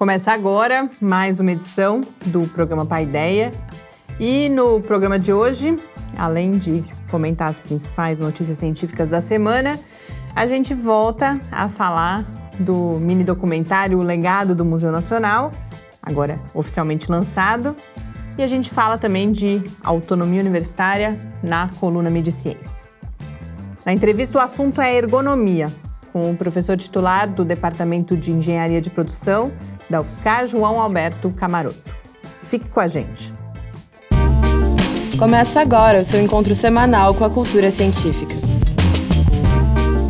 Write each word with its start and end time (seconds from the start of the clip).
Começa 0.00 0.32
agora 0.32 0.88
mais 0.98 1.40
uma 1.40 1.52
edição 1.52 2.02
do 2.24 2.46
programa 2.46 2.86
Pai 2.86 3.02
Ideia. 3.02 3.52
E 4.18 4.48
no 4.48 4.80
programa 4.80 5.18
de 5.18 5.30
hoje, 5.30 5.78
além 6.16 6.56
de 6.56 6.82
comentar 7.10 7.48
as 7.48 7.58
principais 7.58 8.18
notícias 8.18 8.56
científicas 8.56 9.10
da 9.10 9.20
semana, 9.20 9.78
a 10.34 10.46
gente 10.46 10.72
volta 10.72 11.38
a 11.52 11.68
falar 11.68 12.24
do 12.58 12.98
mini 12.98 13.22
documentário 13.22 13.98
O 13.98 14.02
Legado 14.02 14.54
do 14.54 14.64
Museu 14.64 14.90
Nacional, 14.90 15.52
agora 16.02 16.40
oficialmente 16.54 17.10
lançado, 17.10 17.76
e 18.38 18.42
a 18.42 18.46
gente 18.46 18.70
fala 18.70 18.96
também 18.96 19.30
de 19.30 19.62
autonomia 19.84 20.40
universitária 20.40 21.14
na 21.42 21.68
coluna 21.78 22.08
Mediciência. 22.08 22.86
Na 23.84 23.92
entrevista, 23.92 24.38
o 24.38 24.40
assunto 24.40 24.80
é 24.80 24.96
ergonomia, 24.96 25.70
com 26.10 26.30
o 26.30 26.36
professor 26.38 26.78
titular 26.78 27.28
do 27.28 27.44
Departamento 27.44 28.16
de 28.16 28.32
Engenharia 28.32 28.80
de 28.80 28.88
Produção 28.88 29.52
da 29.90 30.00
UFSCar, 30.00 30.46
João 30.46 30.80
Alberto 30.80 31.30
Camaroto. 31.30 31.94
Fique 32.44 32.68
com 32.68 32.80
a 32.80 32.88
gente. 32.88 33.34
Começa 35.18 35.60
agora 35.60 35.98
o 35.98 36.04
seu 36.04 36.20
encontro 36.20 36.54
semanal 36.54 37.12
com 37.12 37.24
a 37.24 37.30
cultura 37.30 37.70
científica. 37.70 38.34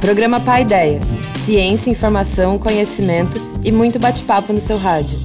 Programa 0.01 0.39
Pai 0.39 0.63
Ideia. 0.63 1.01
Ciência, 1.39 1.91
informação, 1.91 2.59
conhecimento 2.59 3.41
e 3.65 3.73
muito 3.73 3.99
bate-papo 3.99 4.53
no 4.53 4.61
seu 4.61 4.77
rádio. 4.77 5.19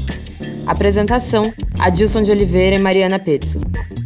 Apresentação: 0.66 1.44
Adilson 1.78 2.24
de 2.24 2.32
Oliveira 2.32 2.78
e 2.78 2.80
Mariana 2.80 3.20
Petzo. 3.20 3.62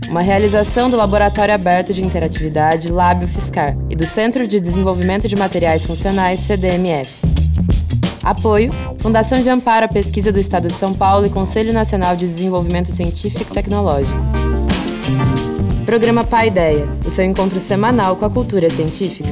Uma 0.09 0.21
realização 0.21 0.89
do 0.89 0.97
Laboratório 0.97 1.53
Aberto 1.53 1.93
de 1.93 2.03
Interatividade 2.03 2.91
Lábio 2.91 3.27
Fiscar 3.27 3.77
e 3.89 3.95
do 3.95 4.05
Centro 4.05 4.47
de 4.47 4.59
Desenvolvimento 4.59 5.27
de 5.27 5.35
Materiais 5.35 5.85
Funcionais 5.85 6.39
CDMF. 6.39 7.38
Apoio: 8.23 8.71
Fundação 8.99 9.39
de 9.41 9.49
Amparo 9.49 9.85
à 9.85 9.87
Pesquisa 9.87 10.31
do 10.31 10.39
Estado 10.39 10.67
de 10.67 10.75
São 10.75 10.93
Paulo 10.93 11.25
e 11.25 11.29
Conselho 11.29 11.73
Nacional 11.73 12.15
de 12.15 12.27
Desenvolvimento 12.27 12.91
Científico 12.91 13.51
e 13.51 13.53
Tecnológico. 13.53 14.19
Programa 15.85 16.23
Pai 16.23 16.47
Ideia, 16.47 16.87
o 17.05 17.09
seu 17.09 17.25
encontro 17.25 17.59
semanal 17.59 18.15
com 18.15 18.25
a 18.25 18.29
cultura 18.29 18.69
científica. 18.69 19.29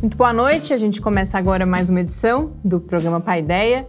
Muito 0.00 0.16
boa 0.16 0.32
noite, 0.32 0.72
a 0.72 0.76
gente 0.76 1.00
começa 1.00 1.38
agora 1.38 1.66
mais 1.66 1.88
uma 1.88 2.00
edição 2.00 2.52
do 2.64 2.80
programa 2.80 3.20
Pai 3.20 3.40
Ideia, 3.40 3.86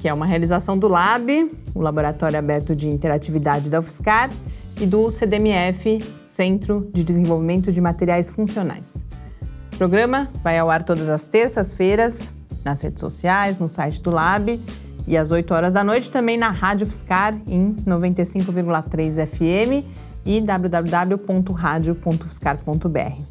que 0.00 0.08
é 0.08 0.14
uma 0.14 0.24
realização 0.24 0.78
do 0.78 0.88
LAB, 0.88 1.50
o 1.74 1.82
Laboratório 1.82 2.38
Aberto 2.38 2.74
de 2.74 2.88
Interatividade 2.88 3.68
da 3.68 3.80
UFSCar, 3.80 4.30
e 4.80 4.86
do 4.86 5.10
CDMF, 5.10 5.98
Centro 6.22 6.88
de 6.92 7.02
Desenvolvimento 7.02 7.72
de 7.72 7.80
Materiais 7.80 8.30
Funcionais. 8.30 9.04
O 9.74 9.78
programa 9.78 10.28
vai 10.42 10.58
ao 10.58 10.70
ar 10.70 10.82
todas 10.82 11.08
as 11.08 11.28
terças-feiras, 11.28 12.32
nas 12.64 12.82
redes 12.82 13.00
sociais, 13.00 13.58
no 13.58 13.68
site 13.68 14.02
do 14.02 14.10
Lab 14.10 14.60
e 15.06 15.16
às 15.16 15.30
8 15.30 15.54
horas 15.54 15.72
da 15.72 15.82
noite 15.82 16.10
também 16.10 16.36
na 16.36 16.50
Rádio 16.50 16.86
Fiscar 16.86 17.34
em 17.46 17.74
95,3 17.86 19.26
FM 19.26 19.86
e 20.26 20.40
www.radio.fiscar.br. 20.40 23.22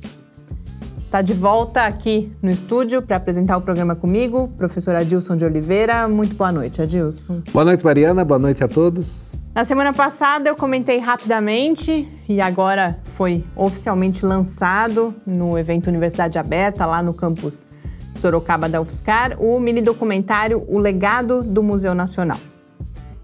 Está 0.97 1.21
de 1.21 1.33
volta 1.33 1.85
aqui 1.85 2.31
no 2.41 2.49
estúdio 2.49 3.01
para 3.01 3.15
apresentar 3.15 3.55
o 3.55 3.61
programa 3.61 3.95
comigo, 3.95 4.49
professor 4.57 4.95
Adilson 4.95 5.37
de 5.37 5.45
Oliveira. 5.45 6.07
Muito 6.07 6.35
boa 6.35 6.51
noite, 6.51 6.81
Adilson. 6.81 7.41
Boa 7.53 7.63
noite, 7.63 7.85
Mariana. 7.85 8.25
Boa 8.25 8.39
noite 8.39 8.63
a 8.63 8.67
todos. 8.67 9.36
Na 9.57 9.65
semana 9.65 9.91
passada 9.91 10.47
eu 10.47 10.55
comentei 10.55 10.99
rapidamente 10.99 12.07
e 12.29 12.39
agora 12.39 12.99
foi 13.01 13.43
oficialmente 13.55 14.23
lançado 14.23 15.15
no 15.25 15.57
evento 15.57 15.87
Universidade 15.87 16.37
Aberta, 16.37 16.85
lá 16.85 17.01
no 17.01 17.11
campus 17.11 17.67
Sorocaba 18.13 18.69
da 18.69 18.79
UFSCar, 18.79 19.35
o 19.41 19.59
mini 19.59 19.81
documentário 19.81 20.63
O 20.67 20.77
Legado 20.77 21.41
do 21.41 21.63
Museu 21.63 21.95
Nacional. 21.95 22.37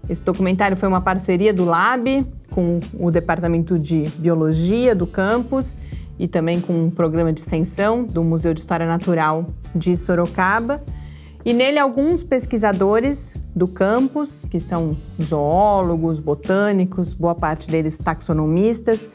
Esse 0.08 0.24
documentário 0.24 0.76
foi 0.76 0.88
uma 0.88 1.00
parceria 1.00 1.54
do 1.54 1.64
Lab 1.64 2.26
com 2.50 2.80
o 2.98 3.12
Departamento 3.12 3.78
de 3.78 4.10
Biologia 4.18 4.92
do 4.92 5.06
campus 5.06 5.76
e 6.18 6.26
também 6.26 6.60
com 6.60 6.72
um 6.86 6.90
programa 6.90 7.32
de 7.32 7.38
extensão 7.42 8.02
do 8.02 8.24
Museu 8.24 8.52
de 8.52 8.58
História 8.58 8.88
Natural 8.88 9.46
de 9.72 9.96
Sorocaba. 9.96 10.82
E 11.44 11.52
nele, 11.52 11.78
alguns 11.78 12.24
pesquisadores 12.24 13.34
do 13.54 13.68
campus, 13.68 14.46
que 14.50 14.58
são 14.58 14.96
zoólogos, 15.22 16.18
botânicos, 16.18 17.12
boa 17.12 17.34
parte 17.34 17.68
deles 17.68 17.98
taxonomistas, 17.98 19.10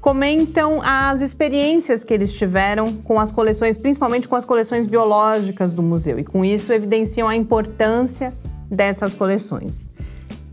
comentam 0.00 0.80
as 0.80 1.20
experiências 1.22 2.04
que 2.04 2.14
eles 2.14 2.32
tiveram 2.32 2.92
com 2.92 3.18
as 3.18 3.32
coleções, 3.32 3.76
principalmente 3.76 4.28
com 4.28 4.36
as 4.36 4.44
coleções 4.44 4.86
biológicas 4.86 5.74
do 5.74 5.82
museu, 5.82 6.20
e 6.20 6.24
com 6.24 6.44
isso 6.44 6.72
evidenciam 6.72 7.26
a 7.26 7.34
importância 7.34 8.32
dessas 8.70 9.12
coleções. 9.12 9.88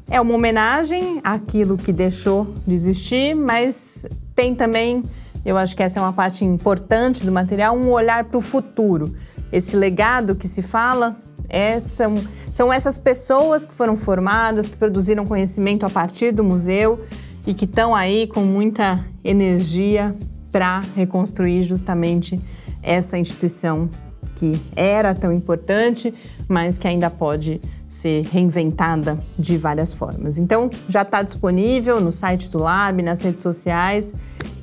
É 0.10 0.20
uma 0.20 0.34
homenagem 0.34 1.22
àquilo 1.24 1.78
que 1.78 1.94
deixou 1.94 2.52
de 2.66 2.74
existir, 2.74 3.36
mas 3.36 4.04
tem 4.34 4.56
também, 4.56 5.04
eu 5.46 5.58
acho 5.58 5.76
que 5.76 5.84
essa 5.84 6.00
é 6.00 6.02
uma 6.02 6.14
parte 6.14 6.44
importante 6.44 7.24
do 7.24 7.32
material, 7.32 7.78
um 7.78 7.92
olhar 7.92 8.24
para 8.24 8.40
o 8.40 8.42
futuro 8.42 9.14
esse 9.54 9.76
legado 9.76 10.34
que 10.34 10.48
se 10.48 10.64
fala 10.64 11.16
é, 11.48 11.78
são, 11.78 12.16
são 12.52 12.74
essas 12.74 12.98
pessoas 12.98 13.68
que 13.68 13.74
foram 13.74 13.96
formadas, 13.96 14.68
que 14.68 14.76
produziram 14.76 15.28
conhecimento 15.28 15.86
a 15.86 15.90
partir 15.92 16.32
do 16.32 16.44
museu 16.44 17.06
e 17.46 17.54
que 17.54 17.66
estão 17.66 17.94
aí 17.94 18.26
com 18.26 18.42
muita 18.42 19.06
energia 19.24 20.16
para 20.52 20.82
reconstruir 20.96 21.62
justamente 21.62 22.40
essa 22.82 23.16
instituição 23.16 23.88
que 24.36 24.60
era 24.76 25.14
tão 25.14 25.32
importante, 25.32 26.12
mas 26.48 26.80
que 26.80 26.88
ainda 26.88 27.12
pode 27.12 27.62
ser 27.88 28.24
reinventada 28.26 29.20
de 29.38 29.56
várias 29.56 29.94
formas. 29.94 30.40
Então, 30.40 30.72
já 30.88 31.04
está 31.04 31.22
disponível 31.22 32.02
no 32.02 32.12
site 32.12 32.50
do 32.50 32.58
Lab, 32.58 33.04
nas 33.04 33.22
redes 33.22 33.44
sociais. 33.44 34.16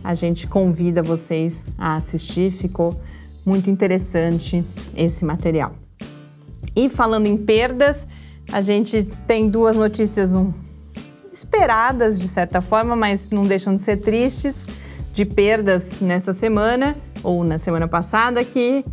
A 0.02 0.14
gente 0.14 0.48
convida 0.48 1.00
vocês 1.00 1.62
a 1.78 1.94
assistir. 1.94 2.50
Ficou 2.50 3.00
muito 3.44 3.70
interessante 3.70 4.64
esse 4.96 5.24
material. 5.24 5.74
E 6.74 6.88
falando 6.88 7.26
em 7.26 7.36
perdas, 7.36 8.06
a 8.52 8.60
gente 8.60 9.02
tem 9.26 9.48
duas 9.48 9.76
notícias 9.76 10.34
um, 10.34 10.52
esperadas 11.32 12.20
de 12.20 12.28
certa 12.28 12.60
forma, 12.60 12.96
mas 12.96 13.30
não 13.30 13.46
deixam 13.46 13.74
de 13.74 13.82
ser 13.82 13.98
tristes, 13.98 14.64
de 15.12 15.24
perdas 15.24 16.00
nessa 16.00 16.32
semana 16.32 16.96
ou 17.22 17.44
na 17.44 17.58
semana 17.58 17.88
passada, 17.88 18.44
que 18.44 18.84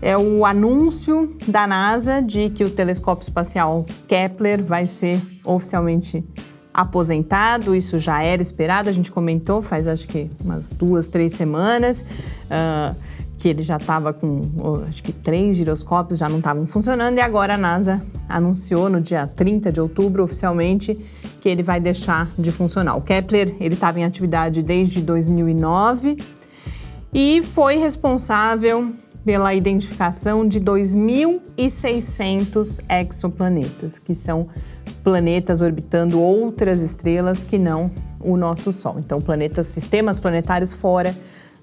é 0.00 0.16
o 0.16 0.44
anúncio 0.44 1.34
da 1.48 1.66
NASA 1.66 2.20
de 2.20 2.50
que 2.50 2.62
o 2.62 2.70
telescópio 2.70 3.22
espacial 3.22 3.86
Kepler 4.06 4.62
vai 4.62 4.86
ser 4.86 5.20
oficialmente 5.44 6.22
aposentado. 6.72 7.74
Isso 7.74 7.98
já 7.98 8.22
era 8.22 8.42
esperado, 8.42 8.90
a 8.90 8.92
gente 8.92 9.10
comentou 9.10 9.62
faz 9.62 9.88
acho 9.88 10.06
que 10.08 10.30
umas 10.44 10.70
duas, 10.70 11.08
três 11.08 11.32
semanas. 11.32 12.04
Uh, 12.50 13.13
que 13.44 13.48
ele 13.50 13.62
já 13.62 13.76
estava 13.76 14.10
com, 14.10 14.40
acho 14.88 15.02
que 15.02 15.12
três 15.12 15.58
giroscópios 15.58 16.18
já 16.18 16.30
não 16.30 16.38
estavam 16.38 16.66
funcionando 16.66 17.18
e 17.18 17.20
agora 17.20 17.56
a 17.56 17.58
NASA 17.58 18.00
anunciou 18.26 18.88
no 18.88 19.02
dia 19.02 19.26
30 19.26 19.70
de 19.70 19.82
outubro 19.82 20.24
oficialmente 20.24 20.98
que 21.42 21.50
ele 21.50 21.62
vai 21.62 21.78
deixar 21.78 22.30
de 22.38 22.50
funcionar. 22.50 22.96
O 22.96 23.02
Kepler, 23.02 23.54
ele 23.60 23.74
estava 23.74 24.00
em 24.00 24.04
atividade 24.06 24.62
desde 24.62 25.02
2009 25.02 26.16
e 27.12 27.42
foi 27.42 27.76
responsável 27.76 28.90
pela 29.26 29.52
identificação 29.52 30.48
de 30.48 30.58
2.600 30.58 32.80
exoplanetas, 32.88 33.98
que 33.98 34.14
são 34.14 34.48
planetas 35.02 35.60
orbitando 35.60 36.18
outras 36.18 36.80
estrelas 36.80 37.44
que 37.44 37.58
não 37.58 37.90
o 38.20 38.38
nosso 38.38 38.72
Sol. 38.72 38.96
Então, 38.98 39.20
planetas, 39.20 39.66
sistemas 39.66 40.18
planetários 40.18 40.72
fora 40.72 41.14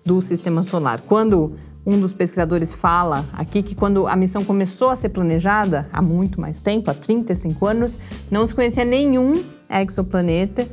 do 0.06 0.22
sistema 0.22 0.64
solar. 0.64 1.02
Quando 1.02 1.56
um 1.86 2.00
dos 2.00 2.14
pesquisadores 2.14 2.74
fala 2.74 3.26
aqui 3.34 3.64
que 3.64 3.74
quando 3.74 4.08
a 4.08 4.16
missão 4.16 4.44
começou 4.44 4.90
a 4.90 4.96
ser 4.96 5.10
planejada, 5.10 5.88
há 5.92 6.02
muito 6.02 6.40
mais 6.40 6.62
tempo, 6.62 6.92
há 6.92 6.94
35 6.94 7.66
anos, 7.66 8.00
não 8.30 8.46
se 8.46 8.54
conhecia 8.54 8.86
nenhum 8.86 9.44
exoplaneta. 9.70 10.68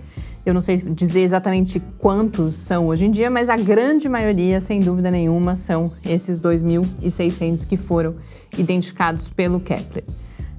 Eu 0.45 0.55
não 0.55 0.61
sei 0.61 0.77
dizer 0.77 1.21
exatamente 1.21 1.81
quantos 1.99 2.55
são 2.55 2.87
hoje 2.87 3.05
em 3.05 3.11
dia, 3.11 3.31
mas 3.31 3.49
a 3.49 3.57
grande 3.57 4.09
maioria, 4.09 4.61
sem 4.61 4.81
dúvida 4.81 5.11
nenhuma, 5.11 5.55
são 5.55 5.93
esses 6.05 6.41
2.600 6.41 7.67
que 7.67 7.77
foram 7.77 8.15
identificados 8.57 9.29
pelo 9.29 9.61
Kepler. 9.61 10.05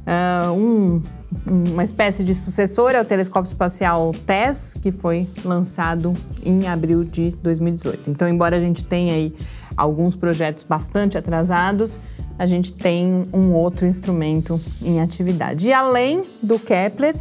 Uh, 0.09 0.53
um, 0.53 1.01
uma 1.45 1.83
espécie 1.83 2.23
de 2.23 2.33
sucessor 2.33 2.91
é 2.91 3.01
o 3.01 3.05
telescópio 3.05 3.49
espacial 3.49 4.11
TESS, 4.25 4.75
que 4.81 4.91
foi 4.91 5.27
lançado 5.43 6.15
em 6.43 6.67
abril 6.67 7.03
de 7.03 7.31
2018. 7.41 8.09
Então, 8.09 8.27
embora 8.27 8.57
a 8.57 8.59
gente 8.59 8.83
tenha 8.83 9.13
aí 9.13 9.33
alguns 9.79 10.15
projetos 10.15 10.63
bastante 10.63 11.17
atrasados, 11.17 11.99
a 12.37 12.45
gente 12.45 12.73
tem 12.73 13.27
um 13.33 13.53
outro 13.53 13.85
instrumento 13.85 14.59
em 14.81 15.01
atividade. 15.01 15.69
E 15.69 15.73
além 15.73 16.23
do 16.41 16.59
Kepler, 16.59 17.15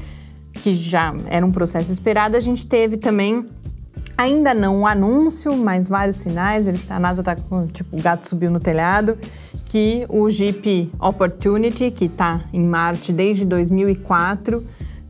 que 0.52 0.72
já 0.72 1.14
era 1.28 1.44
um 1.44 1.52
processo 1.52 1.90
esperado, 1.90 2.36
a 2.36 2.40
gente 2.40 2.66
teve 2.66 2.96
também 2.96 3.46
ainda 4.16 4.52
não 4.52 4.80
um 4.80 4.86
anúncio, 4.86 5.56
mas 5.56 5.86
vários 5.86 6.16
sinais. 6.16 6.68
a 6.90 6.98
NASA 6.98 7.22
está 7.22 7.36
com 7.36 7.66
tipo 7.66 7.96
o 7.96 8.02
gato 8.02 8.28
subiu 8.28 8.50
no 8.50 8.60
telhado 8.60 9.16
que 9.68 10.06
o 10.08 10.28
Jeep 10.30 10.90
Opportunity, 10.98 11.90
que 11.90 12.06
está 12.06 12.42
em 12.52 12.64
Marte 12.64 13.12
desde 13.12 13.44
2004, 13.44 14.64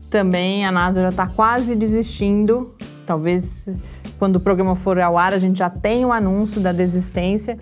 também 0.09 0.65
a 0.65 0.71
NASA 0.71 1.01
já 1.01 1.09
está 1.09 1.27
quase 1.27 1.75
desistindo. 1.75 2.75
Talvez 3.05 3.69
quando 4.19 4.35
o 4.35 4.39
programa 4.39 4.75
for 4.75 4.99
ao 4.99 5.17
ar 5.17 5.33
a 5.33 5.39
gente 5.39 5.57
já 5.57 5.69
tenha 5.69 6.05
o 6.05 6.11
anúncio 6.11 6.59
da 6.61 6.73
desistência, 6.73 7.57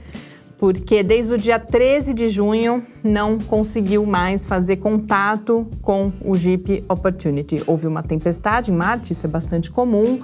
porque 0.58 1.04
desde 1.04 1.34
o 1.34 1.38
dia 1.38 1.60
13 1.60 2.16
de 2.16 2.28
junho 2.28 2.84
não 3.04 3.38
conseguiu 3.38 4.06
mais 4.06 4.44
fazer 4.44 4.78
contato 4.78 5.70
com 5.84 6.12
o 6.20 6.36
Jeep 6.36 6.84
Opportunity. 6.90 7.64
Houve 7.68 7.86
uma 7.86 8.02
tempestade 8.02 8.72
em 8.72 8.76
Marte, 8.76 9.14
isso 9.14 9.28
é 9.28 9.30
bastante 9.30 9.70
comum, 9.70 10.20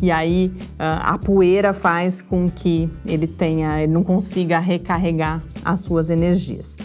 e 0.00 0.10
aí 0.10 0.52
ah, 0.78 1.14
a 1.14 1.18
poeira 1.18 1.72
faz 1.72 2.20
com 2.20 2.50
que 2.50 2.88
ele 3.06 3.26
tenha, 3.26 3.82
ele 3.82 3.92
não 3.92 4.04
consiga 4.04 4.58
recarregar 4.58 5.42
as 5.64 5.80
suas 5.80 6.10
energias. 6.10 6.76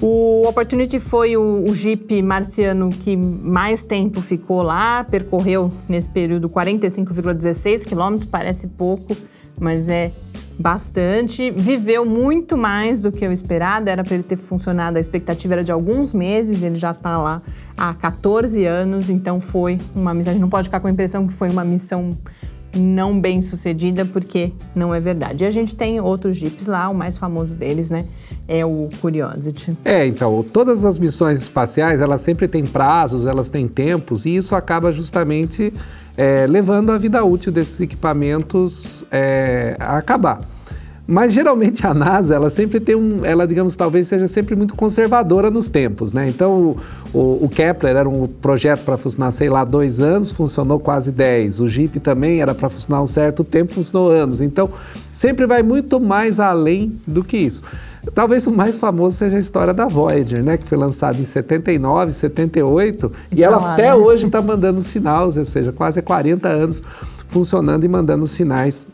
O 0.00 0.46
Opportunity 0.46 1.00
foi 1.00 1.36
o, 1.36 1.64
o 1.68 1.74
Jeep 1.74 2.22
marciano 2.22 2.88
que 2.88 3.16
mais 3.16 3.84
tempo 3.84 4.20
ficou 4.20 4.62
lá, 4.62 5.02
percorreu 5.02 5.72
nesse 5.88 6.08
período 6.08 6.48
45,16 6.48 7.84
quilômetros, 7.84 8.24
parece 8.24 8.68
pouco, 8.68 9.16
mas 9.58 9.88
é 9.88 10.12
bastante. 10.56 11.50
Viveu 11.50 12.06
muito 12.06 12.56
mais 12.56 13.02
do 13.02 13.10
que 13.10 13.24
eu 13.24 13.32
esperado, 13.32 13.90
era 13.90 14.04
para 14.04 14.14
ele 14.14 14.22
ter 14.22 14.36
funcionado, 14.36 14.98
a 14.98 15.00
expectativa 15.00 15.54
era 15.54 15.64
de 15.64 15.72
alguns 15.72 16.14
meses, 16.14 16.62
ele 16.62 16.76
já 16.76 16.92
está 16.92 17.18
lá 17.18 17.42
há 17.76 17.92
14 17.94 18.64
anos, 18.66 19.10
então 19.10 19.40
foi 19.40 19.80
uma 19.96 20.14
missão. 20.14 20.30
A 20.30 20.34
gente 20.34 20.42
não 20.42 20.50
pode 20.50 20.68
ficar 20.68 20.78
com 20.78 20.86
a 20.86 20.90
impressão 20.92 21.26
que 21.26 21.32
foi 21.32 21.48
uma 21.48 21.64
missão 21.64 22.16
não 22.78 23.20
bem 23.20 23.42
sucedida, 23.42 24.04
porque 24.04 24.52
não 24.74 24.94
é 24.94 25.00
verdade. 25.00 25.44
E 25.44 25.46
a 25.46 25.50
gente 25.50 25.74
tem 25.74 26.00
outros 26.00 26.36
Jeeps 26.36 26.66
lá, 26.66 26.88
o 26.88 26.94
mais 26.94 27.18
famoso 27.18 27.56
deles, 27.56 27.90
né? 27.90 28.04
É 28.46 28.64
o 28.64 28.88
Curiosity. 29.00 29.76
É, 29.84 30.06
então, 30.06 30.42
todas 30.42 30.84
as 30.84 30.98
missões 30.98 31.40
espaciais, 31.40 32.00
elas 32.00 32.20
sempre 32.20 32.48
têm 32.48 32.64
prazos, 32.64 33.26
elas 33.26 33.48
têm 33.48 33.68
tempos, 33.68 34.24
e 34.24 34.36
isso 34.36 34.54
acaba 34.54 34.92
justamente 34.92 35.72
é, 36.16 36.46
levando 36.46 36.90
a 36.90 36.98
vida 36.98 37.22
útil 37.24 37.52
desses 37.52 37.80
equipamentos 37.80 39.04
é, 39.10 39.76
a 39.78 39.98
acabar. 39.98 40.38
Mas 41.10 41.32
geralmente 41.32 41.86
a 41.86 41.94
NASA, 41.94 42.34
ela 42.34 42.50
sempre 42.50 42.78
tem 42.78 42.94
um, 42.94 43.24
ela 43.24 43.46
digamos, 43.46 43.74
talvez 43.74 44.06
seja 44.08 44.28
sempre 44.28 44.54
muito 44.54 44.74
conservadora 44.74 45.50
nos 45.50 45.66
tempos, 45.66 46.12
né? 46.12 46.28
Então 46.28 46.76
o, 47.14 47.18
o, 47.18 47.44
o 47.46 47.48
Kepler 47.48 47.96
era 47.96 48.06
um 48.06 48.26
projeto 48.28 48.84
para 48.84 48.98
funcionar, 48.98 49.30
sei 49.30 49.48
lá, 49.48 49.64
dois 49.64 50.00
anos, 50.00 50.30
funcionou 50.30 50.78
quase 50.78 51.10
dez. 51.10 51.60
O 51.60 51.66
Jeep 51.66 51.98
também 52.00 52.42
era 52.42 52.54
para 52.54 52.68
funcionar 52.68 53.00
um 53.00 53.06
certo 53.06 53.42
tempo, 53.42 53.72
funcionou 53.72 54.10
anos. 54.10 54.42
Então 54.42 54.68
sempre 55.10 55.46
vai 55.46 55.62
muito 55.62 55.98
mais 55.98 56.38
além 56.38 57.00
do 57.06 57.24
que 57.24 57.38
isso. 57.38 57.62
Talvez 58.14 58.46
o 58.46 58.50
mais 58.50 58.76
famoso 58.76 59.16
seja 59.16 59.38
a 59.38 59.40
história 59.40 59.72
da 59.72 59.86
Voyager, 59.86 60.42
né? 60.42 60.58
Que 60.58 60.66
foi 60.66 60.76
lançada 60.76 61.16
em 61.16 61.24
79, 61.24 62.12
78, 62.12 63.12
e, 63.32 63.36
e 63.36 63.42
ela 63.42 63.72
até 63.72 63.84
né? 63.84 63.94
hoje 63.94 64.26
está 64.26 64.42
mandando 64.42 64.82
sinais, 64.82 65.38
ou 65.38 65.44
seja, 65.46 65.72
quase 65.72 66.02
40 66.02 66.46
anos 66.46 66.82
funcionando 67.30 67.84
e 67.84 67.88
mandando 67.88 68.26
sinais 68.26 68.86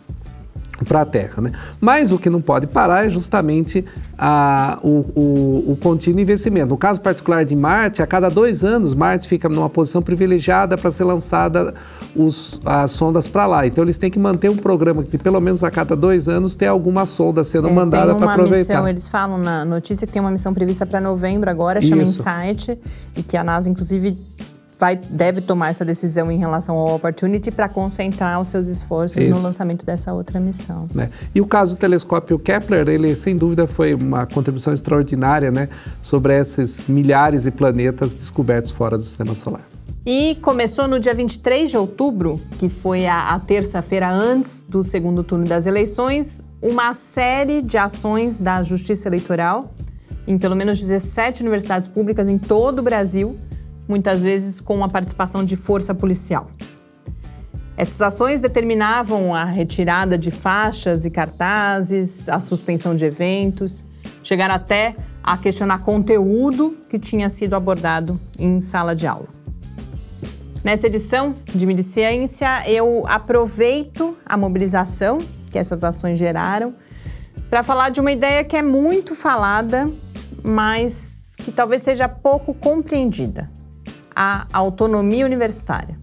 para 0.83 1.03
a 1.03 1.07
Terra. 1.07 1.41
Né? 1.43 1.53
Mas 1.81 2.11
o 2.11 2.19
que 2.19 2.29
não 2.29 2.41
pode 2.41 2.67
parar 2.67 3.07
é 3.07 3.11
justamente 3.11 3.85
a, 4.19 4.79
o, 4.83 5.05
o, 5.15 5.73
o, 5.73 5.79
contínuo 5.81 6.21
investimento. 6.21 6.69
No 6.69 6.77
caso 6.77 7.01
particular 7.01 7.45
de 7.45 7.55
Marte, 7.55 8.03
a 8.03 8.07
cada 8.07 8.29
dois 8.29 8.65
anos, 8.65 8.95
Marte 8.95 9.29
fica 9.29 9.49
numa 9.49 9.69
posição 9.69 10.03
privilegiada 10.03 10.77
para 10.77 10.91
ser 10.91 11.05
lançada 11.05 11.75
os, 12.15 12.61
as 12.65 12.91
sondas 12.91 13.29
para 13.29 13.47
lá. 13.47 13.67
Então, 13.67 13.85
eles 13.85 13.99
têm 13.99 14.11
que 14.11 14.19
manter 14.19 14.51
um 14.51 14.57
programa 14.57 15.03
que, 15.03 15.19
pelo 15.19 15.41
menos 15.41 15.63
a 15.63 15.71
cada 15.71 15.95
dois 15.95 16.29
anos, 16.29 16.55
tem 16.55 16.67
alguma 16.67 17.07
sonda 17.07 17.45
sendo 17.45 17.69
é, 17.69 17.73
mandada 17.73 18.15
para 18.15 18.33
aproveitar. 18.33 18.75
Missão, 18.75 18.89
eles 18.89 19.09
falam 19.09 19.39
na 19.39 19.65
notícia 19.65 20.07
que 20.07 20.13
tem 20.13 20.21
uma 20.21 20.31
missão 20.31 20.55
prevista 20.55 20.87
para 20.87 21.01
novembro 21.01 21.51
agora, 21.51 21.81
chama 21.83 22.03
Isso. 22.03 22.23
Insight, 22.23 22.79
e 23.17 23.23
que 23.23 23.37
a 23.37 23.45
NASA, 23.45 23.69
inclusive, 23.69 24.17
vai, 24.85 24.97
deve 24.97 25.41
tomar 25.41 25.71
essa 25.71 25.83
decisão 25.83 26.31
em 26.31 26.37
relação 26.37 26.77
ao 26.77 26.97
Opportunity 26.97 27.51
para 27.51 27.71
concentrar 27.71 28.39
os 28.39 28.49
seus 28.49 28.67
esforços 28.67 29.17
Isso. 29.17 29.31
no 29.31 29.41
lançamento 29.41 29.87
dessa 29.87 30.13
outra 30.13 30.39
missão. 30.39 30.87
Né? 30.95 31.09
E 31.35 31.41
o 31.41 31.47
caso 31.47 31.75
do 31.75 31.79
telescópio 31.79 32.39
Kepler, 32.39 32.87
ele 32.89 33.17
sem 33.17 33.35
dúvida 33.35 33.67
foi 33.67 33.95
uma 33.95 34.27
contribuição 34.27 34.75
extraordinária 34.75 35.51
né, 35.51 35.71
sobre 36.03 36.39
esses 36.39 36.87
milhares 36.87 37.45
de 37.45 37.51
planetas 37.51 38.13
descobertos 38.13 38.71
fora 38.71 38.99
do 38.99 39.05
Sistema 39.05 39.35
Solar. 39.35 39.63
E 40.05 40.37
começou 40.43 40.87
no 40.87 41.01
dia 41.01 41.15
23 41.15 41.71
de 41.71 41.79
outubro, 41.79 42.39
que 42.59 42.69
foi 42.69 43.07
a, 43.07 43.31
a 43.31 43.41
terça-feira 43.41 44.13
antes 44.13 44.67
do 44.69 44.83
segundo 44.83 45.25
turno 45.25 45.47
das 45.47 45.67
eleições, 45.67 46.45
uma 46.61 46.93
série 46.93 47.63
de 47.63 47.79
ações 47.79 48.39
da 48.39 48.63
Justiça 48.63 49.09
Eleitoral 49.09 49.73
em 50.27 50.37
pelo 50.37 50.55
menos 50.55 50.79
17 50.79 51.43
universidades 51.43 51.89
públicas 51.89 52.29
em 52.29 52.37
todo 52.37 52.81
o 52.81 52.83
Brasil 52.83 53.35
muitas 53.89 54.23
vezes 54.23 54.61
com 54.61 54.83
a 54.83 54.89
participação 54.89 55.45
de 55.45 55.57
força 55.57 55.95
policial. 55.95 56.47
Essas 57.77 58.01
ações 58.03 58.41
determinavam 58.41 59.35
a 59.35 59.45
retirada 59.45 60.17
de 60.17 60.31
faixas 60.31 61.05
e 61.05 61.11
cartazes, 61.11 62.29
a 62.29 62.39
suspensão 62.39 62.95
de 62.95 63.05
eventos, 63.05 63.85
chegaram 64.23 64.55
até 64.55 64.95
a 65.23 65.37
questionar 65.37 65.81
conteúdo 65.81 66.79
que 66.89 66.99
tinha 66.99 67.29
sido 67.29 67.55
abordado 67.55 68.21
em 68.39 68.61
sala 68.61 68.95
de 68.95 69.07
aula. 69.07 69.27
Nessa 70.63 70.87
edição 70.87 71.35
de 71.55 71.67
Mediciência, 71.67 72.63
eu 72.71 73.05
aproveito 73.09 74.17
a 74.25 74.37
mobilização 74.37 75.23
que 75.51 75.59
essas 75.59 75.83
ações 75.83 76.19
geraram 76.19 76.73
para 77.51 77.63
falar 77.63 77.91
de 77.91 78.01
uma 78.01 78.13
ideia 78.13 78.45
que 78.45 78.57
é 78.57 78.63
muito 78.63 79.15
falada, 79.15 79.91
mas 80.43 81.35
que 81.39 81.51
talvez 81.53 81.83
seja 81.83 82.09
pouco 82.09 82.55
compreendida 82.55 83.51
a 84.15 84.47
autonomia 84.53 85.25
universitária. 85.25 85.99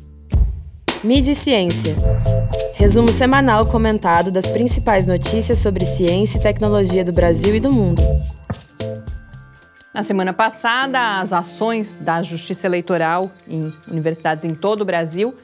Mídia 1.04 1.32
e 1.32 1.36
Ciência. 1.36 1.96
Resumo 2.76 3.10
semanal 3.10 3.66
comentado 3.66 4.32
das 4.32 4.48
principais 4.48 5.06
notícias 5.06 5.58
sobre 5.58 5.86
ciência 5.86 6.38
e 6.38 6.42
tecnologia 6.42 7.04
do 7.04 7.12
Brasil 7.12 7.56
e 7.56 7.60
do 7.60 7.72
mundo. 7.72 8.02
Na 9.94 10.04
semana 10.04 10.32
passada, 10.32 11.20
as 11.20 11.34
ações 11.34 11.98
da 12.00 12.22
Justiça 12.22 12.66
Eleitoral 12.66 13.32
em 13.48 13.74
universidades 13.90 14.46
em 14.46 14.54
todo 14.54 14.82
o 14.82 14.86
Brasil 14.86 15.36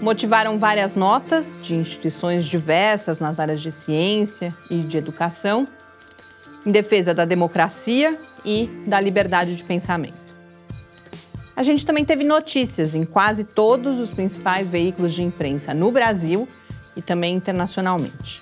motivaram 0.00 0.58
várias 0.58 0.96
notas 0.96 1.58
de 1.62 1.76
instituições 1.76 2.44
diversas 2.44 3.18
nas 3.18 3.38
áreas 3.38 3.60
de 3.60 3.70
ciência 3.70 4.54
e 4.68 4.78
de 4.78 4.98
educação, 4.98 5.66
em 6.66 6.72
defesa 6.72 7.14
da 7.14 7.24
democracia 7.24 8.18
e 8.44 8.68
da 8.86 9.00
liberdade 9.00 9.54
de 9.54 9.62
pensamento. 9.62 10.23
A 11.56 11.62
gente 11.62 11.86
também 11.86 12.04
teve 12.04 12.24
notícias 12.24 12.96
em 12.96 13.04
quase 13.04 13.44
todos 13.44 14.00
os 14.00 14.12
principais 14.12 14.68
veículos 14.68 15.14
de 15.14 15.22
imprensa 15.22 15.72
no 15.72 15.92
Brasil 15.92 16.48
e 16.96 17.02
também 17.02 17.36
internacionalmente. 17.36 18.40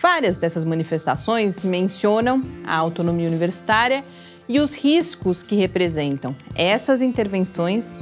Várias 0.00 0.36
dessas 0.36 0.64
manifestações 0.64 1.62
mencionam 1.62 2.42
a 2.64 2.74
autonomia 2.74 3.28
universitária 3.28 4.04
e 4.48 4.58
os 4.58 4.74
riscos 4.74 5.44
que 5.44 5.54
representam 5.54 6.34
essas 6.56 7.02
intervenções 7.02 7.96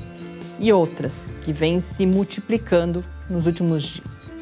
e 0.58 0.72
outras 0.72 1.32
que 1.42 1.52
vêm 1.52 1.78
se 1.78 2.06
multiplicando 2.06 3.04
nos 3.28 3.44
últimos 3.44 3.82
dias. 3.82 4.32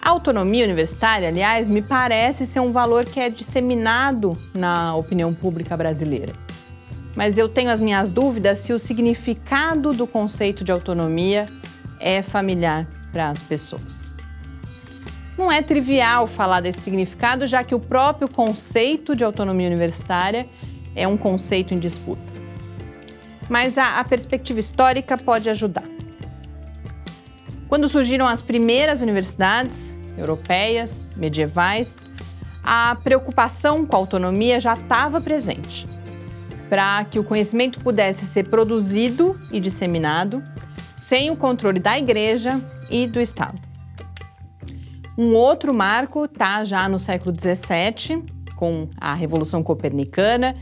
A 0.00 0.10
autonomia 0.10 0.64
universitária, 0.64 1.28
aliás, 1.28 1.68
me 1.68 1.82
parece 1.82 2.46
ser 2.46 2.60
um 2.60 2.72
valor 2.72 3.04
que 3.04 3.20
é 3.20 3.28
disseminado 3.28 4.34
na 4.54 4.94
opinião 4.96 5.34
pública 5.34 5.76
brasileira 5.76 6.45
mas 7.16 7.38
eu 7.38 7.48
tenho 7.48 7.70
as 7.70 7.80
minhas 7.80 8.12
dúvidas 8.12 8.58
se 8.58 8.74
o 8.74 8.78
significado 8.78 9.94
do 9.94 10.06
conceito 10.06 10.62
de 10.62 10.70
autonomia 10.70 11.46
é 11.98 12.22
familiar 12.22 12.86
para 13.10 13.30
as 13.30 13.42
pessoas. 13.42 14.12
Não 15.36 15.50
é 15.50 15.62
trivial 15.62 16.26
falar 16.26 16.60
desse 16.60 16.80
significado, 16.80 17.46
já 17.46 17.64
que 17.64 17.74
o 17.74 17.80
próprio 17.80 18.28
conceito 18.28 19.16
de 19.16 19.24
autonomia 19.24 19.66
universitária 19.66 20.46
é 20.94 21.08
um 21.08 21.16
conceito 21.16 21.72
em 21.72 21.78
disputa. 21.78 22.22
Mas 23.48 23.78
a, 23.78 23.98
a 23.98 24.04
perspectiva 24.04 24.60
histórica 24.60 25.16
pode 25.16 25.48
ajudar. 25.48 25.84
Quando 27.68 27.88
surgiram 27.88 28.26
as 28.26 28.42
primeiras 28.42 29.00
universidades 29.00 29.96
europeias, 30.16 31.10
medievais, 31.16 32.00
a 32.62 32.96
preocupação 33.02 33.86
com 33.86 33.96
a 33.96 33.98
autonomia 33.98 34.60
já 34.60 34.74
estava 34.74 35.20
presente 35.20 35.86
para 36.68 37.04
que 37.04 37.18
o 37.18 37.24
conhecimento 37.24 37.78
pudesse 37.80 38.26
ser 38.26 38.48
produzido 38.48 39.40
e 39.52 39.60
disseminado 39.60 40.42
sem 40.96 41.30
o 41.30 41.36
controle 41.36 41.78
da 41.78 41.96
igreja 41.98 42.60
e 42.90 43.06
do 43.06 43.20
Estado. 43.20 43.60
Um 45.16 45.34
outro 45.34 45.72
marco 45.72 46.24
está 46.24 46.64
já 46.64 46.88
no 46.88 46.98
século 46.98 47.34
XVII, 47.34 48.24
com 48.56 48.88
a 49.00 49.14
Revolução 49.14 49.62
Copernicana 49.62 50.56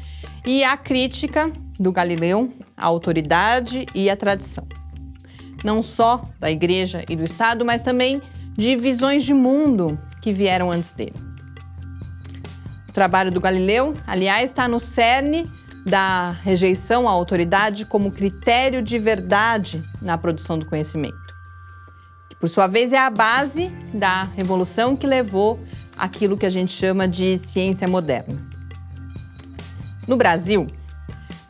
e 0.46 0.62
a 0.62 0.76
crítica 0.76 1.50
do 1.78 1.90
Galileu 1.90 2.52
à 2.76 2.84
autoridade 2.86 3.86
e 3.94 4.10
à 4.10 4.16
tradição. 4.16 4.66
Não 5.64 5.82
só 5.82 6.22
da 6.38 6.50
igreja 6.50 7.04
e 7.08 7.16
do 7.16 7.24
Estado, 7.24 7.64
mas 7.64 7.82
também 7.82 8.20
de 8.56 8.76
visões 8.76 9.24
de 9.24 9.34
mundo 9.34 9.98
que 10.20 10.32
vieram 10.32 10.70
antes 10.70 10.92
dele. 10.92 11.14
trabalho 12.92 13.32
do 13.32 13.40
Galileu, 13.40 13.94
aliás, 14.06 14.50
está 14.50 14.68
no 14.68 14.78
cerne 14.78 15.50
da 15.84 16.30
rejeição 16.30 17.06
à 17.06 17.10
autoridade 17.10 17.84
como 17.84 18.10
critério 18.10 18.82
de 18.82 18.98
verdade 18.98 19.82
na 20.00 20.16
produção 20.16 20.58
do 20.58 20.64
conhecimento. 20.64 21.34
Que, 22.28 22.36
por 22.36 22.48
sua 22.48 22.66
vez, 22.66 22.92
é 22.92 22.98
a 22.98 23.10
base 23.10 23.68
da 23.92 24.24
revolução 24.24 24.96
que 24.96 25.06
levou 25.06 25.60
aquilo 25.96 26.36
que 26.36 26.46
a 26.46 26.50
gente 26.50 26.72
chama 26.72 27.06
de 27.06 27.38
ciência 27.38 27.86
moderna. 27.86 28.40
No 30.08 30.16
Brasil, 30.16 30.66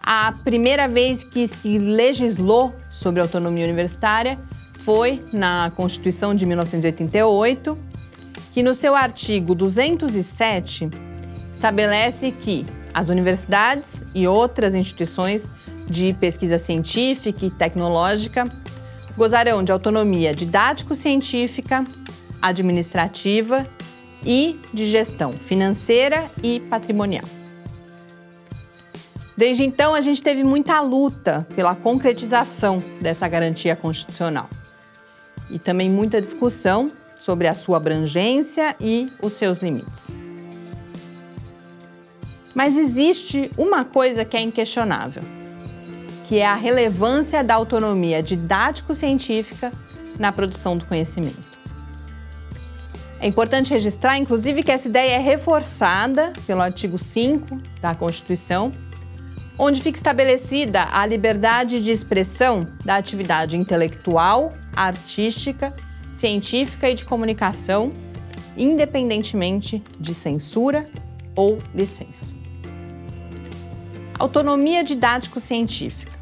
a 0.03 0.33
primeira 0.45 0.87
vez 0.87 1.25
que 1.25 1.47
se 1.47 1.79
legislou 1.79 2.75
sobre 2.91 3.21
autonomia 3.21 3.64
universitária 3.64 4.38
foi 4.85 5.25
na 5.33 5.73
Constituição 5.75 6.35
de 6.35 6.45
1988, 6.45 7.79
que 8.53 8.62
no 8.62 8.75
seu 8.75 8.95
artigo 8.95 9.55
207 9.55 10.91
estabelece 11.50 12.31
que 12.31 12.67
as 12.95 13.09
universidades 13.09 14.05
e 14.15 14.27
outras 14.27 14.75
instituições 14.75 15.47
de 15.87 16.15
pesquisa 16.15 16.57
científica 16.57 17.45
e 17.45 17.51
tecnológica 17.51 18.49
gozarão 19.17 19.63
de 19.63 19.71
autonomia 19.73 20.35
didático-científica, 20.35 21.85
administrativa 22.41 23.67
e 24.25 24.59
de 24.73 24.87
gestão 24.87 25.33
financeira 25.33 26.31
e 26.43 26.61
patrimonial. 26.61 27.25
Desde 29.37 29.65
então, 29.65 29.95
a 29.95 30.01
gente 30.01 30.23
teve 30.23 30.45
muita 30.45 30.81
luta 30.81 31.47
pela 31.55 31.75
concretização 31.75 32.83
dessa 33.01 33.27
garantia 33.27 33.75
constitucional 33.75 34.49
e 35.51 35.59
também 35.59 35.91
muita 35.91 36.21
discussão 36.21 36.89
sobre 37.19 37.49
a 37.49 37.55
sua 37.55 37.79
abrangência 37.79 38.77
e 38.81 39.09
os 39.21 39.33
seus 39.35 39.59
limites. 39.59 40.15
Mas 42.55 42.77
existe 42.77 43.51
uma 43.59 43.85
coisa 43.85 44.25
que 44.25 44.37
é 44.37 44.41
inquestionável, 44.41 45.23
que 46.25 46.39
é 46.39 46.47
a 46.47 46.55
relevância 46.55 47.43
da 47.43 47.55
autonomia 47.55 48.23
didático-científica 48.23 49.73
na 50.19 50.31
produção 50.31 50.77
do 50.77 50.85
conhecimento. 50.85 51.55
É 53.21 53.27
importante 53.27 53.73
registrar, 53.73 54.19
inclusive, 54.19 54.63
que 54.63 54.71
essa 54.71 54.87
ideia 54.87 55.15
é 55.15 55.19
reforçada 55.19 56.33
pelo 56.47 56.61
artigo 56.61 56.99
5 56.99 57.59
da 57.81 57.95
Constituição, 57.95 58.73
onde 59.59 59.81
fica 59.81 59.97
estabelecida 59.97 60.87
a 60.93 61.07
liberdade 61.07 61.81
de 61.81 61.91
expressão 61.91 62.67
da 62.85 62.97
atividade 62.97 63.57
intelectual, 63.57 64.53
artística, 64.77 65.75
científica 66.13 66.91
e 66.91 66.95
de 66.95 67.05
comunicação, 67.05 67.93
independentemente 68.57 69.83
de 69.99 70.15
censura 70.15 70.89
ou 71.35 71.59
licença. 71.75 72.44
Autonomia 74.18 74.85
didático-científica, 74.85 76.12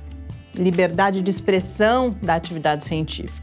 liberdade 0.55 1.21
de 1.21 1.31
expressão 1.31 2.11
da 2.23 2.35
atividade 2.35 2.85
científica, 2.85 3.43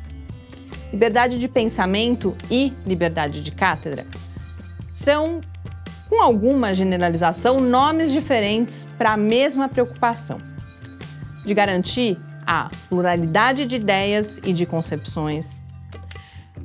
liberdade 0.91 1.37
de 1.37 1.47
pensamento 1.47 2.35
e 2.49 2.73
liberdade 2.85 3.41
de 3.41 3.51
cátedra 3.51 4.07
são, 4.91 5.39
com 6.09 6.21
alguma 6.21 6.73
generalização, 6.73 7.59
nomes 7.59 8.11
diferentes 8.11 8.87
para 8.97 9.13
a 9.13 9.17
mesma 9.17 9.69
preocupação 9.69 10.41
de 11.45 11.53
garantir 11.53 12.19
a 12.45 12.71
pluralidade 12.89 13.67
de 13.67 13.75
ideias 13.75 14.39
e 14.43 14.51
de 14.51 14.65
concepções, 14.65 15.61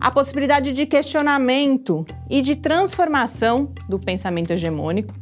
a 0.00 0.10
possibilidade 0.10 0.72
de 0.72 0.86
questionamento 0.86 2.06
e 2.30 2.40
de 2.40 2.56
transformação 2.56 3.72
do 3.88 3.98
pensamento 3.98 4.52
hegemônico 4.52 5.14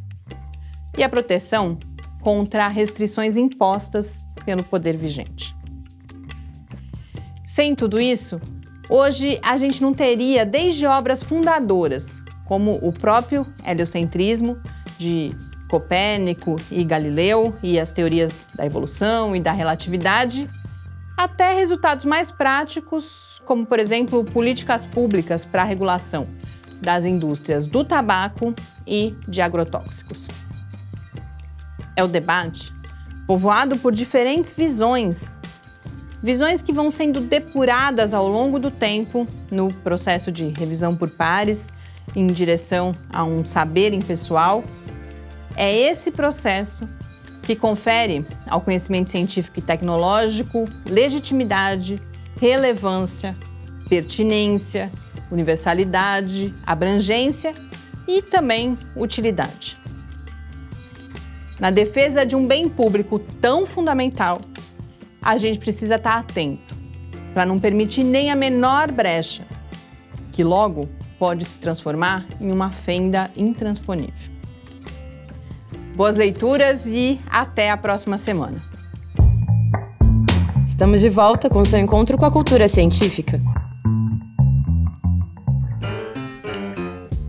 e 0.97 1.03
a 1.03 1.09
proteção 1.09 1.77
contra 2.23 2.69
restrições 2.69 3.35
impostas 3.35 4.25
pelo 4.45 4.63
poder 4.63 4.95
vigente. 4.95 5.53
Sem 7.45 7.75
tudo 7.75 7.99
isso, 7.99 8.39
hoje 8.89 9.39
a 9.43 9.57
gente 9.57 9.81
não 9.81 9.93
teria 9.93 10.45
desde 10.45 10.87
obras 10.87 11.21
fundadoras, 11.21 12.23
como 12.45 12.79
o 12.81 12.93
próprio 12.93 13.45
heliocentrismo 13.65 14.57
de 14.97 15.31
Copérnico 15.69 16.55
e 16.71 16.83
Galileu 16.83 17.53
e 17.61 17.79
as 17.79 17.91
teorias 17.91 18.47
da 18.55 18.65
evolução 18.65 19.35
e 19.35 19.41
da 19.41 19.51
relatividade, 19.51 20.49
até 21.17 21.53
resultados 21.53 22.05
mais 22.05 22.31
práticos, 22.31 23.41
como 23.45 23.65
por 23.65 23.79
exemplo 23.79 24.23
políticas 24.23 24.85
públicas 24.85 25.43
para 25.43 25.63
a 25.63 25.65
regulação 25.65 26.27
das 26.81 27.05
indústrias 27.05 27.67
do 27.67 27.83
tabaco 27.83 28.53
e 28.87 29.15
de 29.27 29.41
agrotóxicos 29.41 30.27
é 31.95 32.03
o 32.03 32.07
debate, 32.07 32.73
povoado 33.27 33.77
por 33.77 33.93
diferentes 33.93 34.53
visões. 34.53 35.33
Visões 36.21 36.61
que 36.61 36.71
vão 36.71 36.89
sendo 36.89 37.19
depuradas 37.19 38.13
ao 38.13 38.27
longo 38.27 38.57
do 38.57 38.71
tempo 38.71 39.27
no 39.51 39.73
processo 39.73 40.31
de 40.31 40.47
revisão 40.47 40.95
por 40.95 41.09
pares, 41.09 41.69
em 42.15 42.27
direção 42.27 42.95
a 43.11 43.23
um 43.23 43.45
saber 43.45 43.93
impessoal. 43.93 44.63
É 45.55 45.73
esse 45.75 46.11
processo 46.11 46.87
que 47.41 47.55
confere 47.55 48.25
ao 48.47 48.61
conhecimento 48.61 49.09
científico 49.09 49.59
e 49.59 49.61
tecnológico 49.61 50.65
legitimidade, 50.89 52.01
relevância, 52.39 53.35
pertinência, 53.89 54.89
universalidade, 55.29 56.53
abrangência 56.65 57.53
e 58.07 58.21
também 58.21 58.77
utilidade. 58.95 59.82
Na 61.59 61.69
defesa 61.69 62.25
de 62.25 62.35
um 62.35 62.47
bem 62.47 62.67
público 62.67 63.19
tão 63.19 63.65
fundamental, 63.65 64.41
a 65.21 65.37
gente 65.37 65.59
precisa 65.59 65.95
estar 65.95 66.17
atento 66.17 66.75
para 67.33 67.45
não 67.45 67.59
permitir 67.59 68.03
nem 68.03 68.31
a 68.31 68.35
menor 68.35 68.91
brecha, 68.91 69.43
que 70.31 70.43
logo 70.43 70.89
pode 71.17 71.45
se 71.45 71.57
transformar 71.57 72.25
em 72.39 72.51
uma 72.51 72.71
fenda 72.71 73.29
intransponível. 73.35 74.33
Boas 75.95 76.15
leituras 76.15 76.87
e 76.87 77.19
até 77.29 77.69
a 77.69 77.77
próxima 77.77 78.17
semana. 78.17 78.61
Estamos 80.65 81.01
de 81.01 81.09
volta 81.09 81.49
com 81.49 81.63
seu 81.63 81.79
encontro 81.79 82.17
com 82.17 82.25
a 82.25 82.31
cultura 82.31 82.67
científica. 82.67 83.39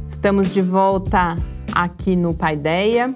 Estamos 0.09 0.55
de 0.55 0.63
volta 0.63 1.37
aqui 1.75 2.17
no 2.17 2.33
Paideia 2.33 3.15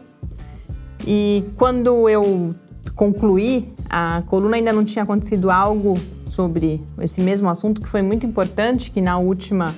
e 1.10 1.42
quando 1.56 2.06
eu 2.06 2.54
concluí 2.94 3.72
a 3.88 4.22
coluna, 4.26 4.56
ainda 4.56 4.74
não 4.74 4.84
tinha 4.84 5.04
acontecido 5.04 5.50
algo 5.50 5.98
sobre 6.26 6.84
esse 7.00 7.22
mesmo 7.22 7.48
assunto 7.48 7.80
que 7.80 7.88
foi 7.88 8.02
muito 8.02 8.26
importante, 8.26 8.90
que 8.90 9.00
na 9.00 9.16
última 9.16 9.74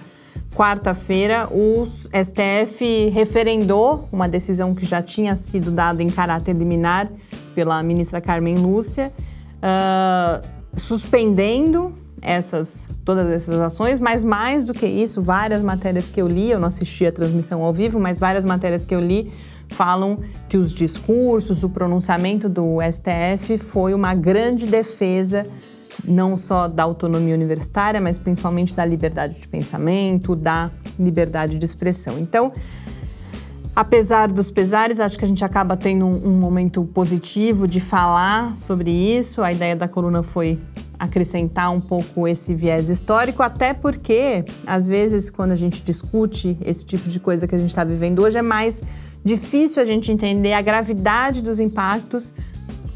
quarta-feira 0.57 1.47
o 1.53 1.85
STF 1.87 3.11
referendou 3.11 4.09
uma 4.11 4.29
decisão 4.29 4.75
que 4.75 4.85
já 4.85 5.01
tinha 5.01 5.37
sido 5.37 5.71
dada 5.71 6.03
em 6.03 6.11
caráter 6.11 6.53
liminar 6.53 7.09
pela 7.55 7.81
ministra 7.81 8.21
Carmen 8.21 8.57
Lúcia, 8.57 9.13
uh, 9.63 10.45
suspendendo 10.77 11.95
essas 12.21 12.89
todas 13.05 13.29
essas 13.29 13.61
ações, 13.61 14.01
mas 14.01 14.25
mais 14.25 14.67
do 14.67 14.75
que 14.75 14.85
isso, 14.85 15.23
várias 15.23 15.63
matérias 15.63 16.11
que 16.11 16.21
eu 16.21 16.27
li, 16.27 16.51
eu 16.51 16.59
não 16.59 16.67
assisti 16.67 17.07
a 17.07 17.13
transmissão 17.13 17.63
ao 17.63 17.73
vivo, 17.73 18.01
mas 18.01 18.19
várias 18.19 18.45
matérias 18.45 18.85
que 18.85 18.95
eu 18.95 19.01
li 19.01 19.33
falam 19.71 20.19
que 20.49 20.57
os 20.57 20.75
discursos, 20.75 21.62
o 21.62 21.69
pronunciamento 21.69 22.49
do 22.49 22.79
STF 22.83 23.59
foi 23.59 23.95
uma 23.95 24.15
grande 24.15 24.67
defesa 24.67 25.47
não 26.05 26.37
só 26.37 26.67
da 26.67 26.83
autonomia 26.83 27.35
universitária, 27.35 28.00
mas 28.00 28.19
principalmente 28.19 28.75
da 28.75 28.85
liberdade 28.85 29.41
de 29.41 29.49
pensamento, 29.49 30.35
da 30.35 30.71
liberdade 30.99 31.59
de 31.59 31.65
expressão. 31.65 32.19
Então, 32.19 32.53
apesar 33.75 34.29
dos 34.29 34.50
pesares, 34.50 35.00
acho 35.00 35.19
que 35.19 35.25
a 35.25 35.29
gente 35.29 35.45
acaba 35.45 35.77
tendo 35.77 36.07
um, 36.07 36.29
um 36.29 36.41
momento 36.41 36.85
positivo 36.85 37.69
de 37.69 37.81
falar 37.81 38.57
sobre 38.57 38.91
isso. 38.91 39.43
A 39.43 39.53
ideia 39.53 39.77
da 39.77 39.89
coluna 39.89 40.23
foi 40.23 40.59
acrescentar 40.99 41.73
um 41.73 41.81
pouco 41.81 42.29
esse 42.29 42.55
viés 42.55 42.91
histórico, 42.91 43.43
até 43.43 43.73
porque, 43.73 44.45
às 44.67 44.87
vezes, 44.87 45.31
quando 45.31 45.53
a 45.53 45.57
gente 45.57 45.83
discute 45.83 46.59
esse 46.62 46.85
tipo 46.85 47.09
de 47.09 47.19
coisa 47.19 47.49
que 47.49 47.55
a 47.55 47.59
gente 47.59 47.71
está 47.71 47.85
vivendo 47.85 48.23
hoje, 48.23 48.37
é 48.37 48.43
mais 48.43 48.83
difícil 49.25 49.83
a 49.83 49.85
gente 49.85 50.11
entender 50.11 50.53
a 50.53 50.62
gravidade 50.62 51.43
dos 51.43 51.59
impactos 51.59 52.35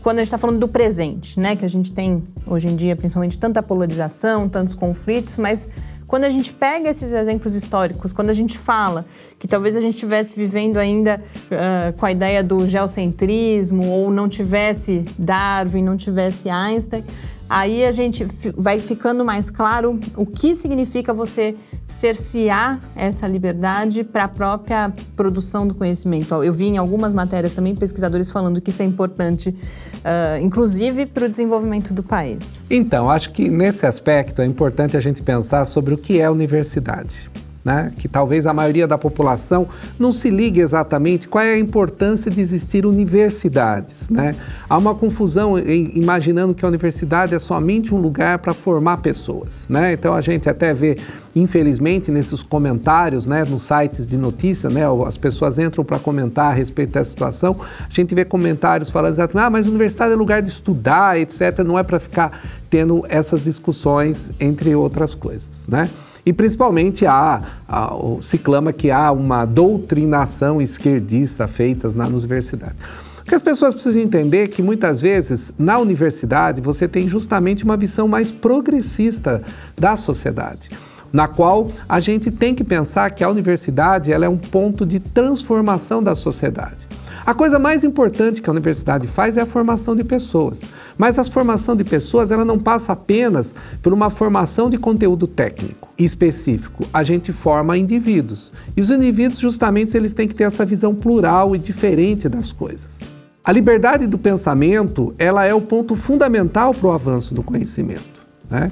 quando 0.03 0.19
a 0.19 0.21
gente 0.21 0.29
está 0.29 0.39
falando 0.39 0.59
do 0.59 0.69
presente, 0.69 1.41
né? 1.41 1.57
Que 1.57 1.65
a 1.65 1.69
gente 1.69 1.91
tem 1.91 2.23
hoje 2.47 2.69
em 2.69 2.77
dia, 2.77 2.95
principalmente, 2.95 3.39
tanta 3.39 3.63
polarização, 3.63 4.49
tantos 4.49 4.75
conflitos, 4.75 5.39
mas 5.39 5.67
quando 6.07 6.25
a 6.25 6.31
gente 6.31 6.53
pega 6.53 6.91
esses 6.91 7.13
exemplos 7.13 7.55
históricos, 7.55 8.13
quando 8.13 8.31
a 8.31 8.35
gente 8.35 8.59
fala 8.59 9.05
que 9.39 9.49
talvez 9.49 9.75
a 9.75 9.81
gente 9.81 9.95
estivesse 9.95 10.37
vivendo 10.37 10.77
ainda 10.77 11.21
uh, 11.47 11.99
com 11.99 12.05
a 12.05 12.13
ideia 12.13 12.45
do 12.45 12.67
geocentrismo 12.67 13.89
ou 13.89 14.11
não 14.11 14.29
tivesse 14.29 15.05
Darwin, 15.19 15.83
não 15.83 15.97
tivesse 15.97 16.51
Einstein, 16.51 17.03
aí 17.49 17.85
a 17.85 17.93
gente 17.93 18.25
vai 18.57 18.79
ficando 18.79 19.25
mais 19.25 19.51
claro 19.51 19.99
o 20.17 20.27
que 20.27 20.55
significa 20.55 21.13
você 21.13 21.55
cercear 21.87 22.81
essa 22.97 23.27
liberdade 23.27 24.05
para 24.05 24.25
a 24.25 24.29
própria 24.29 24.93
produção 25.15 25.67
do 25.67 25.75
conhecimento. 25.75 26.35
Eu 26.43 26.53
vi 26.53 26.67
em 26.67 26.79
algumas 26.79 27.13
matérias 27.13 27.53
também 27.53 27.75
pesquisadores 27.75 28.31
falando 28.31 28.61
que 28.61 28.71
isso 28.71 28.83
é 28.83 28.87
importante, 28.87 29.51
uh, 29.51 30.43
inclusive 30.43 31.07
para 31.07 31.27
o 31.27 31.29
desenvolvimento 31.29 31.93
do 31.93 32.03
país. 32.03 32.63
Então, 32.71 33.11
acho 33.11 33.31
que 33.31 33.51
nesse 33.51 33.87
aspecto 33.87 34.41
é 34.41 34.47
importante 34.47 34.97
a 34.97 35.01
gente 35.01 35.23
pensar 35.23 35.65
sobre 35.67 35.95
o 35.95 35.99
que 35.99 36.21
é 36.21 36.31
universidade 36.31 37.31
né? 37.65 37.93
que 37.97 38.07
talvez 38.07 38.47
a 38.47 38.53
maioria 38.53 38.87
da 38.87 38.99
população 38.99 39.67
não 39.99 40.13
se 40.13 40.29
ligue 40.29 40.61
exatamente 40.61 41.27
qual 41.27 41.43
é 41.43 41.55
a 41.55 41.59
importância 41.59 42.31
de 42.31 42.41
existir 42.41 42.85
universidades. 42.85 44.11
Né? 44.11 44.35
Há 44.69 44.77
uma 44.77 44.95
confusão 44.95 45.59
em, 45.59 45.93
imaginando 45.95 46.55
que 46.55 46.65
a 46.65 46.69
universidade 46.69 47.35
é 47.35 47.39
somente 47.39 47.95
um 47.95 47.99
lugar 47.99 48.39
para 48.39 48.53
formar 48.53 48.99
pessoas. 48.99 49.65
Né? 49.69 49.95
Então 49.95 50.13
a 50.13 50.21
gente 50.21 50.49
até 50.49 50.75
vê, 50.75 50.97
infelizmente, 51.35 52.11
nesses 52.11 52.43
comentários 52.43 53.25
né, 53.25 53.45
nos 53.49 53.63
sites 53.63 54.07
de 54.07 54.19
notícia, 54.19 54.69
né, 54.69 54.83
as 55.07 55.17
pessoas 55.17 55.59
entram 55.59 55.83
para 55.85 55.99
comentar 55.99 56.53
a 56.53 56.55
respeito 56.55 56.93
dessa 56.93 57.11
situação, 57.11 57.57
a 57.81 57.93
gente 57.93 58.15
vê 58.15 58.25
comentários 58.25 58.91
falando 58.91 59.15
exatamente, 59.15 59.47
ah, 59.47 59.51
mas 59.51 59.67
a 59.67 59.71
universidade 59.71 60.13
é 60.13 60.17
lugar 60.17 60.43
de 60.43 60.51
estudar, 60.51 61.19
etc., 61.19 61.61
não 61.65 61.79
é 61.79 61.83
para 61.83 61.99
ficar 61.99 62.43
tendo 62.69 63.05
essas 63.09 63.43
discussões, 63.43 64.33
entre 64.39 64.75
outras 64.75 65.15
coisas. 65.15 65.65
Né? 65.67 65.89
E 66.27 66.33
principalmente 66.33 67.07
há, 67.07 67.41
há, 67.69 67.93
se 68.21 68.39
clama 68.39 68.73
que 68.73 68.91
há 68.91 69.13
uma 69.13 69.45
doutrinação 69.45 70.61
esquerdista 70.61 71.47
feita 71.47 71.91
na 71.91 72.07
universidade. 72.07 72.75
O 73.21 73.25
que 73.25 73.35
as 73.35 73.43
pessoas 73.43 73.75
precisam 73.75 74.03
entender 74.03 74.45
é 74.45 74.49
que 74.49 74.63
muitas 74.63 75.01
vezes 75.01 75.53
na 75.59 75.79
universidade 75.79 76.61
você 76.61 76.87
tem 76.87 77.09
justamente 77.09 77.65
uma 77.65 77.77
visão 77.77 78.07
mais 78.07 78.31
progressista 78.31 79.43
da 79.77 79.97
sociedade 79.97 80.69
na 81.15 81.29
qual 81.29 81.71
a 81.89 82.01
gente 82.01 82.29
tem 82.29 82.57
que 82.57 82.65
pensar 82.65 83.09
que 83.13 83.23
a 83.23 83.29
universidade 83.29 84.13
ela 84.13 84.25
é 84.25 84.29
um 84.29 84.37
ponto 84.37 84.85
de 84.85 84.99
transformação 84.99 86.03
da 86.03 86.17
sociedade. 86.17 86.84
A 87.27 87.33
coisa 87.33 87.59
mais 87.59 87.83
importante 87.83 88.43
que 88.43 88.51
a 88.51 88.53
universidade 88.53 89.09
faz 89.09 89.39
é 89.39 89.41
a 89.41 89.47
formação 89.47 89.97
de 89.97 90.05
pessoas. 90.05 90.61
Mas 90.99 91.19
a 91.19 91.25
formação 91.25 91.75
de 91.75 91.83
pessoas 91.83 92.31
ela 92.31 92.45
não 92.45 92.59
passa 92.59 92.93
apenas 92.93 93.55
por 93.83 93.95
uma 93.95 94.11
formação 94.11 94.69
de 94.69 94.77
conteúdo 94.77 95.27
técnico 95.27 95.89
específico. 95.97 96.85
A 96.93 97.03
gente 97.03 97.33
forma 97.33 97.79
indivíduos. 97.79 98.53
E 98.77 98.81
os 98.83 98.91
indivíduos, 98.91 99.41
justamente, 99.41 99.97
eles 99.97 100.13
têm 100.13 100.29
que 100.29 100.35
ter 100.35 100.45
essa 100.45 100.67
visão 100.67 100.95
plural 100.95 101.57
e 101.57 101.59
diferente 101.59 102.29
das 102.29 102.53
coisas. 102.53 103.01
A 103.43 103.51
liberdade 103.51 104.07
do 104.07 104.19
pensamento 104.19 105.15
ela 105.19 105.47
é 105.47 105.55
o 105.55 105.63
ponto 105.63 105.97
fundamental 105.97 106.75
para 106.75 106.89
o 106.89 106.93
avanço 106.93 107.35
do 107.35 107.43
conhecimento. 107.43 108.23
Né? 108.51 108.71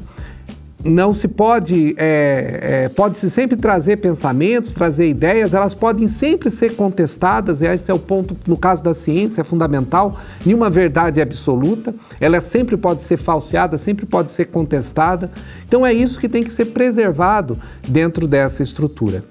Não 0.84 1.12
se 1.12 1.28
pode, 1.28 1.94
é, 1.96 2.84
é, 2.84 2.88
pode-se 2.88 3.30
sempre 3.30 3.56
trazer 3.56 3.98
pensamentos, 3.98 4.74
trazer 4.74 5.08
ideias, 5.08 5.54
elas 5.54 5.74
podem 5.74 6.08
sempre 6.08 6.50
ser 6.50 6.74
contestadas, 6.74 7.60
e 7.60 7.66
esse 7.66 7.90
é 7.90 7.94
o 7.94 7.98
ponto, 7.98 8.36
no 8.46 8.56
caso 8.56 8.82
da 8.82 8.92
ciência, 8.92 9.42
é 9.42 9.44
fundamental, 9.44 10.18
nenhuma 10.44 10.68
verdade 10.68 11.20
é 11.20 11.22
absoluta, 11.22 11.94
ela 12.20 12.40
sempre 12.40 12.76
pode 12.76 13.02
ser 13.02 13.16
falseada, 13.16 13.78
sempre 13.78 14.06
pode 14.06 14.32
ser 14.32 14.46
contestada, 14.46 15.30
então 15.66 15.86
é 15.86 15.92
isso 15.92 16.18
que 16.18 16.28
tem 16.28 16.42
que 16.42 16.52
ser 16.52 16.66
preservado 16.66 17.58
dentro 17.86 18.26
dessa 18.26 18.62
estrutura. 18.62 19.24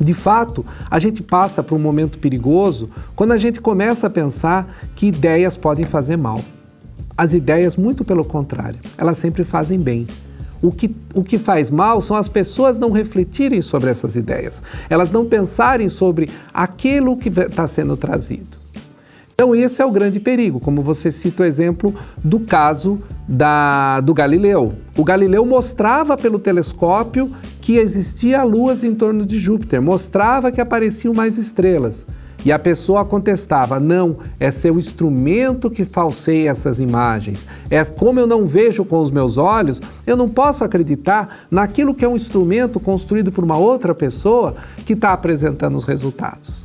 De 0.00 0.14
fato, 0.14 0.64
a 0.88 0.98
gente 0.98 1.22
passa 1.22 1.62
por 1.62 1.74
um 1.74 1.80
momento 1.80 2.18
perigoso 2.18 2.88
quando 3.16 3.32
a 3.32 3.36
gente 3.36 3.60
começa 3.60 4.06
a 4.06 4.10
pensar 4.10 4.78
que 4.94 5.06
ideias 5.06 5.56
podem 5.56 5.86
fazer 5.86 6.16
mal. 6.16 6.40
As 7.16 7.32
ideias, 7.32 7.74
muito 7.74 8.04
pelo 8.04 8.24
contrário, 8.24 8.78
elas 8.96 9.18
sempre 9.18 9.42
fazem 9.42 9.80
bem. 9.80 10.06
O 10.62 10.72
que, 10.72 10.94
o 11.14 11.22
que 11.22 11.38
faz 11.38 11.70
mal 11.70 12.00
são 12.00 12.16
as 12.16 12.28
pessoas 12.28 12.78
não 12.78 12.90
refletirem 12.90 13.62
sobre 13.62 13.90
essas 13.90 14.16
ideias, 14.16 14.62
elas 14.90 15.12
não 15.12 15.26
pensarem 15.26 15.88
sobre 15.88 16.28
aquilo 16.52 17.16
que 17.16 17.28
está 17.28 17.66
sendo 17.66 17.96
trazido. 17.96 18.58
Então, 19.40 19.54
esse 19.54 19.80
é 19.80 19.86
o 19.86 19.92
grande 19.92 20.18
perigo, 20.18 20.58
como 20.58 20.82
você 20.82 21.12
cita 21.12 21.44
o 21.44 21.46
exemplo 21.46 21.94
do 22.24 22.40
caso 22.40 23.00
da, 23.28 24.00
do 24.00 24.12
Galileu. 24.12 24.74
O 24.96 25.04
Galileu 25.04 25.46
mostrava 25.46 26.16
pelo 26.16 26.40
telescópio 26.40 27.30
que 27.62 27.76
existia 27.76 28.42
luas 28.42 28.82
em 28.82 28.96
torno 28.96 29.24
de 29.24 29.38
Júpiter, 29.38 29.80
mostrava 29.80 30.50
que 30.50 30.60
apareciam 30.60 31.14
mais 31.14 31.38
estrelas. 31.38 32.04
E 32.44 32.52
a 32.52 32.58
pessoa 32.58 33.04
contestava: 33.04 33.80
não, 33.80 34.18
é 34.38 34.50
seu 34.50 34.78
instrumento 34.78 35.70
que 35.70 35.84
falseia 35.84 36.50
essas 36.50 36.80
imagens. 36.80 37.46
É 37.70 37.84
como 37.84 38.20
eu 38.20 38.26
não 38.26 38.44
vejo 38.44 38.84
com 38.84 39.00
os 39.00 39.10
meus 39.10 39.36
olhos, 39.36 39.80
eu 40.06 40.16
não 40.16 40.28
posso 40.28 40.64
acreditar 40.64 41.46
naquilo 41.50 41.94
que 41.94 42.04
é 42.04 42.08
um 42.08 42.16
instrumento 42.16 42.78
construído 42.80 43.32
por 43.32 43.44
uma 43.44 43.56
outra 43.56 43.94
pessoa 43.94 44.56
que 44.86 44.92
está 44.92 45.12
apresentando 45.12 45.76
os 45.76 45.84
resultados. 45.84 46.57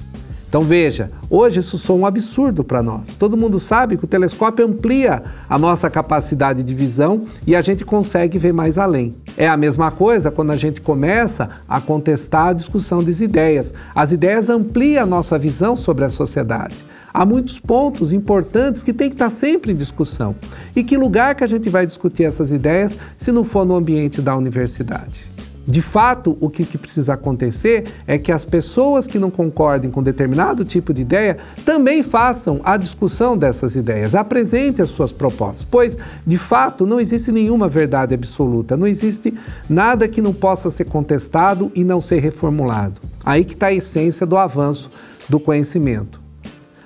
Então 0.53 0.61
veja, 0.61 1.09
hoje 1.31 1.61
isso 1.61 1.79
soa 1.79 1.95
um 1.95 2.05
absurdo 2.05 2.63
para 2.63 2.83
nós. 2.83 3.17
Todo 3.17 3.35
mundo 3.35 3.59
sabe 3.59 3.97
que 3.97 4.05
o 4.05 4.07
telescópio 4.07 4.63
amplia 4.63 5.23
a 5.49 5.57
nossa 5.57 5.89
capacidade 5.89 6.61
de 6.61 6.75
visão 6.75 7.25
e 7.47 7.55
a 7.55 7.61
gente 7.63 7.83
consegue 7.83 8.37
ver 8.37 8.53
mais 8.53 8.77
além. 8.77 9.15
É 9.35 9.47
a 9.47 9.57
mesma 9.57 9.89
coisa 9.89 10.29
quando 10.29 10.51
a 10.51 10.55
gente 10.55 10.79
começa 10.79 11.49
a 11.67 11.81
contestar 11.81 12.49
a 12.49 12.53
discussão 12.53 13.03
das 13.03 13.19
ideias. 13.19 13.73
As 13.95 14.11
ideias 14.11 14.47
ampliam 14.47 15.01
a 15.01 15.07
nossa 15.07 15.39
visão 15.39 15.75
sobre 15.75 16.05
a 16.05 16.09
sociedade. 16.09 16.75
Há 17.11 17.25
muitos 17.25 17.57
pontos 17.57 18.13
importantes 18.13 18.83
que 18.83 18.93
tem 18.93 19.09
que 19.09 19.15
estar 19.15 19.31
sempre 19.31 19.71
em 19.71 19.75
discussão. 19.75 20.35
E 20.75 20.83
que 20.83 20.95
lugar 20.95 21.33
que 21.33 21.43
a 21.43 21.47
gente 21.47 21.67
vai 21.67 21.83
discutir 21.83 22.25
essas 22.25 22.51
ideias 22.51 22.95
se 23.17 23.31
não 23.31 23.43
for 23.43 23.65
no 23.65 23.73
ambiente 23.75 24.21
da 24.21 24.37
universidade? 24.37 25.32
De 25.65 25.81
fato, 25.81 26.37
o 26.41 26.49
que, 26.49 26.65
que, 26.65 26.77
precisa 26.77 27.13
acontecer 27.13 27.85
é 28.05 28.17
que 28.17 28.31
as 28.31 28.43
pessoas 28.43 29.07
que 29.07 29.17
não 29.17 29.31
concordem 29.31 29.89
com 29.89 30.03
determinado 30.03 30.65
tipo 30.65 30.93
de 30.93 31.01
ideia 31.01 31.37
também 31.65 32.03
façam 32.03 32.59
a 32.65 32.75
discussão 32.75 33.37
dessas 33.37 33.75
ideias, 33.75 34.13
apresente 34.13 34.81
as 34.81 34.89
suas 34.89 35.13
propostas, 35.13 35.63
pois, 35.63 35.97
de 36.27 36.37
fato, 36.37 36.85
não 36.85 36.99
existe 36.99 37.31
nenhuma 37.31 37.69
verdade 37.69 38.13
absoluta, 38.13 38.75
não 38.75 38.85
existe 38.85 39.33
nada 39.69 40.07
que 40.07 40.21
não 40.21 40.33
possa 40.33 40.69
ser 40.69 40.85
contestado 40.85 41.71
e 41.73 41.83
não 41.83 42.01
ser 42.01 42.19
reformulado. 42.19 43.01
Aí 43.23 43.45
que 43.45 43.53
está 43.53 43.67
a 43.67 43.73
essência 43.73 44.25
do 44.25 44.35
avanço 44.35 44.89
do 45.29 45.39
conhecimento. 45.39 46.21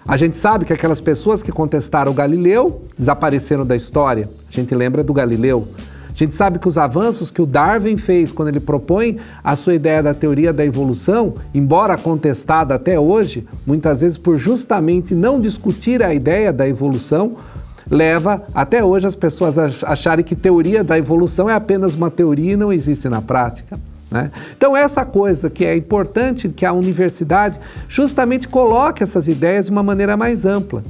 A 0.08 0.16
gente 0.16 0.38
sabe 0.38 0.64
que 0.66 0.72
aquelas 0.72 1.02
pessoas 1.02 1.44
que 1.44 1.52
contestaram 1.52 2.14
Galileu 2.14 2.86
desapareceram 2.98 3.66
da 3.66 3.76
história. 3.76 4.30
A 4.48 4.56
gente 4.56 4.74
lembra 4.74 5.04
do 5.04 5.12
Galileu. 5.12 5.68
A 6.18 6.24
gente 6.24 6.34
sabe 6.34 6.58
que 6.58 6.68
os 6.68 6.80
avanços 6.80 7.30
que 7.30 7.40
o 7.40 7.46
Darwin 7.46 7.96
fez 7.96 8.32
quando 8.32 8.48
ele 8.48 8.60
propõe 8.60 9.18
a 9.44 9.56
sua 9.56 9.76
ideia 9.76 10.02
da 10.02 10.16
teoria 10.16 10.52
da 10.52 10.66
evolução, 10.66 11.36
embora 11.54 11.96
contestada 11.96 12.74
até 12.74 13.00
hoje, 13.00 13.48
muitas 13.68 14.02
vezes 14.02 14.18
por 14.18 14.36
justamente 14.36 15.14
não 15.14 15.40
discutir 15.40 16.02
a 16.02 16.12
ideia 16.16 16.52
da 16.52 16.68
evolução, 16.68 17.38
leva 17.88 18.42
até 18.52 18.84
hoje 18.84 19.06
as 19.06 19.16
pessoas 19.16 19.60
a 19.60 19.68
acharem 19.92 20.26
que 20.26 20.36
teoria 20.36 20.84
da 20.84 20.98
evolução 20.98 21.48
é 21.48 21.54
apenas 21.54 21.94
uma 21.94 22.10
teoria 22.10 22.54
e 22.54 22.58
não 22.58 22.74
existe 22.74 23.08
na 23.08 23.22
prática. 23.22 23.80
Né? 24.10 24.32
Então, 24.58 24.76
essa 24.76 25.06
coisa 25.06 25.52
que 25.52 25.66
é 25.66 25.78
importante 25.78 26.50
que 26.50 26.66
a 26.66 26.74
universidade 26.74 27.60
justamente 27.88 28.48
coloque 28.48 29.04
essas 29.04 29.28
ideias 29.28 29.66
de 29.66 29.72
uma 29.72 29.84
maneira 29.84 30.18
mais 30.18 30.46
ampla. 30.46 30.84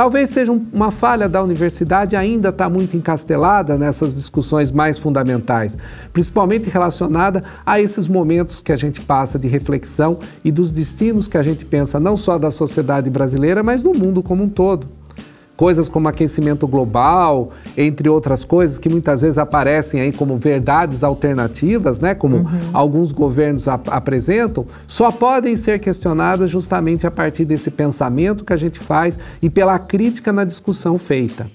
Talvez 0.00 0.30
seja 0.30 0.50
uma 0.50 0.90
falha 0.90 1.28
da 1.28 1.42
universidade 1.42 2.16
ainda 2.16 2.48
estar 2.48 2.64
tá 2.64 2.70
muito 2.70 2.96
encastelada 2.96 3.76
nessas 3.76 4.14
discussões 4.14 4.72
mais 4.72 4.96
fundamentais, 4.96 5.76
principalmente 6.10 6.70
relacionada 6.70 7.44
a 7.66 7.78
esses 7.78 8.08
momentos 8.08 8.62
que 8.62 8.72
a 8.72 8.76
gente 8.76 8.98
passa 9.02 9.38
de 9.38 9.46
reflexão 9.46 10.18
e 10.42 10.50
dos 10.50 10.72
destinos 10.72 11.28
que 11.28 11.36
a 11.36 11.42
gente 11.42 11.66
pensa 11.66 12.00
não 12.00 12.16
só 12.16 12.38
da 12.38 12.50
sociedade 12.50 13.10
brasileira, 13.10 13.62
mas 13.62 13.82
do 13.82 13.92
mundo 13.92 14.22
como 14.22 14.44
um 14.44 14.48
todo 14.48 14.86
coisas 15.60 15.90
como 15.90 16.08
aquecimento 16.08 16.66
global, 16.66 17.50
entre 17.76 18.08
outras 18.08 18.46
coisas 18.46 18.78
que 18.78 18.88
muitas 18.88 19.20
vezes 19.20 19.36
aparecem 19.36 20.00
aí 20.00 20.10
como 20.10 20.38
verdades 20.38 21.04
alternativas, 21.04 22.00
né, 22.00 22.14
como 22.14 22.36
uhum. 22.36 22.48
alguns 22.72 23.12
governos 23.12 23.68
ap 23.68 23.86
apresentam, 23.90 24.64
só 24.88 25.12
podem 25.12 25.56
ser 25.56 25.78
questionadas 25.78 26.50
justamente 26.50 27.06
a 27.06 27.10
partir 27.10 27.44
desse 27.44 27.70
pensamento 27.70 28.42
que 28.42 28.54
a 28.54 28.56
gente 28.56 28.78
faz 28.78 29.18
e 29.42 29.50
pela 29.50 29.78
crítica 29.78 30.32
na 30.32 30.44
discussão 30.44 30.96
feita. 30.96 31.46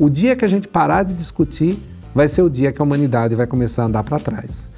O 0.00 0.10
dia 0.10 0.34
que 0.34 0.44
a 0.44 0.48
gente 0.48 0.66
parar 0.66 1.04
de 1.04 1.14
discutir 1.14 1.78
vai 2.12 2.26
ser 2.26 2.42
o 2.42 2.50
dia 2.50 2.72
que 2.72 2.82
a 2.82 2.84
humanidade 2.84 3.36
vai 3.36 3.46
começar 3.46 3.84
a 3.84 3.86
andar 3.86 4.02
para 4.02 4.18
trás 4.18 4.73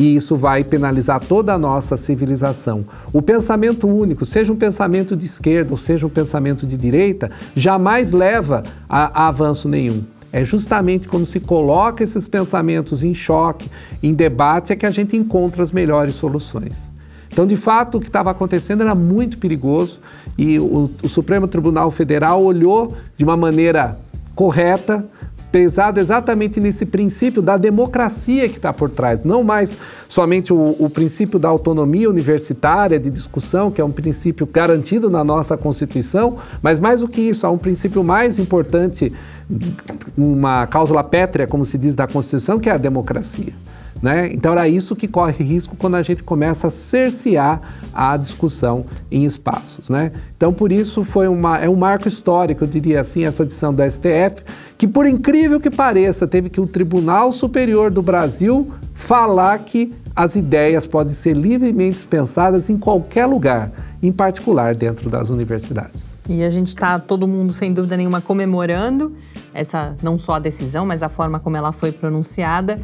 e 0.00 0.16
isso 0.16 0.34
vai 0.34 0.64
penalizar 0.64 1.20
toda 1.20 1.52
a 1.52 1.58
nossa 1.58 1.94
civilização. 1.94 2.86
O 3.12 3.20
pensamento 3.20 3.86
único, 3.86 4.24
seja 4.24 4.50
um 4.50 4.56
pensamento 4.56 5.14
de 5.14 5.26
esquerda 5.26 5.72
ou 5.72 5.76
seja 5.76 6.06
um 6.06 6.10
pensamento 6.10 6.66
de 6.66 6.74
direita, 6.74 7.30
jamais 7.54 8.10
leva 8.10 8.62
a, 8.88 9.24
a 9.24 9.28
avanço 9.28 9.68
nenhum. 9.68 10.02
É 10.32 10.42
justamente 10.42 11.06
quando 11.06 11.26
se 11.26 11.38
coloca 11.38 12.02
esses 12.02 12.26
pensamentos 12.26 13.04
em 13.04 13.12
choque, 13.12 13.68
em 14.02 14.14
debate, 14.14 14.72
é 14.72 14.76
que 14.76 14.86
a 14.86 14.90
gente 14.90 15.18
encontra 15.18 15.62
as 15.62 15.70
melhores 15.70 16.14
soluções. 16.14 16.88
Então, 17.30 17.46
de 17.46 17.56
fato, 17.58 17.98
o 17.98 18.00
que 18.00 18.06
estava 18.06 18.30
acontecendo 18.30 18.80
era 18.80 18.94
muito 18.94 19.36
perigoso 19.36 20.00
e 20.38 20.58
o, 20.58 20.90
o 21.02 21.08
Supremo 21.10 21.46
Tribunal 21.46 21.90
Federal 21.90 22.42
olhou 22.42 22.96
de 23.18 23.24
uma 23.24 23.36
maneira 23.36 23.98
correta 24.34 25.04
pesado 25.50 25.98
exatamente 25.98 26.60
nesse 26.60 26.86
princípio 26.86 27.42
da 27.42 27.56
democracia 27.56 28.48
que 28.48 28.56
está 28.56 28.72
por 28.72 28.90
trás, 28.90 29.24
não 29.24 29.42
mais 29.42 29.76
somente 30.08 30.52
o, 30.52 30.76
o, 30.78 30.88
princípio 30.88 31.38
da 31.38 31.48
autonomia 31.48 32.08
universitária 32.08 32.98
de 32.98 33.10
discussão, 33.10 33.70
que 33.70 33.80
é 33.80 33.84
um 33.84 33.90
princípio 33.90 34.46
garantido 34.46 35.10
na 35.10 35.24
nossa 35.24 35.56
Constituição, 35.56 36.38
mas 36.62 36.78
mais 36.78 37.00
do 37.00 37.08
que 37.08 37.20
isso, 37.20 37.46
há 37.46 37.50
um 37.50 37.58
princípio 37.58 38.04
mais 38.04 38.38
importante, 38.38 39.12
uma 40.16 40.66
cláusula 40.66 41.02
pétrea, 41.02 41.46
como 41.46 41.64
se 41.64 41.76
diz, 41.76 41.94
da 41.94 42.06
Constituição, 42.06 42.58
que 42.58 42.68
é 42.68 42.72
a 42.72 42.78
democracia. 42.78 43.52
Né? 44.02 44.30
Então 44.32 44.52
era 44.52 44.68
isso 44.68 44.96
que 44.96 45.06
corre 45.06 45.44
risco 45.44 45.76
quando 45.76 45.96
a 45.96 46.02
gente 46.02 46.22
começa 46.22 46.68
a 46.68 46.70
cercear 46.70 47.60
a 47.92 48.16
discussão 48.16 48.86
em 49.10 49.24
espaços. 49.24 49.90
Né? 49.90 50.12
Então 50.36 50.52
por 50.52 50.72
isso 50.72 51.04
foi 51.04 51.28
uma, 51.28 51.58
é 51.58 51.68
um 51.68 51.76
marco 51.76 52.08
histórico, 52.08 52.64
eu 52.64 52.68
diria 52.68 53.00
assim, 53.00 53.24
essa 53.24 53.42
edição 53.42 53.74
da 53.74 53.88
STF, 53.88 54.42
que 54.78 54.88
por 54.88 55.06
incrível 55.06 55.60
que 55.60 55.70
pareça, 55.70 56.26
teve 56.26 56.48
que 56.48 56.60
o 56.60 56.66
Tribunal 56.66 57.30
Superior 57.32 57.90
do 57.90 58.00
Brasil 58.00 58.72
falar 58.94 59.58
que 59.58 59.92
as 60.16 60.34
ideias 60.34 60.86
podem 60.86 61.12
ser 61.12 61.34
livremente 61.34 62.06
pensadas 62.06 62.68
em 62.70 62.76
qualquer 62.76 63.26
lugar, 63.26 63.70
em 64.02 64.10
particular 64.10 64.74
dentro 64.74 65.08
das 65.08 65.28
universidades. 65.30 66.10
E 66.28 66.42
a 66.42 66.50
gente 66.50 66.68
está, 66.68 66.98
todo 66.98 67.26
mundo, 67.26 67.52
sem 67.52 67.72
dúvida 67.72 67.96
nenhuma, 67.96 68.20
comemorando 68.20 69.14
essa 69.52 69.94
não 70.02 70.18
só 70.18 70.34
a 70.34 70.38
decisão, 70.38 70.86
mas 70.86 71.02
a 71.02 71.08
forma 71.08 71.40
como 71.40 71.56
ela 71.56 71.72
foi 71.72 71.92
pronunciada 71.92 72.80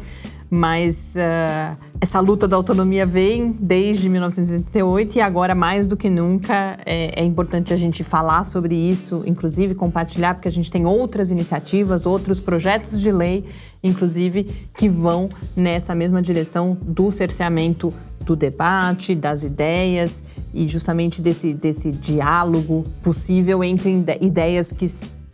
mas 0.49 1.15
uh, 1.15 1.83
essa 1.99 2.19
luta 2.19 2.47
da 2.47 2.55
autonomia 2.55 3.05
vem 3.05 3.51
desde 3.51 4.07
1988 4.07 5.17
e 5.17 5.21
agora 5.21 5.53
mais 5.53 5.87
do 5.87 5.97
que 5.97 6.09
nunca 6.09 6.77
é, 6.85 7.21
é, 7.21 7.23
importante 7.23 7.73
a 7.73 7.77
gente 7.77 8.03
falar 8.03 8.43
sobre 8.43 8.75
isso, 8.75 9.23
inclusive 9.25 9.75
compartilhar, 9.75 10.35
porque 10.35 10.47
a 10.47 10.51
gente 10.51 10.71
tem 10.71 10.85
outras 10.85 11.31
iniciativas, 11.31 12.05
outros 12.05 12.39
projetos 12.39 13.01
de 13.01 13.11
lei, 13.11 13.45
inclusive, 13.83 14.43
que 14.73 14.87
vão 14.87 15.29
nessa 15.55 15.93
mesma 15.93 16.21
direção 16.21 16.77
do 16.81 17.11
cerceamento 17.11 17.93
do 18.21 18.35
debate, 18.35 19.15
das 19.15 19.43
ideias 19.43 20.23
e 20.53 20.67
justamente 20.67 21.21
desse, 21.21 21.53
desse 21.53 21.91
diálogo 21.91 22.85
possível 23.03 23.63
entre 23.63 24.03
ideias 24.21 24.71
que 24.71 24.85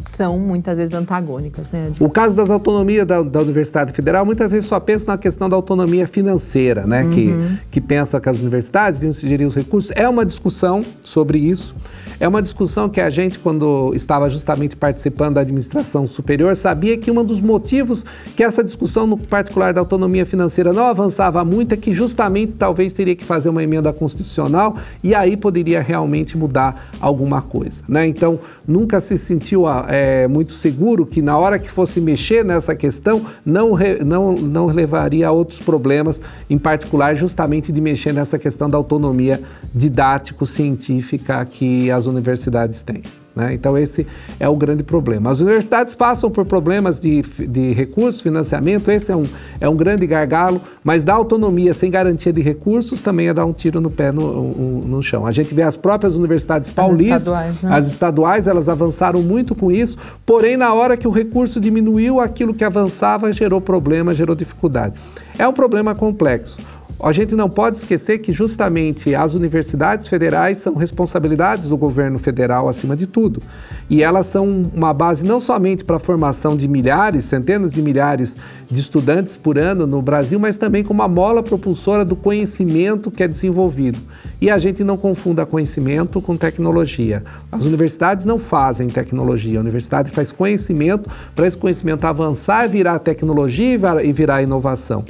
são 0.06 0.40
muitas 0.40 0.78
vezes 0.78 0.94
antagônicas, 0.94 1.72
né? 1.72 1.92
O 2.00 2.10
caso 2.10 2.36
das 2.36 2.50
autonomias 2.50 3.06
da, 3.06 3.22
da, 3.22 3.42
Universidade 3.42 3.94
Federal 3.94 4.26
muitas 4.26 4.52
vezes 4.52 4.68
só 4.68 4.80
pensa 4.80 5.06
na 5.08 5.18
questão 5.18 5.50
da 5.50 5.56
autonomia 5.56 6.08
financeira, 6.08 6.86
né? 6.86 7.04
Uhum. 7.04 7.12
Que, 7.12 7.60
que 7.72 7.82
pensa 7.82 8.20
que 8.20 8.30
as 8.30 8.40
universidades 8.40 9.00
vinham 9.00 9.14
se 9.14 9.28
gerir 9.28 9.48
os 9.48 9.56
recursos. 9.56 9.92
É 9.96 10.08
uma 10.08 10.26
discussão 10.26 10.84
sobre 11.02 11.38
isso. 11.38 11.76
É 12.20 12.28
uma 12.28 12.42
discussão 12.42 12.88
que 12.88 13.02
a 13.02 13.10
gente, 13.10 13.40
quando 13.40 13.92
estava 13.94 14.30
justamente 14.30 14.76
participando 14.76 15.36
da 15.36 15.42
administração 15.42 16.08
superior, 16.08 16.56
sabia 16.56 16.98
que 16.98 17.12
um 17.12 17.24
dos 17.24 17.42
motivos 17.42 18.06
que 18.36 18.44
essa 18.44 18.64
discussão, 18.64 19.06
no 19.06 19.18
particular 19.18 19.74
da 19.74 19.82
autonomia 19.82 20.26
financeira, 20.26 20.72
não 20.72 20.86
avançava 20.86 21.44
muito 21.44 21.74
é 21.74 21.78
que 21.78 21.92
justamente 21.92 22.54
talvez 22.54 22.94
teria 22.94 23.16
que 23.16 23.26
fazer 23.26 23.50
uma 23.50 23.64
emenda 23.64 23.92
constitucional 23.92 24.78
e 25.04 25.14
aí 25.14 25.36
poderia 25.36 25.82
realmente 25.82 26.38
mudar 26.38 26.92
alguma 27.02 27.42
coisa. 27.42 27.84
Né? 27.90 28.08
Então, 28.08 28.40
nunca 28.66 29.02
se 29.02 29.18
sentiu 29.18 29.68
é, 29.94 30.28
muito 30.28 30.54
seguro 30.54 31.06
que 31.06 31.22
na 31.22 31.38
hora 31.38 31.60
que 31.60 31.70
fosse 31.70 32.02
mexer 32.02 32.44
nessa 32.44 32.74
questão, 32.74 33.24
não, 33.46 33.74
re, 33.74 34.04
não, 34.04 34.34
não 34.34 34.66
levaria 34.66 35.28
a 35.28 35.32
outros 35.32 35.60
problemas, 35.60 36.20
em 36.50 36.58
particular 36.58 37.16
justamente 37.16 37.72
de 37.72 37.80
mexer 37.80 38.12
nessa 38.12 38.40
questão 38.40 38.68
da 38.68 38.76
autonomia 38.76 39.40
didático-científica 39.72 41.46
que 41.46 41.92
as 41.92 42.08
universidades 42.08 42.82
têm. 42.82 43.04
Né? 43.36 43.54
Então, 43.54 43.78
esse 43.78 44.06
é 44.40 44.48
o 44.48 44.56
grande 44.56 44.84
problema. 44.84 45.32
As 45.32 45.40
universidades 45.40 45.96
passam 45.96 46.30
por 46.30 46.46
problemas 46.46 47.00
de, 47.00 47.22
de 47.22 47.74
recursos, 47.74 48.22
financiamento, 48.22 48.90
esse 48.92 49.12
é 49.12 49.16
um, 49.16 49.26
é 49.60 49.68
um 49.68 49.76
grande 49.76 50.06
gargalo, 50.06 50.62
mas 50.84 51.04
dar 51.04 51.14
autonomia 51.14 51.74
sem 51.74 51.90
garantia 51.90 52.32
de 52.32 52.42
recursos 52.42 53.02
também 53.02 53.30
é 53.30 53.34
dar 53.34 53.46
um 53.46 53.54
tiro 53.54 53.82
no 53.82 53.90
pé 53.90 54.12
no, 54.12 54.54
no, 54.54 54.88
no 54.88 55.04
chão. 55.04 55.26
A 55.26 55.32
gente 55.32 55.54
vê 55.54 55.64
as 55.64 55.76
próprias 55.76 56.16
universidades 56.16 56.70
paulistas, 56.70 57.12
as 57.12 57.22
estaduais, 57.22 57.64
né? 57.64 57.76
as 57.76 57.88
estaduais, 57.88 58.48
elas 58.48 58.70
avançaram 58.70 59.22
muito 59.22 59.56
com 59.56 59.72
isso, 59.72 59.98
porém, 60.26 60.56
na 60.56 60.74
hora 60.74 60.96
que 60.96 61.08
o 61.08 61.12
recurso 61.12 61.60
diminuiu, 61.60 62.20
aquilo 62.20 62.54
que 62.54 62.64
avançava 62.64 63.32
gerou 63.34 63.60
problema, 63.60 64.14
gerou 64.14 64.36
dificuldade. 64.36 64.94
É 65.38 65.48
um 65.48 65.54
problema 65.54 65.96
complexo. 65.96 66.58
A 67.06 67.12
gente 67.12 67.36
não 67.36 67.50
pode 67.50 67.80
esquecer 67.80 68.20
que 68.20 68.32
justamente 68.32 69.14
as 69.14 69.34
universidades 69.34 70.08
federais 70.08 70.60
são 70.60 70.74
responsabilidades 70.76 71.68
do 71.68 71.76
governo 71.76 72.18
federal 72.18 72.70
acima 72.70 72.96
de 72.96 73.06
tudo. 73.06 73.42
E 73.90 74.02
elas 74.02 74.28
são 74.28 74.72
uma 74.74 74.94
base 74.94 75.26
não 75.26 75.38
somente 75.38 75.84
para 75.84 75.98
a 75.98 76.00
formação 76.00 76.56
de 76.56 76.66
milhares, 76.66 77.26
centenas 77.26 77.74
de 77.74 77.82
milhares 77.82 78.38
de 78.72 78.80
estudantes 78.80 79.36
por 79.36 79.58
ano 79.58 79.86
no 79.86 80.02
Brasil, 80.02 80.40
mas 80.40 80.56
também 80.56 80.82
como 80.82 81.02
uma 81.02 81.10
mola 81.10 81.44
propulsora 81.44 82.06
do 82.06 82.16
conhecimento 82.16 83.12
que 83.12 83.22
é 83.22 83.28
desenvolvido. 83.28 84.00
E 84.40 84.50
a 84.50 84.58
gente 84.58 84.82
não 84.82 84.96
confunda 84.96 85.46
conhecimento 85.46 86.22
com 86.22 86.38
tecnologia. 86.38 87.22
As 87.52 87.66
universidades 87.66 88.24
não 88.24 88.40
fazem 88.40 88.88
tecnologia, 88.88 89.60
a 89.60 89.62
universidade 89.62 90.10
faz 90.10 90.32
conhecimento 90.32 91.10
para 91.36 91.46
esse 91.46 91.58
conhecimento 91.58 92.06
avançar, 92.06 92.66
virar 92.70 92.98
tecnologia 93.00 93.78
e 94.02 94.12
virar 94.14 94.42
inovação. 94.42 95.04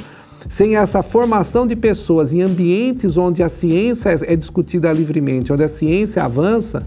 Sem 0.50 0.76
essa 0.76 1.02
formação 1.02 1.66
de 1.66 1.76
pessoas 1.76 2.34
em 2.34 2.42
ambientes 2.42 3.18
onde 3.18 3.42
a 3.42 3.50
ciência 3.50 4.10
é 4.10 4.36
discutida 4.36 4.92
livremente, 4.92 5.52
onde 5.52 5.64
a 5.64 5.68
ciência 5.68 6.24
avança, 6.24 6.86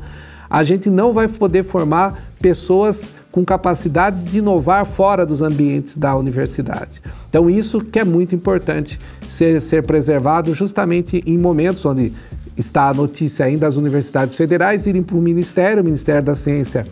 a 0.49 0.63
gente 0.63 0.89
não 0.89 1.13
vai 1.13 1.29
poder 1.29 1.65
formar 1.65 2.15
pessoas 2.41 3.09
com 3.31 3.45
capacidades 3.45 4.25
de 4.25 4.39
inovar 4.39 4.87
fora 4.87 5.27
dos 5.27 5.43
ambientes 5.43 5.99
da 5.99 6.17
universidade. 6.17 7.03
Então, 7.29 7.51
isso 7.51 7.81
que 7.81 7.99
é 7.99 8.05
muito 8.05 8.35
importante 8.35 8.99
ser, 9.29 9.61
ser 9.61 9.83
preservado 9.83 10.55
justamente 10.55 11.23
em 11.27 11.37
momentos 11.37 11.85
onde 11.85 12.13
está 12.57 12.89
a 12.89 12.95
notícia 12.95 13.45
ainda 13.45 13.61
das 13.67 13.77
universidades 13.77 14.35
federais 14.35 14.87
irem 14.87 15.03
para 15.03 15.17
o 15.17 15.21
Ministério, 15.21 15.83
o 15.83 15.85
Ministério 15.85 16.23
da 16.23 16.35
Ciência, 16.35 16.87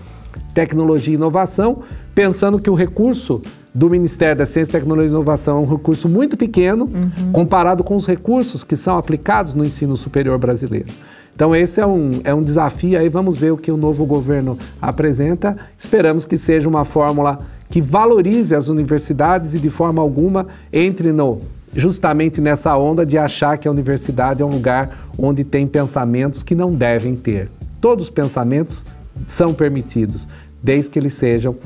Tecnologia 0.52 1.12
e 1.12 1.16
Inovação, 1.16 1.78
pensando 2.14 2.58
que 2.58 2.68
o 2.68 2.74
recurso 2.74 3.40
do 3.74 3.90
Ministério 3.90 4.36
da 4.36 4.46
Ciência, 4.46 4.78
Tecnologia 4.78 5.08
e 5.08 5.10
Inovação 5.10 5.58
é 5.58 5.60
um 5.60 5.68
recurso 5.68 6.08
muito 6.08 6.36
pequeno 6.36 6.84
uhum. 6.84 7.32
comparado 7.32 7.82
com 7.82 7.96
os 7.96 8.06
recursos 8.06 8.62
que 8.62 8.76
são 8.76 8.96
aplicados 8.96 9.54
no 9.56 9.64
ensino 9.64 9.96
superior 9.96 10.38
brasileiro. 10.38 10.86
Então, 11.34 11.54
esse 11.56 11.80
é 11.80 11.86
um, 11.86 12.10
é 12.22 12.32
um 12.32 12.40
desafio. 12.40 12.96
Aí 12.96 13.08
vamos 13.08 13.36
ver 13.36 13.50
o 13.50 13.56
que 13.56 13.72
o 13.72 13.76
novo 13.76 14.06
governo 14.06 14.56
apresenta. 14.80 15.56
Esperamos 15.76 16.24
que 16.24 16.36
seja 16.36 16.68
uma 16.68 16.84
fórmula 16.84 17.38
que 17.68 17.80
valorize 17.80 18.54
as 18.54 18.68
universidades 18.68 19.52
e, 19.52 19.58
de 19.58 19.68
forma 19.68 20.00
alguma, 20.00 20.46
entre 20.72 21.10
no, 21.10 21.40
justamente 21.74 22.40
nessa 22.40 22.76
onda 22.76 23.04
de 23.04 23.18
achar 23.18 23.58
que 23.58 23.66
a 23.66 23.70
universidade 23.70 24.42
é 24.42 24.44
um 24.44 24.50
lugar 24.50 24.96
onde 25.18 25.42
tem 25.42 25.66
pensamentos 25.66 26.44
que 26.44 26.54
não 26.54 26.72
devem 26.72 27.16
ter. 27.16 27.50
Todos 27.80 28.04
os 28.04 28.10
pensamentos 28.10 28.86
são 29.26 29.52
permitidos, 29.52 30.28
desde 30.62 30.90
que 30.90 30.98
eles 31.00 31.14
sejam 31.14 31.56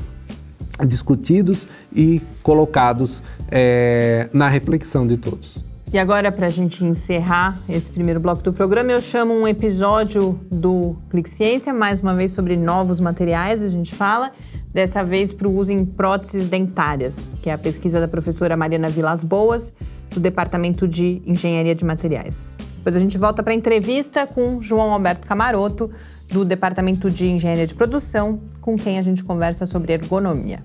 discutidos 0.85 1.67
e 1.93 2.21
colocados 2.43 3.21
é, 3.51 4.29
na 4.33 4.47
reflexão 4.47 5.05
de 5.05 5.17
todos. 5.17 5.57
E 5.91 5.97
agora, 5.97 6.31
para 6.31 6.45
a 6.45 6.49
gente 6.49 6.85
encerrar 6.85 7.59
esse 7.67 7.91
primeiro 7.91 8.19
bloco 8.19 8.43
do 8.43 8.53
programa, 8.53 8.91
eu 8.91 9.01
chamo 9.01 9.33
um 9.33 9.47
episódio 9.47 10.39
do 10.51 10.95
Clique 11.09 11.29
Ciência, 11.29 11.73
mais 11.73 11.99
uma 11.99 12.13
vez 12.13 12.31
sobre 12.31 12.55
novos 12.55 12.99
materiais, 12.99 13.63
a 13.63 13.69
gente 13.69 13.95
fala, 13.95 14.31
dessa 14.71 15.03
vez 15.03 15.33
para 15.33 15.47
o 15.47 15.55
uso 15.55 15.71
em 15.71 15.83
próteses 15.83 16.45
dentárias, 16.45 17.35
que 17.41 17.49
é 17.49 17.53
a 17.53 17.57
pesquisa 17.57 17.99
da 17.99 18.07
professora 18.07 18.55
Mariana 18.55 18.87
Vilas 18.87 19.23
Boas, 19.23 19.73
do 20.11 20.19
Departamento 20.19 20.87
de 20.87 21.23
Engenharia 21.25 21.73
de 21.73 21.83
Materiais. 21.83 22.55
Depois 22.77 22.95
a 22.95 22.99
gente 22.99 23.17
volta 23.17 23.41
para 23.41 23.53
a 23.53 23.55
entrevista 23.55 24.27
com 24.27 24.61
João 24.61 24.93
Alberto 24.93 25.27
Camaroto, 25.27 25.89
do 26.29 26.45
Departamento 26.45 27.09
de 27.09 27.27
Engenharia 27.27 27.65
de 27.65 27.73
Produção, 27.73 28.39
com 28.61 28.77
quem 28.77 28.99
a 28.99 29.01
gente 29.01 29.23
conversa 29.23 29.65
sobre 29.65 29.93
ergonomia. 29.93 30.59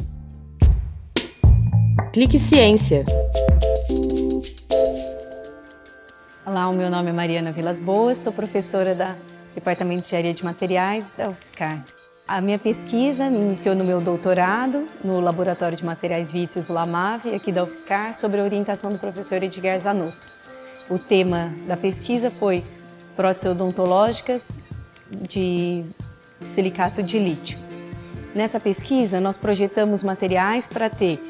Clique 2.13 2.39
Ciência. 2.39 3.05
Olá, 6.45 6.69
o 6.69 6.77
meu 6.77 6.91
nome 6.91 7.09
é 7.09 7.13
Mariana 7.13 7.51
Vilas 7.51 7.79
Boas, 7.79 8.19
sou 8.19 8.33
professora 8.33 8.95
do 8.95 9.55
Departamento 9.55 10.03
de 10.03 10.09
Engenharia 10.09 10.35
de 10.35 10.45
Materiais 10.45 11.13
da 11.17 11.31
UFSCar. 11.31 11.83
A 12.29 12.41
minha 12.41 12.59
pesquisa 12.59 13.27
iniciou 13.27 13.75
no 13.75 13.85
meu 13.85 14.01
doutorado 14.01 14.87
no 15.03 15.19
Laboratório 15.19 15.77
de 15.77 15.85
Materiais 15.85 16.31
Vítreos 16.31 16.69
LAMAV, 16.69 17.35
aqui 17.35 17.51
da 17.51 17.65
UFSCar, 17.65 18.15
sobre 18.15 18.41
a 18.41 18.45
orientação 18.45 18.91
do 18.91 18.99
professor 18.99 19.43
Edgar 19.43 19.79
Zanotto. 19.79 20.33
O 20.91 20.99
tema 20.99 21.53
da 21.67 21.77
pesquisa 21.77 22.31
foi 22.31 22.63
próteses 23.17 23.51
odontológicas 23.51 24.59
de 25.11 25.85
silicato 26.43 27.03
de 27.03 27.19
lítio. 27.19 27.59
Nessa 28.35 28.59
pesquisa, 28.59 29.21
nós 29.21 29.37
projetamos 29.37 30.03
materiais 30.03 30.67
para 30.67 30.91
ter 30.91 31.21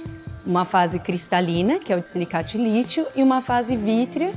uma 0.47 0.65
fase 0.65 0.99
cristalina, 0.99 1.79
que 1.79 1.93
é 1.93 1.97
o 1.97 2.01
de 2.01 2.09
silicato 2.09 2.51
de 2.51 2.59
lítio, 2.59 3.07
e 3.15 3.23
uma 3.23 3.41
fase 3.41 3.77
vítrea, 3.77 4.33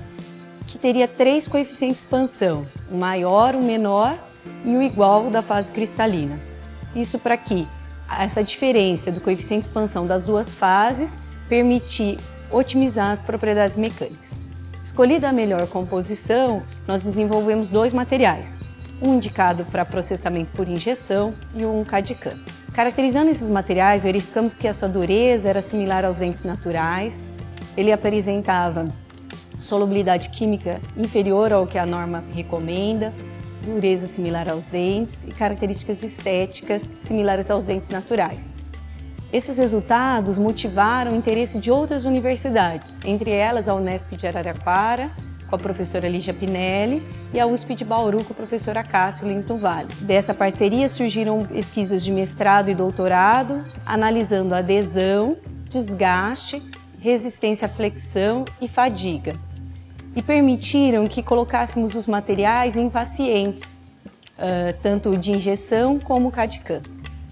que 0.66 0.78
teria 0.78 1.08
três 1.08 1.48
coeficientes 1.48 2.02
de 2.02 2.06
expansão, 2.06 2.68
o 2.92 2.98
maior, 2.98 3.56
o 3.56 3.64
menor 3.64 4.18
e 4.66 4.76
o 4.76 4.82
igual 4.82 5.30
da 5.30 5.42
fase 5.42 5.72
cristalina. 5.72 6.40
Isso 6.96 7.20
para 7.20 7.38
que 7.38 7.68
essa 8.20 8.44
diferença 8.44 9.12
do 9.12 9.22
coeficiente 9.22 9.62
de 9.62 9.70
expansão 9.70 10.08
das 10.08 10.26
duas 10.26 10.54
fases 10.54 11.18
permitir 11.50 12.18
otimizar 12.52 13.12
as 13.12 13.22
propriedades 13.22 13.78
mecânicas. 13.78 14.42
Escolhida 14.84 15.30
a 15.30 15.34
melhor 15.34 15.68
composição, 15.68 16.64
nós 16.88 17.04
desenvolvemos 17.04 17.70
dois 17.70 17.92
materiais, 17.92 18.62
um 19.02 19.16
indicado 19.16 19.66
para 19.66 19.86
processamento 19.86 20.52
por 20.56 20.68
injeção 20.68 21.34
e 21.56 21.66
um 21.66 21.84
CAD-CAM. 21.84 22.38
Caracterizando 22.74 23.30
esses 23.30 23.50
materiais, 23.50 24.04
verificamos 24.04 24.54
que 24.54 24.68
a 24.68 24.74
sua 24.74 24.88
dureza 24.88 25.50
era 25.50 25.62
similar 25.62 26.06
aos 26.06 26.20
dentes 26.20 26.44
naturais, 26.44 27.26
ele 27.76 27.92
apresentava 27.92 28.88
solubilidade 29.60 30.30
química 30.30 30.82
inferior 30.96 31.52
ao 31.52 31.68
que 31.68 31.78
a 31.78 31.86
norma 31.86 32.24
recomenda, 32.34 33.14
dureza 33.64 34.08
similar 34.08 34.50
aos 34.50 34.70
dentes 34.70 35.26
e 35.26 35.32
características 35.32 36.04
estéticas 36.04 36.92
similares 37.00 37.52
aos 37.52 37.66
dentes 37.66 37.90
naturais. 37.90 38.54
Esses 39.32 39.58
resultados 39.58 40.38
motivaram 40.38 41.12
o 41.12 41.16
interesse 41.16 41.60
de 41.60 41.70
outras 41.70 42.06
universidades, 42.06 42.98
entre 43.04 43.32
elas 43.32 43.68
a 43.68 43.76
Unesp 43.76 44.14
de 44.14 44.26
Araraquara, 44.26 45.12
com 45.48 45.56
a 45.56 45.60
professora 45.60 46.08
Lígia 46.08 46.34
Pinelli, 46.34 47.02
e 47.34 47.40
a 47.40 47.48
USP 47.48 47.76
de 47.76 47.86
Bauru, 47.86 48.24
com 48.24 48.34
a 48.34 48.36
professora 48.36 48.84
Cássio 48.84 49.28
Lins 49.28 49.46
do 49.46 49.58
Vale. 49.58 49.88
Dessa 50.02 50.34
parceria 50.34 50.88
surgiram 50.90 51.44
pesquisas 51.44 52.04
de 52.04 52.12
mestrado 52.12 52.70
e 52.70 52.76
doutorado, 52.76 53.64
analisando 53.86 54.54
adesão, 54.54 55.38
desgaste, 55.70 56.62
resistência 57.00 57.66
à 57.66 57.70
flexão 57.70 58.46
e 58.62 58.68
fadiga, 58.68 59.36
e 60.16 60.22
permitiram 60.22 61.08
que 61.08 61.22
colocássemos 61.22 61.96
os 61.96 62.08
materiais 62.08 62.76
em 62.76 62.90
pacientes, 62.90 63.82
tanto 64.82 65.18
de 65.18 65.32
injeção 65.32 66.00
como 66.00 66.32
CAD-CAM. 66.32 66.82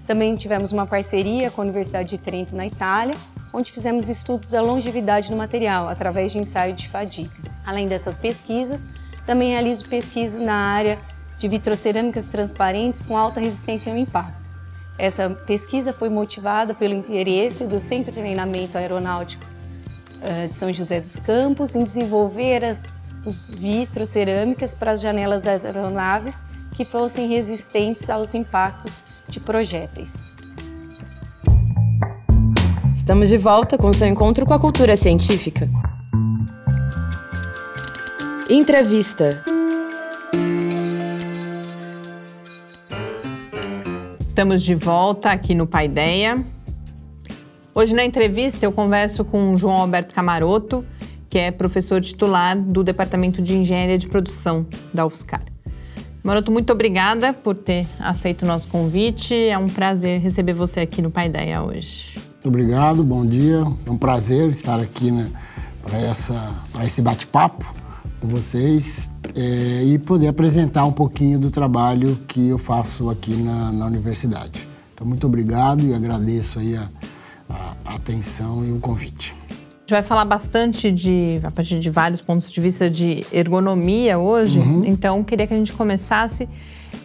Também 0.05 0.35
tivemos 0.35 0.71
uma 0.71 0.85
parceria 0.85 1.49
com 1.49 1.61
a 1.61 1.63
Universidade 1.63 2.09
de 2.09 2.17
Trento, 2.19 2.55
na 2.55 2.67
Itália, 2.67 3.15
onde 3.55 3.71
fizemos 3.71 4.09
estudos 4.09 4.51
da 4.51 4.61
longevidade 4.61 5.29
do 5.29 5.35
material 5.35 5.87
através 5.87 6.31
de 6.31 6.37
ensaio 6.37 6.73
de 6.73 6.89
fadiga. 6.89 7.31
Além 7.65 7.87
dessas 7.87 8.17
pesquisas, 8.17 8.85
também 9.25 9.51
realizo 9.51 9.85
pesquisas 9.85 10.41
na 10.41 10.53
área 10.53 10.99
de 11.37 11.47
vitrocerâmicas 11.47 12.27
transparentes 12.27 13.01
com 13.01 13.17
alta 13.17 13.39
resistência 13.39 13.91
ao 13.91 13.97
impacto. 13.97 14.51
Essa 14.97 15.29
pesquisa 15.29 15.93
foi 15.93 16.09
motivada 16.09 16.73
pelo 16.73 16.93
interesse 16.93 17.65
do 17.65 17.79
Centro 17.79 18.11
de 18.11 18.19
Treinamento 18.19 18.77
Aeronáutico 18.77 19.45
eh, 20.21 20.47
de 20.47 20.55
São 20.55 20.71
José 20.71 20.99
dos 20.99 21.17
Campos 21.17 21.75
em 21.75 21.83
desenvolver 21.83 22.63
as 22.63 23.05
os 23.25 23.49
vitrocerâmicas 23.49 24.75
para 24.75 24.91
as 24.91 25.01
janelas 25.01 25.41
das 25.41 25.65
aeronaves 25.65 26.45
que 26.73 26.85
fossem 26.85 27.27
resistentes 27.27 28.09
aos 28.09 28.35
impactos 28.35 29.01
de 29.27 29.39
projéteis. 29.39 30.23
Estamos 33.05 33.29
de 33.29 33.37
volta 33.37 33.77
com 33.77 33.93
seu 33.93 34.07
encontro 34.07 34.47
com 34.47 34.53
a 34.55 34.59
cultura 34.59 34.97
científica. 34.97 35.69
Entrevista. 38.49 39.43
Estamos 44.19 44.63
de 44.63 44.73
volta 44.73 45.29
aqui 45.29 45.53
no 45.53 45.67
Paideia. 45.67 46.43
Hoje 47.75 47.93
na 47.93 48.03
entrevista 48.03 48.65
eu 48.65 48.71
converso 48.71 49.23
com 49.23 49.55
João 49.55 49.77
Alberto 49.77 50.15
Camaroto, 50.15 50.83
que 51.29 51.37
é 51.37 51.51
professor 51.51 52.01
titular 52.01 52.59
do 52.59 52.83
Departamento 52.83 53.39
de 53.39 53.55
Engenharia 53.55 53.99
de 53.99 54.07
Produção 54.07 54.65
da 54.91 55.05
UFSCar. 55.05 55.43
Maroto, 56.23 56.51
muito 56.51 56.73
obrigada 56.73 57.33
por 57.33 57.53
ter 57.53 57.85
aceito 57.99 58.41
o 58.41 58.47
nosso 58.47 58.67
convite. 58.67 59.35
É 59.35 59.59
um 59.59 59.67
prazer 59.67 60.19
receber 60.19 60.53
você 60.53 60.79
aqui 60.79 61.03
no 61.03 61.11
Pai 61.11 61.27
Ideia 61.27 61.61
hoje. 61.61 62.14
Muito 62.45 62.59
obrigado, 62.59 63.03
bom 63.03 63.25
dia. 63.25 63.63
É 63.87 63.89
um 63.89 63.97
prazer 63.97 64.51
estar 64.51 64.79
aqui 64.79 65.09
né, 65.09 65.31
para 65.81 66.85
esse 66.85 67.01
bate-papo 67.01 67.65
com 68.21 68.27
vocês 68.27 69.11
é, 69.35 69.83
e 69.83 69.97
poder 69.97 70.27
apresentar 70.27 70.85
um 70.85 70.91
pouquinho 70.91 71.39
do 71.39 71.49
trabalho 71.49 72.19
que 72.27 72.49
eu 72.49 72.59
faço 72.59 73.09
aqui 73.09 73.33
na, 73.35 73.71
na 73.71 73.87
universidade. 73.87 74.67
Então, 74.93 75.07
muito 75.07 75.25
obrigado 75.25 75.83
e 75.87 75.95
agradeço 75.95 76.59
aí 76.59 76.77
a, 76.77 76.87
a, 77.49 77.73
a 77.83 77.95
atenção 77.95 78.63
e 78.63 78.71
o 78.71 78.79
convite 78.79 79.35
gente 79.85 79.91
vai 79.91 80.01
falar 80.01 80.25
bastante 80.25 80.91
de, 80.91 81.39
a 81.43 81.51
partir 81.51 81.79
de 81.79 81.91
vários 81.91 82.19
pontos 82.19 82.51
de 82.51 82.59
vista 82.59 82.89
de 82.89 83.23
ergonomia 83.31 84.17
hoje. 84.17 84.59
Uhum. 84.59 84.81
Então, 84.83 85.23
queria 85.23 85.45
que 85.45 85.53
a 85.53 85.57
gente 85.57 85.71
começasse 85.73 86.49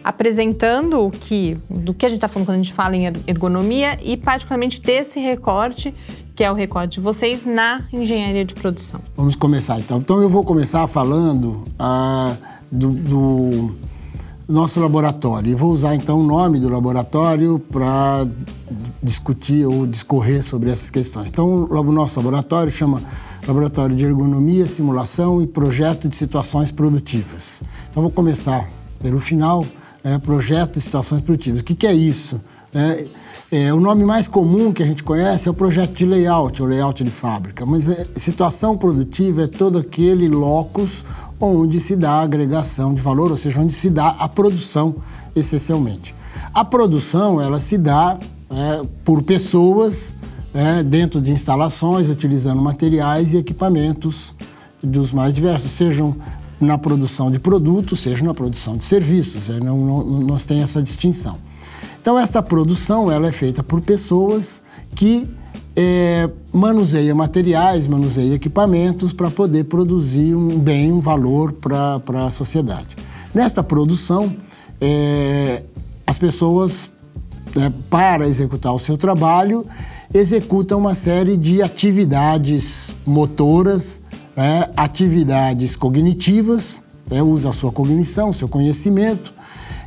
apresentando 0.03 1.05
o 1.05 1.11
que, 1.11 1.57
do 1.69 1.93
que 1.93 2.05
a 2.05 2.09
gente 2.09 2.17
está 2.17 2.27
falando 2.27 2.47
quando 2.47 2.59
a 2.59 2.63
gente 2.63 2.73
fala 2.73 2.95
em 2.95 3.05
ergonomia 3.27 3.99
e 4.03 4.17
particularmente 4.17 4.81
desse 4.81 5.19
recorte 5.19 5.93
que 6.35 6.43
é 6.43 6.51
o 6.51 6.55
recorte 6.55 6.95
de 6.95 7.01
vocês 7.01 7.45
na 7.45 7.83
engenharia 7.93 8.43
de 8.43 8.53
produção. 8.55 8.99
Vamos 9.15 9.35
começar 9.35 9.79
então. 9.79 9.97
Então 9.99 10.21
eu 10.21 10.29
vou 10.29 10.43
começar 10.43 10.87
falando 10.87 11.63
ah, 11.77 12.35
do, 12.71 12.89
do 12.89 13.75
nosso 14.51 14.79
laboratório. 14.81 15.51
E 15.51 15.55
vou 15.55 15.71
usar 15.71 15.95
então 15.95 16.19
o 16.19 16.23
nome 16.23 16.59
do 16.59 16.69
laboratório 16.69 17.57
para 17.57 18.27
discutir 19.01 19.65
ou 19.65 19.87
discorrer 19.87 20.43
sobre 20.43 20.69
essas 20.69 20.89
questões. 20.89 21.29
Então, 21.29 21.67
o 21.69 21.91
nosso 21.91 22.19
laboratório 22.19 22.71
chama 22.71 23.01
Laboratório 23.47 23.95
de 23.95 24.05
Ergonomia, 24.05 24.67
Simulação 24.67 25.41
e 25.41 25.47
Projeto 25.47 26.07
de 26.07 26.15
Situações 26.15 26.71
Produtivas. 26.71 27.61
Então, 27.89 28.03
vou 28.03 28.11
começar 28.11 28.67
pelo 29.01 29.19
final, 29.19 29.65
né, 30.03 30.17
Projeto 30.19 30.73
de 30.73 30.81
Situações 30.81 31.21
Produtivas. 31.21 31.61
O 31.61 31.63
que, 31.63 31.75
que 31.75 31.87
é 31.87 31.93
isso? 31.93 32.39
É, 32.73 33.05
é, 33.51 33.73
o 33.73 33.79
nome 33.79 34.05
mais 34.05 34.27
comum 34.27 34.71
que 34.71 34.81
a 34.81 34.85
gente 34.85 35.03
conhece 35.03 35.47
é 35.47 35.51
o 35.51 35.53
projeto 35.53 35.91
de 35.93 36.05
layout, 36.05 36.63
o 36.63 36.65
layout 36.65 37.03
de 37.03 37.11
fábrica, 37.11 37.65
mas 37.65 37.89
é, 37.89 38.07
situação 38.15 38.77
produtiva 38.77 39.43
é 39.43 39.47
todo 39.47 39.77
aquele 39.77 40.29
locus 40.29 41.03
onde 41.37 41.79
se 41.79 41.95
dá 41.95 42.11
a 42.11 42.21
agregação 42.21 42.93
de 42.93 43.01
valor, 43.01 43.31
ou 43.31 43.35
seja, 43.35 43.59
onde 43.59 43.73
se 43.73 43.89
dá 43.89 44.09
a 44.09 44.29
produção 44.29 44.95
essencialmente. 45.35 46.15
A 46.53 46.63
produção 46.63 47.41
ela 47.41 47.59
se 47.59 47.77
dá 47.77 48.17
é, 48.49 48.81
por 49.03 49.21
pessoas 49.21 50.13
é, 50.53 50.83
dentro 50.83 51.19
de 51.19 51.31
instalações, 51.31 52.09
utilizando 52.09 52.61
materiais 52.61 53.33
e 53.33 53.37
equipamentos 53.37 54.33
dos 54.81 55.11
mais 55.11 55.35
diversos, 55.35 55.71
sejam 55.71 56.15
na 56.61 56.77
produção 56.77 57.31
de 57.31 57.39
produtos, 57.39 58.01
seja 58.01 58.23
na 58.23 58.33
produção 58.33 58.77
de 58.77 58.85
serviços. 58.85 59.49
É, 59.49 59.59
não, 59.59 59.77
não, 59.77 60.21
nós 60.21 60.45
tem 60.45 60.61
essa 60.61 60.81
distinção. 60.81 61.37
Então, 61.99 62.17
essa 62.17 62.41
produção 62.41 63.11
ela 63.11 63.27
é 63.27 63.31
feita 63.31 63.61
por 63.61 63.81
pessoas 63.81 64.61
que 64.95 65.27
é, 65.75 66.29
manuseia 66.53 67.13
materiais, 67.15 67.87
manuseia 67.87 68.35
equipamentos 68.35 69.13
para 69.13 69.29
poder 69.29 69.65
produzir 69.65 70.35
um 70.35 70.59
bem, 70.59 70.91
um 70.91 70.99
valor 70.99 71.53
para 71.53 72.25
a 72.25 72.31
sociedade. 72.31 72.95
Nesta 73.33 73.63
produção, 73.63 74.35
é, 74.79 75.63
as 76.05 76.17
pessoas, 76.17 76.91
é, 77.55 77.71
para 77.89 78.27
executar 78.27 78.73
o 78.73 78.79
seu 78.79 78.97
trabalho, 78.97 79.65
executam 80.13 80.77
uma 80.77 80.93
série 80.93 81.37
de 81.37 81.61
atividades 81.61 82.89
motoras, 83.05 84.01
né, 84.41 84.71
atividades 84.75 85.75
cognitivas, 85.75 86.81
né, 87.07 87.21
usa 87.21 87.49
a 87.49 87.53
sua 87.53 87.71
cognição, 87.71 88.33
seu 88.33 88.49
conhecimento, 88.49 89.31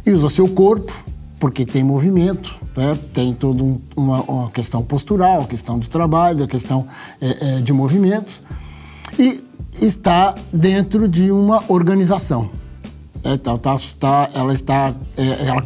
e 0.06 0.12
usa 0.12 0.28
seu 0.28 0.46
corpo, 0.46 0.92
porque 1.40 1.66
tem 1.66 1.82
movimento, 1.82 2.54
né? 2.76 2.96
tem 3.12 3.34
toda 3.34 3.64
um, 3.64 3.80
uma, 3.96 4.22
uma, 4.22 4.50
questão 4.52 4.80
postural, 4.80 5.44
questão 5.46 5.76
do 5.76 5.88
trabalho, 5.88 6.44
a 6.44 6.46
questão 6.46 6.86
é, 7.20 7.56
é, 7.56 7.60
de 7.62 7.72
movimentos, 7.72 8.42
e 9.18 9.42
está 9.82 10.36
dentro 10.52 11.08
de 11.08 11.32
uma 11.32 11.64
organização. 11.66 12.48
É, 13.24 13.36
tá, 13.36 13.58
tá, 13.58 13.76
tá, 13.98 14.30
ela 14.34 14.54
está, 14.54 14.94
é, 15.16 15.46
ela 15.48 15.64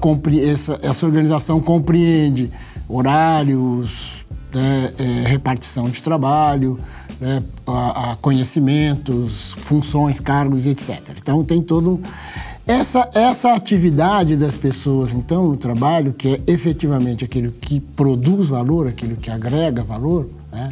essa, 0.50 0.78
essa 0.80 1.04
organização 1.04 1.60
compreende 1.60 2.50
horários, 2.88 4.24
né, 4.54 4.92
é, 4.98 5.28
repartição 5.28 5.90
de 5.90 6.02
trabalho, 6.02 6.78
né, 7.20 7.42
a, 7.66 8.12
a 8.12 8.16
conhecimentos, 8.16 9.52
funções, 9.58 10.20
cargos, 10.20 10.66
etc. 10.66 11.00
Então 11.16 11.44
tem 11.44 11.62
todo 11.62 12.00
essa, 12.68 13.08
essa 13.14 13.54
atividade 13.54 14.36
das 14.36 14.54
pessoas, 14.54 15.10
então, 15.10 15.48
no 15.48 15.56
trabalho, 15.56 16.12
que 16.12 16.28
é 16.28 16.40
efetivamente 16.46 17.24
aquilo 17.24 17.50
que 17.50 17.80
produz 17.80 18.50
valor, 18.50 18.86
aquilo 18.86 19.16
que 19.16 19.30
agrega 19.30 19.82
valor, 19.82 20.28
né? 20.52 20.68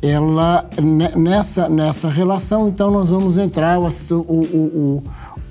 ela, 0.00 0.66
nessa, 1.14 1.68
nessa 1.68 2.08
relação, 2.08 2.66
então, 2.66 2.90
nós 2.90 3.10
vamos 3.10 3.36
entrar 3.36 3.78
o, 3.78 3.86
o, 3.86 4.20
o, 4.20 5.02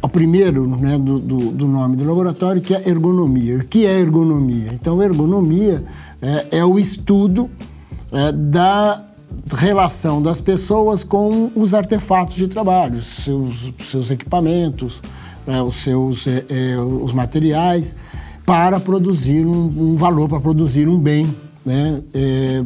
o 0.01 0.09
primeiro 0.09 0.67
né, 0.67 0.97
do, 0.97 1.19
do, 1.19 1.37
do, 1.51 1.67
nome 1.67 1.95
do 1.95 2.05
laboratório, 2.05 2.59
que 2.59 2.73
é 2.73 2.89
ergonomia. 2.89 3.57
O 3.57 3.67
que 3.67 3.85
é 3.85 3.99
ergonomia? 3.99 4.71
Então, 4.73 5.01
ergonomia 5.01 5.83
é, 6.19 6.57
é 6.57 6.65
o 6.65 6.79
estudo 6.79 7.51
é, 8.11 8.31
da 8.31 9.12
relação 9.55 10.21
das 10.21 10.41
pessoas 10.41 11.03
com 11.03 11.51
os 11.55 11.73
artefatos 11.73 12.35
de 12.35 12.47
trabalho, 12.47 13.01
seus, 13.01 13.73
seus 13.89 14.11
equipamentos, 14.11 15.01
né, 15.45 15.61
os 15.61 15.75
seus 15.77 16.25
é, 16.27 16.45
é, 16.49 16.77
os 16.77 17.13
materiais, 17.13 17.95
para 18.45 18.79
produzir 18.79 19.45
um, 19.45 19.93
um 19.93 19.95
valor, 19.95 20.27
para 20.27 20.39
produzir 20.39 20.87
um 20.87 20.97
bem, 20.97 21.33
né? 21.65 22.01
É, 22.13 22.63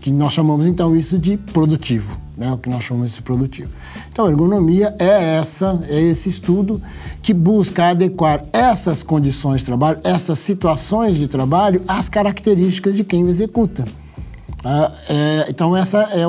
que 0.00 0.10
nós 0.10 0.32
chamamos 0.32 0.66
então 0.66 0.96
isso 0.96 1.16
de 1.18 1.36
produtivo, 1.36 2.18
né? 2.36 2.50
O 2.52 2.58
que 2.58 2.68
nós 2.68 2.82
chamamos 2.82 3.12
de 3.12 3.22
produtivo. 3.22 3.70
Então, 4.10 4.26
a 4.26 4.30
ergonomia 4.30 4.94
é 4.98 5.36
essa, 5.36 5.78
é 5.88 6.00
esse 6.00 6.28
estudo 6.28 6.80
que 7.22 7.32
busca 7.32 7.90
adequar 7.90 8.44
essas 8.52 9.02
condições 9.02 9.60
de 9.60 9.66
trabalho, 9.66 10.00
essas 10.02 10.38
situações 10.38 11.16
de 11.16 11.28
trabalho 11.28 11.82
às 11.86 12.08
características 12.08 12.96
de 12.96 13.04
quem 13.04 13.28
executa. 13.28 13.84
Ah, 14.68 14.90
é, 15.08 15.46
então, 15.48 15.76
essa 15.76 16.08
é, 16.12 16.26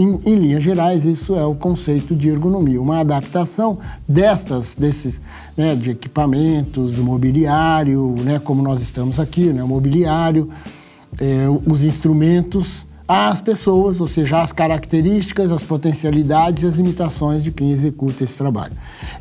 em, 0.00 0.20
em, 0.24 0.36
linhas 0.36 0.62
gerais, 0.62 1.04
isso 1.04 1.34
é 1.34 1.44
o 1.44 1.52
conceito 1.52 2.14
de 2.14 2.28
ergonomia, 2.28 2.80
uma 2.80 3.00
adaptação 3.00 3.76
destas, 4.06 4.72
desses, 4.72 5.20
né, 5.56 5.74
de 5.74 5.90
equipamentos, 5.90 6.92
do 6.92 7.02
mobiliário, 7.02 8.14
né, 8.20 8.38
como 8.38 8.62
nós 8.62 8.80
estamos 8.80 9.18
aqui, 9.18 9.52
né, 9.52 9.64
o 9.64 9.66
mobiliário, 9.66 10.48
é, 11.20 11.46
os 11.66 11.82
instrumentos, 11.82 12.84
às 13.08 13.40
pessoas, 13.40 14.00
ou 14.00 14.06
seja, 14.06 14.40
às 14.40 14.52
características, 14.52 15.50
as 15.50 15.64
potencialidades 15.64 16.62
e 16.62 16.66
as 16.66 16.74
limitações 16.74 17.42
de 17.42 17.50
quem 17.50 17.72
executa 17.72 18.22
esse 18.22 18.38
trabalho. 18.38 18.74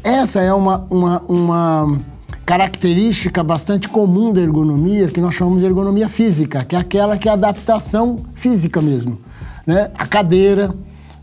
Essa 0.04 0.40
é 0.40 0.54
uma, 0.54 0.86
uma, 0.88 1.20
uma 1.28 2.00
característica 2.46 3.44
bastante 3.44 3.88
comum 3.88 4.34
da 4.34 4.42
ergonomia, 4.42 5.08
que 5.08 5.22
nós 5.22 5.36
chamamos 5.36 5.60
de 5.60 5.66
ergonomia 5.66 6.10
física, 6.10 6.64
que 6.64 6.76
é 6.76 6.80
aquela 6.80 7.18
que 7.18 7.30
é 7.30 7.32
adaptação 7.32 8.20
física 8.34 8.82
mesmo. 8.82 9.20
Né? 9.66 9.92
A 9.96 10.06
cadeira, 10.06 10.74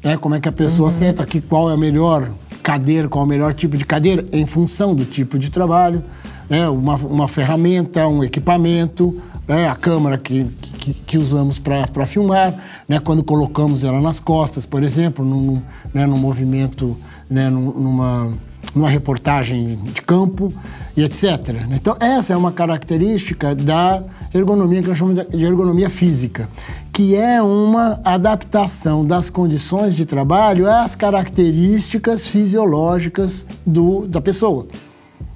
né? 0.02 0.16
como 0.16 0.35
é 0.35 0.40
que 0.40 0.48
a 0.48 0.52
pessoa 0.52 0.88
uhum. 0.88 0.94
senta 0.94 1.22
aqui, 1.22 1.40
qual 1.40 1.70
é 1.70 1.74
a 1.74 1.76
melhor 1.76 2.31
cadeira, 2.62 3.09
qual 3.09 3.24
é 3.24 3.26
o 3.26 3.28
melhor 3.28 3.54
tipo 3.54 3.76
de 3.76 3.85
cadeira, 3.85 4.24
em 4.33 4.46
função 4.46 4.94
do 4.94 5.04
tipo 5.04 5.38
de 5.38 5.50
trabalho, 5.50 6.02
né? 6.48 6.68
uma, 6.68 6.94
uma 6.94 7.28
ferramenta, 7.28 8.07
um 8.07 8.22
equipamento, 8.22 9.20
né? 9.46 9.68
a 9.68 9.74
câmera 9.74 10.16
que, 10.18 10.44
que, 10.78 10.94
que 10.94 11.18
usamos 11.18 11.59
para 11.59 12.07
filmar, 12.07 12.54
né? 12.88 13.00
quando 13.00 13.24
colocamos 13.24 13.85
ela 13.85 14.00
nas 14.00 14.20
costas, 14.20 14.64
por 14.64 14.83
exemplo, 14.83 15.24
num, 15.24 15.61
né? 15.92 16.07
num 16.07 16.18
movimento, 16.18 16.96
né? 17.28 17.50
numa 17.50 18.33
numa 18.74 18.88
reportagem 18.88 19.76
de 19.76 20.02
campo 20.02 20.52
e 20.98 21.04
etc. 21.04 21.54
Então, 21.70 21.96
essa 22.00 22.32
é 22.32 22.37
uma 22.37 22.50
característica 22.50 23.54
da 23.54 24.02
ergonomia 24.34 24.82
que 24.82 24.88
nós 24.88 24.98
chamamos 24.98 25.24
de 25.28 25.44
ergonomia 25.44 25.88
física, 25.88 26.48
que 26.92 27.14
é 27.14 27.40
uma 27.40 28.00
adaptação 28.02 29.06
das 29.06 29.30
condições 29.30 29.94
de 29.94 30.04
trabalho 30.04 30.68
às 30.68 30.96
características 30.96 32.26
fisiológicas 32.26 33.46
do, 33.64 34.08
da 34.08 34.20
pessoa, 34.20 34.66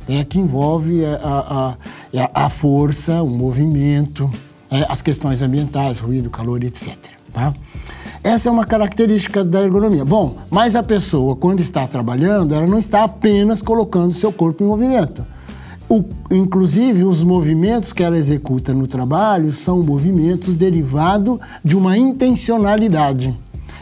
é, 0.08 0.24
que 0.24 0.36
envolve 0.36 1.04
a, 1.04 1.76
a, 2.12 2.46
a 2.46 2.50
força, 2.50 3.22
o 3.22 3.30
movimento, 3.30 4.28
é, 4.68 4.84
as 4.88 5.00
questões 5.00 5.42
ambientais, 5.42 6.00
ruído, 6.00 6.28
calor, 6.28 6.64
etc. 6.64 6.96
Tá? 7.32 7.54
Essa 8.24 8.48
é 8.48 8.52
uma 8.52 8.64
característica 8.64 9.44
da 9.44 9.62
ergonomia. 9.62 10.04
Bom, 10.04 10.38
mas 10.50 10.74
a 10.74 10.82
pessoa, 10.82 11.36
quando 11.36 11.60
está 11.60 11.86
trabalhando, 11.86 12.52
ela 12.52 12.66
não 12.66 12.80
está 12.80 13.04
apenas 13.04 13.62
colocando 13.62 14.12
seu 14.12 14.32
corpo 14.32 14.64
em 14.64 14.66
movimento. 14.66 15.24
O, 15.92 16.02
inclusive, 16.30 17.04
os 17.04 17.22
movimentos 17.22 17.92
que 17.92 18.02
ela 18.02 18.16
executa 18.16 18.72
no 18.72 18.86
trabalho 18.86 19.52
são 19.52 19.82
movimentos 19.82 20.54
derivados 20.54 21.38
de 21.62 21.76
uma 21.76 21.98
intencionalidade. 21.98 23.34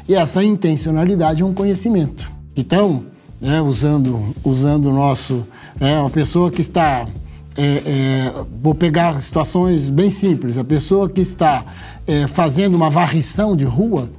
E 0.09 0.17
essa 0.17 0.43
intencionalidade 0.43 1.43
é 1.43 1.45
um 1.45 1.55
conhecimento. 1.55 2.29
Então, 2.57 3.05
né, 3.41 3.63
usando, 3.63 4.35
usando 4.43 4.87
o 4.87 4.93
nosso. 4.93 5.47
Né, 5.79 6.01
uma 6.01 6.11
pessoa 6.11 6.51
que 6.51 6.61
está. 6.61 7.07
É, 7.57 7.63
é, 7.63 8.35
vou 8.61 8.75
pegar 8.75 9.23
situações 9.23 9.89
bem 9.89 10.11
simples. 10.11 10.59
A 10.59 10.65
pessoa 10.65 11.09
que 11.09 11.21
está 11.21 11.63
é, 12.09 12.27
fazendo 12.27 12.75
uma 12.75 12.91
varrição 12.91 13.55
de 13.55 13.65
rua, 13.65 14.11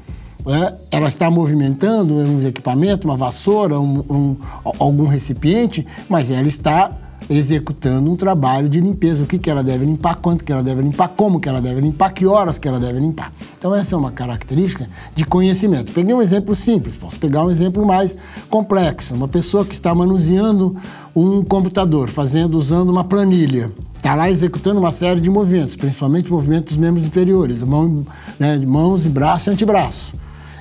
é, 0.47 0.73
ela 0.91 1.09
está 1.09 1.29
movimentando 1.29 2.13
uns 2.13 2.45
equipamentos, 2.45 3.03
uma 3.03 3.17
vassoura, 3.17 3.77
um, 3.77 3.99
um, 4.09 4.37
algum 4.79 5.07
recipiente, 5.07 5.85
mas 6.07 6.31
ela 6.31 6.47
está 6.47 6.89
executando 7.29 8.11
um 8.11 8.15
trabalho 8.15 8.67
de 8.67 8.79
limpeza. 8.79 9.23
O 9.23 9.27
que, 9.27 9.37
que 9.37 9.49
ela 9.49 9.63
deve 9.63 9.85
limpar, 9.85 10.15
quanto 10.15 10.43
que 10.43 10.51
ela 10.51 10.63
deve 10.63 10.81
limpar, 10.81 11.09
como 11.09 11.39
que 11.39 11.47
ela 11.47 11.61
deve 11.61 11.81
limpar, 11.81 12.11
que 12.13 12.25
horas 12.25 12.57
que 12.57 12.67
ela 12.67 12.79
deve 12.79 12.99
limpar. 12.99 13.31
Então 13.57 13.75
essa 13.75 13.95
é 13.95 13.97
uma 13.97 14.11
característica 14.11 14.87
de 15.15 15.23
conhecimento. 15.23 15.91
Peguei 15.93 16.13
um 16.13 16.21
exemplo 16.21 16.55
simples, 16.55 16.95
posso 16.95 17.17
pegar 17.17 17.43
um 17.45 17.51
exemplo 17.51 17.85
mais 17.85 18.17
complexo. 18.49 19.13
Uma 19.13 19.27
pessoa 19.27 19.65
que 19.65 19.73
está 19.73 19.93
manuseando 19.93 20.75
um 21.15 21.43
computador, 21.43 22.09
fazendo, 22.09 22.57
usando 22.57 22.89
uma 22.89 23.03
planilha 23.03 23.71
está 24.01 24.15
lá 24.15 24.31
executando 24.31 24.79
uma 24.79 24.91
série 24.91 25.21
de 25.21 25.29
movimentos, 25.29 25.75
principalmente 25.75 26.31
movimentos 26.31 26.75
dos 26.75 26.77
membros 26.83 27.05
inferiores, 27.05 27.61
mão, 27.61 28.03
né, 28.39 28.57
mãos, 28.57 29.05
braço 29.05 29.49
e 29.49 29.53
antebraço. 29.53 30.15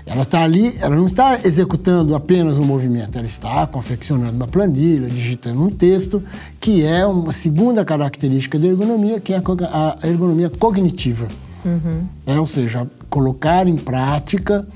Ela 0.07 0.23
está 0.23 0.43
ali, 0.43 0.77
ela 0.81 0.97
não 0.97 1.07
está 1.07 1.39
executando 1.45 2.15
apenas 2.15 2.59
um 2.59 2.65
movimento, 2.65 3.17
ela 3.17 3.27
está 3.27 3.67
confeccionando 3.67 4.33
uma 4.33 4.47
planilha, 4.47 5.09
digitando 5.09 5.63
um 5.63 5.71
texto, 5.71 6.23
que 6.59 6.85
é 6.85 7.07
uma 7.07 7.33
segunda 7.33 7.85
característica 7.85 8.59
da 8.59 8.67
ergonomia, 8.67 9.21
que 9.21 9.33
é 9.33 9.37
a 9.37 10.09
ergonomia 10.09 10.51
cognitiva. 10.51 11.29
Uhum. 11.65 12.05
É, 12.27 12.39
ou 12.41 12.47
seja, 12.47 12.91
colocar 13.09 13.67
em 13.67 13.77
prática 13.77 14.67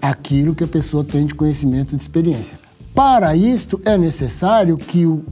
aquilo 0.00 0.54
que 0.54 0.64
a 0.64 0.68
pessoa 0.68 1.02
tem 1.02 1.26
de 1.26 1.34
conhecimento 1.34 1.94
e 1.94 1.96
de 1.96 2.02
experiência. 2.02 2.58
Para 2.94 3.34
isto, 3.34 3.80
é 3.84 3.98
necessário 3.98 4.76
que 4.76 5.06
o, 5.06 5.24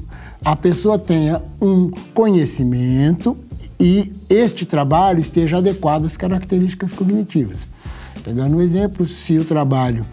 a 0.45 0.57
pessoa 0.57 0.99
tenha 0.99 1.41
um 1.61 1.91
conhecimento 2.13 3.37
e 3.79 4.13
este 4.29 4.65
trabalho 4.65 5.21
esteja 5.21 5.59
adequado 5.59 6.05
às 6.05 6.17
características 6.17 6.93
cognitivas. 6.93 7.69
Pegando 8.25 8.57
um 8.57 8.61
exemplo, 8.61 9.07
se 9.07 9.37
o 9.37 9.45
trabalho, 9.45 10.05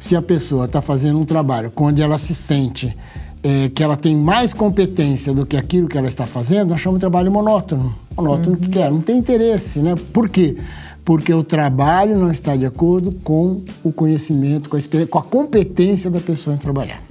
se 0.00 0.14
a 0.14 0.22
pessoa 0.22 0.66
está 0.66 0.82
fazendo 0.82 1.18
um 1.18 1.24
trabalho 1.24 1.72
onde 1.76 2.02
ela 2.02 2.18
se 2.18 2.34
sente 2.34 2.94
é, 3.42 3.68
que 3.68 3.82
ela 3.82 3.96
tem 3.96 4.16
mais 4.16 4.54
competência 4.54 5.32
do 5.34 5.44
que 5.44 5.56
aquilo 5.56 5.86
que 5.88 5.98
ela 5.98 6.08
está 6.08 6.24
fazendo, 6.24 6.70
nós 6.70 6.80
chamamos 6.80 6.98
de 6.98 7.02
trabalho 7.02 7.30
monótono. 7.30 7.94
Monótono 8.16 8.52
uhum. 8.52 8.56
que 8.56 8.68
quer, 8.68 8.90
não 8.90 9.00
tem 9.00 9.18
interesse, 9.18 9.80
né? 9.80 9.94
Por 10.12 10.28
quê? 10.28 10.56
Porque 11.04 11.32
o 11.32 11.44
trabalho 11.44 12.18
não 12.18 12.30
está 12.30 12.56
de 12.56 12.64
acordo 12.64 13.12
com 13.12 13.60
o 13.82 13.92
conhecimento, 13.92 14.70
com 14.70 14.76
a, 14.76 14.80
com 15.08 15.18
a 15.18 15.22
competência 15.22 16.10
da 16.10 16.20
pessoa 16.20 16.56
em 16.56 16.58
trabalhar. 16.58 17.02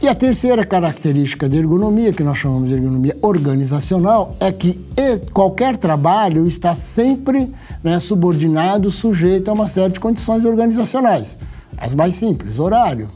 E 0.00 0.06
a 0.06 0.14
terceira 0.14 0.64
característica 0.64 1.48
de 1.48 1.58
ergonomia, 1.58 2.12
que 2.12 2.22
nós 2.22 2.38
chamamos 2.38 2.68
de 2.68 2.76
ergonomia 2.76 3.16
organizacional, 3.20 4.36
é 4.38 4.52
que 4.52 4.78
qualquer 5.32 5.76
trabalho 5.76 6.46
está 6.46 6.72
sempre 6.72 7.52
né, 7.82 7.98
subordinado, 7.98 8.92
sujeito 8.92 9.50
a 9.50 9.54
uma 9.54 9.66
série 9.66 9.94
de 9.94 9.98
condições 9.98 10.44
organizacionais. 10.44 11.36
As 11.76 11.94
mais 11.94 12.14
simples, 12.14 12.60
horário. 12.60 13.10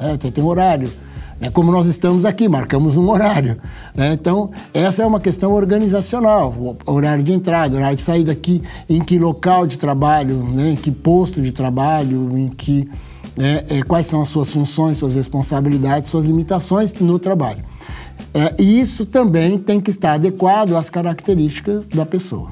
Né, 0.00 0.16
tem 0.16 0.42
horário. 0.42 0.90
Né, 1.38 1.50
como 1.50 1.70
nós 1.70 1.86
estamos 1.86 2.24
aqui, 2.24 2.48
marcamos 2.48 2.96
um 2.96 3.10
horário. 3.10 3.58
Né, 3.94 4.14
então, 4.14 4.50
essa 4.72 5.02
é 5.02 5.06
uma 5.06 5.20
questão 5.20 5.52
organizacional. 5.52 6.76
Horário 6.86 7.22
de 7.22 7.32
entrada, 7.34 7.76
horário 7.76 7.96
de 7.96 8.02
saída 8.02 8.32
aqui, 8.32 8.62
em 8.88 9.04
que 9.04 9.18
local 9.18 9.66
de 9.66 9.76
trabalho, 9.76 10.42
né, 10.44 10.70
em 10.70 10.76
que 10.76 10.90
posto 10.90 11.42
de 11.42 11.52
trabalho, 11.52 12.38
em 12.38 12.48
que 12.48 12.88
né, 13.36 13.64
é, 13.68 13.82
quais 13.82 14.06
são 14.06 14.22
as 14.22 14.28
suas 14.28 14.48
funções, 14.50 14.98
suas 14.98 15.14
responsabilidades, 15.14 16.10
suas 16.10 16.24
limitações 16.24 16.92
no 16.94 17.18
trabalho. 17.18 17.62
É, 18.34 18.54
e 18.58 18.80
isso 18.80 19.04
também 19.04 19.58
tem 19.58 19.80
que 19.80 19.90
estar 19.90 20.14
adequado 20.14 20.74
às 20.76 20.88
características 20.88 21.86
da 21.86 22.06
pessoa. 22.06 22.50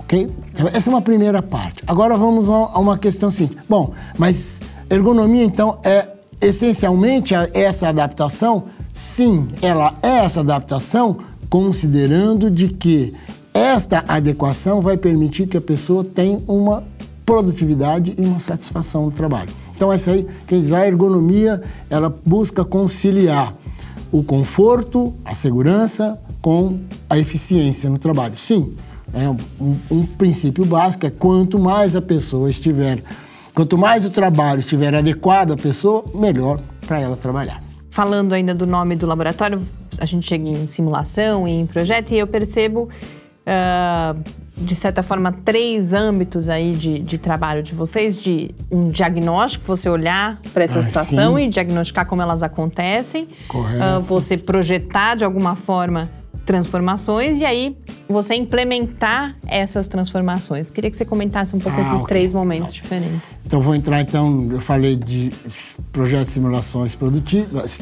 Ok? 0.00 0.28
Então, 0.52 0.68
essa 0.68 0.90
é 0.90 0.92
uma 0.92 1.02
primeira 1.02 1.40
parte. 1.40 1.82
Agora 1.86 2.16
vamos 2.16 2.48
a 2.48 2.78
uma 2.78 2.98
questão 2.98 3.30
seguinte. 3.30 3.58
Bom, 3.68 3.92
mas 4.18 4.56
ergonomia, 4.90 5.44
então, 5.44 5.78
é 5.84 6.08
essencialmente 6.40 7.34
essa 7.54 7.88
adaptação? 7.88 8.64
Sim, 8.92 9.48
ela 9.62 9.94
é 10.02 10.24
essa 10.24 10.40
adaptação, 10.40 11.18
considerando 11.48 12.50
de 12.50 12.68
que 12.68 13.14
esta 13.54 14.04
adequação 14.08 14.80
vai 14.80 14.96
permitir 14.96 15.46
que 15.46 15.56
a 15.56 15.60
pessoa 15.60 16.04
tenha 16.04 16.40
uma 16.48 16.84
produtividade 17.24 18.14
e 18.18 18.22
uma 18.22 18.40
satisfação 18.40 19.06
no 19.06 19.12
trabalho. 19.12 19.50
Então 19.82 19.92
essa 19.92 20.12
aí, 20.12 20.24
quer 20.46 20.60
dizer, 20.60 20.76
a 20.76 20.86
ergonomia, 20.86 21.60
ela 21.90 22.08
busca 22.08 22.64
conciliar 22.64 23.52
o 24.12 24.22
conforto, 24.22 25.12
a 25.24 25.34
segurança 25.34 26.20
com 26.40 26.78
a 27.10 27.18
eficiência 27.18 27.90
no 27.90 27.98
trabalho. 27.98 28.36
Sim, 28.36 28.76
é 29.12 29.28
um, 29.28 29.76
um 29.90 30.06
princípio 30.06 30.64
básico 30.64 31.04
é 31.04 31.10
quanto 31.10 31.58
mais 31.58 31.96
a 31.96 32.00
pessoa 32.00 32.48
estiver, 32.48 33.02
quanto 33.52 33.76
mais 33.76 34.04
o 34.04 34.10
trabalho 34.10 34.60
estiver 34.60 34.94
adequado 34.94 35.50
à 35.50 35.56
pessoa, 35.56 36.04
melhor 36.14 36.60
para 36.86 37.00
ela 37.00 37.16
trabalhar. 37.16 37.60
Falando 37.90 38.34
ainda 38.34 38.54
do 38.54 38.68
nome 38.68 38.94
do 38.94 39.04
laboratório, 39.04 39.60
a 39.98 40.06
gente 40.06 40.28
chega 40.28 40.48
em 40.48 40.68
simulação 40.68 41.48
e 41.48 41.50
em 41.50 41.66
projeto 41.66 42.12
e 42.12 42.18
eu 42.18 42.26
percebo 42.28 42.88
uh, 43.46 44.22
de 44.56 44.74
certa 44.74 45.02
forma, 45.02 45.32
três 45.32 45.92
âmbitos 45.92 46.48
aí 46.48 46.72
de, 46.72 46.98
de 47.00 47.18
trabalho 47.18 47.62
de 47.62 47.74
vocês, 47.74 48.16
de 48.16 48.54
um 48.70 48.88
diagnóstico, 48.90 49.64
você 49.66 49.88
olhar 49.88 50.38
para 50.52 50.64
essa 50.64 50.78
ah, 50.78 50.82
situação 50.82 51.36
sim. 51.36 51.46
e 51.46 51.48
diagnosticar 51.48 52.06
como 52.06 52.22
elas 52.22 52.42
acontecem. 52.42 53.28
Correto. 53.48 53.84
Uh, 53.84 54.00
você 54.02 54.36
projetar 54.36 55.16
de 55.16 55.24
alguma 55.24 55.56
forma 55.56 56.08
transformações 56.44 57.38
e 57.38 57.44
aí 57.44 57.76
você 58.08 58.34
implementar 58.34 59.36
essas 59.46 59.88
transformações. 59.88 60.70
Queria 60.70 60.90
que 60.90 60.96
você 60.96 61.04
comentasse 61.04 61.54
um 61.56 61.58
pouco 61.58 61.78
ah, 61.78 61.82
esses 61.82 61.94
okay. 61.94 62.06
três 62.06 62.34
momentos 62.34 62.72
diferentes. 62.72 63.20
Então 63.46 63.60
vou 63.60 63.74
entrar 63.74 64.00
então, 64.00 64.48
eu 64.50 64.60
falei 64.60 64.96
de 64.96 65.30
projetos 65.90 66.28
de 66.28 66.32
simulações 66.32 66.94
produtivas, 66.94 67.78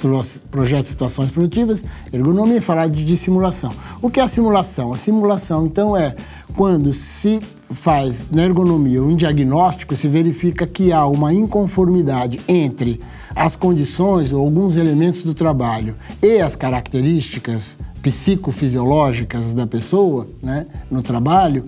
projetos 0.50 0.86
de 0.86 0.90
situações 0.90 1.30
produtivas, 1.30 1.84
ergonomia 2.12 2.58
e 2.58 2.60
falar 2.60 2.88
de, 2.88 3.04
de 3.04 3.16
simulação. 3.16 3.72
O 4.00 4.10
que 4.10 4.20
é 4.20 4.22
a 4.22 4.28
simulação? 4.28 4.92
A 4.92 4.96
simulação 4.96 5.66
então 5.66 5.96
é 5.96 6.14
quando 6.56 6.92
se 6.92 7.40
faz 7.70 8.26
na 8.30 8.44
ergonomia 8.44 9.02
um 9.02 9.14
diagnóstico, 9.14 9.94
se 9.94 10.08
verifica 10.08 10.66
que 10.66 10.92
há 10.92 11.06
uma 11.06 11.32
inconformidade 11.32 12.40
entre 12.48 13.00
as 13.34 13.54
condições 13.54 14.32
ou 14.32 14.40
alguns 14.40 14.76
elementos 14.76 15.22
do 15.22 15.34
trabalho 15.34 15.96
e 16.20 16.40
as 16.40 16.56
características 16.56 17.78
psicofisiológicas 18.02 19.54
da 19.54 19.66
pessoa 19.66 20.26
né, 20.42 20.66
no 20.90 21.02
trabalho, 21.02 21.64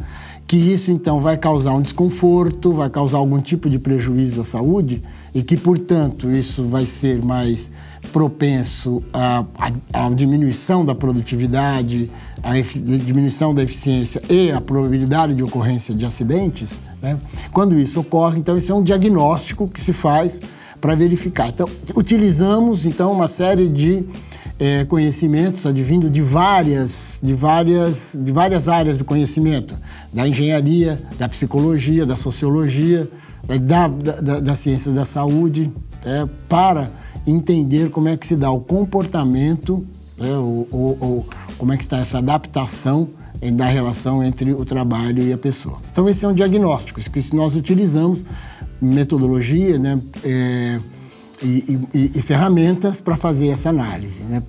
que 0.46 0.56
isso 0.56 0.90
então 0.90 1.20
vai 1.20 1.36
causar 1.36 1.72
um 1.72 1.80
desconforto, 1.80 2.72
vai 2.72 2.90
causar 2.90 3.18
algum 3.18 3.40
tipo 3.40 3.70
de 3.70 3.78
prejuízo 3.78 4.40
à 4.40 4.44
saúde 4.44 5.02
e 5.34 5.42
que, 5.42 5.56
portanto, 5.56 6.30
isso 6.30 6.64
vai 6.64 6.84
ser 6.84 7.22
mais 7.22 7.70
propenso 8.12 9.02
à, 9.12 9.44
à, 9.92 10.06
à 10.06 10.10
diminuição 10.10 10.84
da 10.84 10.94
produtividade, 10.94 12.10
à 12.42 12.52
diminuição 12.98 13.54
da 13.54 13.62
eficiência 13.62 14.20
e 14.28 14.50
a 14.50 14.60
probabilidade 14.60 15.34
de 15.34 15.42
ocorrência 15.42 15.94
de 15.94 16.04
acidentes, 16.04 16.80
né? 17.00 17.18
quando 17.52 17.78
isso 17.78 18.00
ocorre, 18.00 18.38
então 18.38 18.56
isso 18.56 18.72
é 18.72 18.74
um 18.74 18.82
diagnóstico 18.82 19.68
que 19.68 19.80
se 19.80 19.92
faz 19.92 20.40
para 20.82 20.96
verificar. 20.96 21.48
Então, 21.48 21.68
utilizamos 21.94 22.84
então 22.84 23.12
uma 23.12 23.28
série 23.28 23.68
de 23.68 24.04
é, 24.58 24.84
conhecimentos 24.84 25.64
advindo 25.64 26.10
de 26.10 26.20
várias, 26.20 27.20
de, 27.22 27.32
várias, 27.34 28.18
de 28.20 28.32
várias 28.32 28.66
áreas 28.66 28.98
do 28.98 29.04
conhecimento, 29.04 29.78
da 30.12 30.26
engenharia, 30.26 31.00
da 31.16 31.28
psicologia, 31.28 32.04
da 32.04 32.16
sociologia, 32.16 33.08
é, 33.48 33.58
da, 33.58 33.86
da, 33.86 34.40
da 34.40 34.56
ciência 34.56 34.90
da 34.90 35.04
saúde, 35.04 35.72
é, 36.04 36.28
para 36.48 36.90
entender 37.24 37.88
como 37.90 38.08
é 38.08 38.16
que 38.16 38.26
se 38.26 38.34
dá 38.34 38.50
o 38.50 38.60
comportamento, 38.60 39.86
né, 40.18 40.36
ou, 40.36 40.66
ou, 40.68 40.98
ou 41.00 41.26
como 41.58 41.72
é 41.72 41.76
que 41.76 41.84
está 41.84 41.98
essa 41.98 42.18
adaptação 42.18 43.08
é, 43.40 43.52
da 43.52 43.66
relação 43.66 44.20
entre 44.20 44.52
o 44.52 44.64
trabalho 44.64 45.22
e 45.22 45.32
a 45.32 45.38
pessoa. 45.38 45.78
Então 45.92 46.08
esse 46.08 46.24
é 46.24 46.28
um 46.28 46.34
diagnóstico, 46.34 46.98
isso 46.98 47.08
que 47.08 47.36
nós 47.36 47.54
utilizamos 47.54 48.24
metodologia, 48.82 49.78
né, 49.78 50.00
é, 50.24 50.78
e, 51.42 51.78
e, 51.94 52.10
e 52.16 52.22
ferramentas 52.22 53.00
para 53.00 53.16
fazer 53.16 53.48
essa 53.48 53.70
análise. 53.70 54.22
Né? 54.24 54.42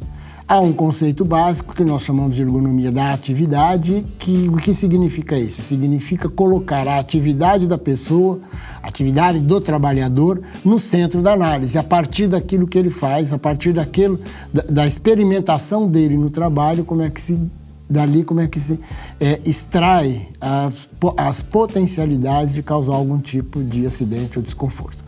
Há 0.48 0.60
um 0.60 0.74
conceito 0.74 1.24
básico 1.24 1.74
que 1.74 1.84
nós 1.84 2.04
chamamos 2.04 2.36
de 2.36 2.42
ergonomia 2.42 2.92
da 2.92 3.14
atividade, 3.14 4.06
que 4.20 4.50
o 4.50 4.58
que 4.58 4.74
significa 4.74 5.38
isso? 5.38 5.62
Significa 5.62 6.28
colocar 6.28 6.86
a 6.88 7.00
atividade 7.00 7.66
da 7.66 7.78
pessoa, 7.78 8.40
a 8.82 8.88
atividade 8.88 9.40
do 9.40 9.62
trabalhador, 9.62 10.42
no 10.64 10.78
centro 10.78 11.22
da 11.22 11.34
análise, 11.34 11.78
a 11.78 11.84
partir 11.84 12.28
daquilo 12.28 12.68
que 12.68 12.78
ele 12.78 12.90
faz, 12.90 13.32
a 13.32 13.40
partir 13.40 13.72
daquilo, 13.72 14.20
da, 14.54 14.64
da 14.64 14.88
experimentação 14.88 15.88
dele 15.88 16.18
no 16.18 16.30
trabalho, 16.30 16.84
como 16.84 17.02
é 17.02 17.10
que 17.10 17.22
se 17.22 17.40
dali 17.90 18.24
como 18.24 18.40
é 18.40 18.48
que 18.48 18.60
se 18.60 18.80
é, 19.20 19.40
extrai 19.46 20.30
as, 20.40 20.74
as 21.18 21.42
potencialidades 21.42 22.54
de 22.54 22.64
causar 22.64 22.94
algum 22.94 23.20
tipo 23.20 23.64
de 23.64 23.86
acidente 23.86 24.38
ou 24.38 24.44
desconforto. 24.44 25.04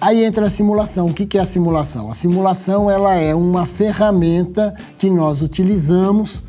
Aí 0.00 0.24
entra 0.24 0.46
a 0.46 0.50
simulação. 0.50 1.06
O 1.06 1.14
que 1.14 1.38
é 1.38 1.40
a 1.40 1.46
simulação? 1.46 2.10
A 2.10 2.14
simulação 2.14 2.90
ela 2.90 3.14
é 3.14 3.34
uma 3.34 3.66
ferramenta 3.66 4.74
que 4.98 5.08
nós 5.08 5.42
utilizamos 5.42 6.42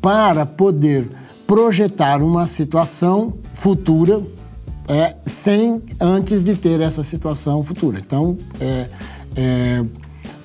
para 0.00 0.46
poder 0.46 1.08
projetar 1.46 2.22
uma 2.22 2.46
situação 2.46 3.34
futura 3.54 4.20
é, 4.88 5.16
sem 5.24 5.82
antes 6.00 6.42
de 6.44 6.54
ter 6.56 6.80
essa 6.80 7.02
situação 7.02 7.62
futura. 7.62 7.98
Então, 7.98 8.36
é, 8.60 8.88
é, 9.36 9.84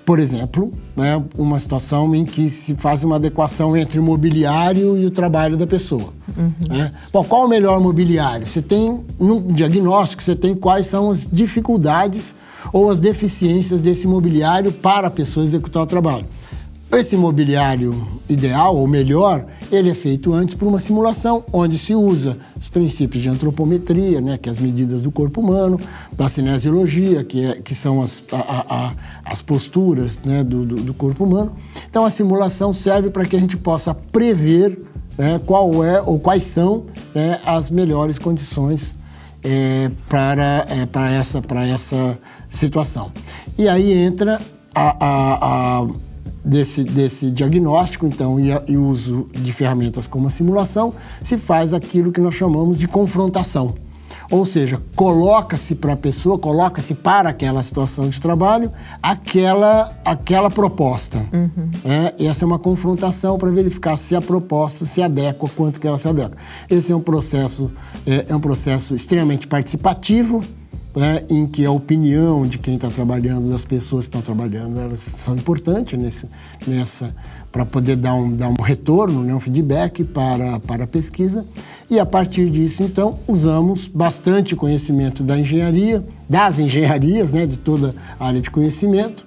por 0.08 0.20
exemplo, 0.20 0.72
né, 0.95 1.22
uma 1.38 1.60
situação 1.60 2.16
em 2.16 2.24
que 2.24 2.49
se 2.49 2.76
faz 2.76 3.03
uma 3.03 3.18
adequação 3.18 3.76
entre 3.76 3.99
o 3.99 4.01
mobiliário 4.01 4.97
e 4.97 5.05
o 5.05 5.12
trabalho 5.12 5.58
da 5.58 5.68
pessoa. 5.68 6.14
Uhum. 6.38 6.53
Né? 6.70 6.91
Bom, 7.12 7.26
qual 7.26 7.43
o 7.43 7.47
melhor 7.49 7.82
mobiliário? 7.82 8.47
Você 8.47 8.62
tem, 8.62 9.01
no 9.20 9.41
diagnóstico, 9.51 10.24
você 10.24 10.34
tem 10.34 10.55
quais 10.55 10.88
são 10.88 11.12
as 11.12 11.28
dificuldades 11.30 12.34
ou 12.72 12.89
as 12.89 13.01
deficiências 13.01 13.82
desse 13.82 14.08
mobiliário 14.08 14.72
para 14.72 15.08
a 15.08 15.12
pessoa 15.12 15.45
executar 15.45 15.84
o 15.84 15.86
trabalho. 15.86 16.26
Esse 16.90 17.18
mobiliário 17.18 18.08
ideal 18.30 18.76
ou 18.76 18.88
melhor, 18.88 19.46
ele 19.70 19.90
é 19.90 19.94
feito 19.94 20.34
antes 20.34 20.56
por 20.56 20.68
uma 20.68 20.80
simulação, 20.80 21.44
onde 21.52 21.78
se 21.78 21.94
usa 21.94 22.38
os 22.60 22.70
princípios 22.70 23.22
de 23.22 23.30
antropometria, 23.30 24.22
né, 24.22 24.38
que 24.38 24.48
é 24.48 24.52
as 24.52 24.60
medidas 24.60 25.02
do 25.02 25.12
corpo 25.12 25.42
humano, 25.42 25.78
da 26.16 26.30
cinesiologia, 26.30 27.26
que, 27.26 27.46
é, 27.46 27.62
que 27.62 27.76
são 27.76 28.02
as, 28.02 28.24
a, 28.32 28.66
a, 28.70 28.94
as 29.26 29.42
posturas 29.42 30.18
né, 30.24 30.46
do, 30.46 30.66
do, 30.66 30.76
do, 30.76 30.94
corpo 30.94 31.26
humano. 31.26 31.52
Então 31.90 32.06
a 32.06 32.10
simulação 32.10 32.72
serve 32.72 33.10
para 33.10 33.26
que 33.26 33.36
a 33.36 33.40
gente 33.40 33.58
possa 33.58 33.94
prever 33.94 34.82
né, 35.18 35.42
qual 35.46 35.84
é 35.84 36.02
ou 36.02 36.18
quais 36.18 36.46
são 36.46 36.86
né, 37.14 37.42
as 37.46 37.70
melhores 37.70 38.18
condições 38.18 38.96
é, 39.44 39.92
para, 40.08 40.66
é, 40.70 40.86
para, 40.86 41.12
essa, 41.12 41.42
para 41.42 41.68
essa 41.68 42.18
situação. 42.50 43.12
E 43.58 43.68
aí 43.68 43.92
entra 43.92 44.40
a, 44.74 45.06
a, 45.06 45.82
a 45.82 46.07
desse, 46.48 46.84
desse 46.84 47.30
diagnóstico, 47.30 48.06
então, 48.06 48.39
e, 48.39 48.50
e 48.68 48.78
uso 48.78 49.28
de 49.34 49.52
ferramentas 49.52 50.08
como 50.08 50.28
a 50.28 50.30
simulação, 50.30 50.93
se 51.22 51.38
faz 51.38 51.74
aquilo 51.74 52.12
que 52.12 52.22
nós 52.22 52.34
chamamos 52.34 52.78
de 52.78 52.88
confrontação. 52.88 53.76
Ou 54.30 54.45
seja, 54.45 54.82
coloca-se 54.95 55.76
para 55.76 55.93
a 55.93 55.95
pessoa, 55.95 56.38
coloca-se 56.38 56.93
para 56.93 57.30
aquela 57.30 57.64
situação 57.64 58.10
de 58.10 58.20
trabalho 58.20 58.72
aquela, 59.02 59.93
aquela 60.04 60.50
proposta. 60.50 61.26
Uhum. 61.32 61.70
É, 61.86 62.14
e 62.20 62.28
essa 62.28 62.43
é 62.43 62.45
uma 62.45 62.60
confrontação 62.60 63.38
para 63.38 63.50
verificar 63.50 63.95
se 63.98 64.16
a 64.16 64.22
proposta 64.22 64.86
se 64.86 65.02
adequa, 65.02 65.50
quanto 65.56 65.80
que 65.80 65.88
ela 65.88 65.98
se 65.98 66.10
adequa. 66.10 66.38
Esse 66.70 66.91
é 66.91 66.95
um 66.95 67.02
processo, 67.02 67.72
é, 68.06 68.26
é 68.30 68.36
um 68.36 68.39
processo 68.39 68.95
extremamente 68.95 69.48
participativo, 69.48 70.41
né, 70.96 71.24
em 71.30 71.46
que 71.46 71.66
a 71.66 71.72
opinião 71.72 72.46
de 72.48 72.58
quem 72.58 72.76
está 72.76 72.90
trabalhando, 72.90 73.50
das 73.50 73.66
pessoas 73.66 74.06
que 74.06 74.10
estão 74.10 74.22
trabalhando, 74.22 74.80
elas 74.80 75.00
são 75.00 75.36
importantes 75.36 76.00
nesse, 76.00 76.28
nessa 76.66 77.14
para 77.52 77.66
poder 77.66 77.96
dar 77.96 78.14
um, 78.14 78.36
dar 78.36 78.50
um 78.50 78.62
retorno, 78.62 79.24
né, 79.24 79.34
um 79.34 79.40
feedback 79.40 80.04
para, 80.04 80.60
para 80.60 80.84
a 80.84 80.88
pesquisa. 80.88 81.46
E 81.90 82.00
a 82.00 82.06
partir 82.06 82.50
disso, 82.50 82.84
então, 82.84 83.18
usamos 83.28 83.88
bastante 83.88 84.56
conhecimento 84.56 85.24
da 85.24 85.40
engenharia, 85.40 86.04
das 86.30 86.60
engenharias, 86.60 87.32
né, 87.32 87.46
de 87.46 87.58
toda 87.58 87.96
a 88.20 88.28
área 88.28 88.42
de 88.42 88.52
conhecimento, 88.52 89.26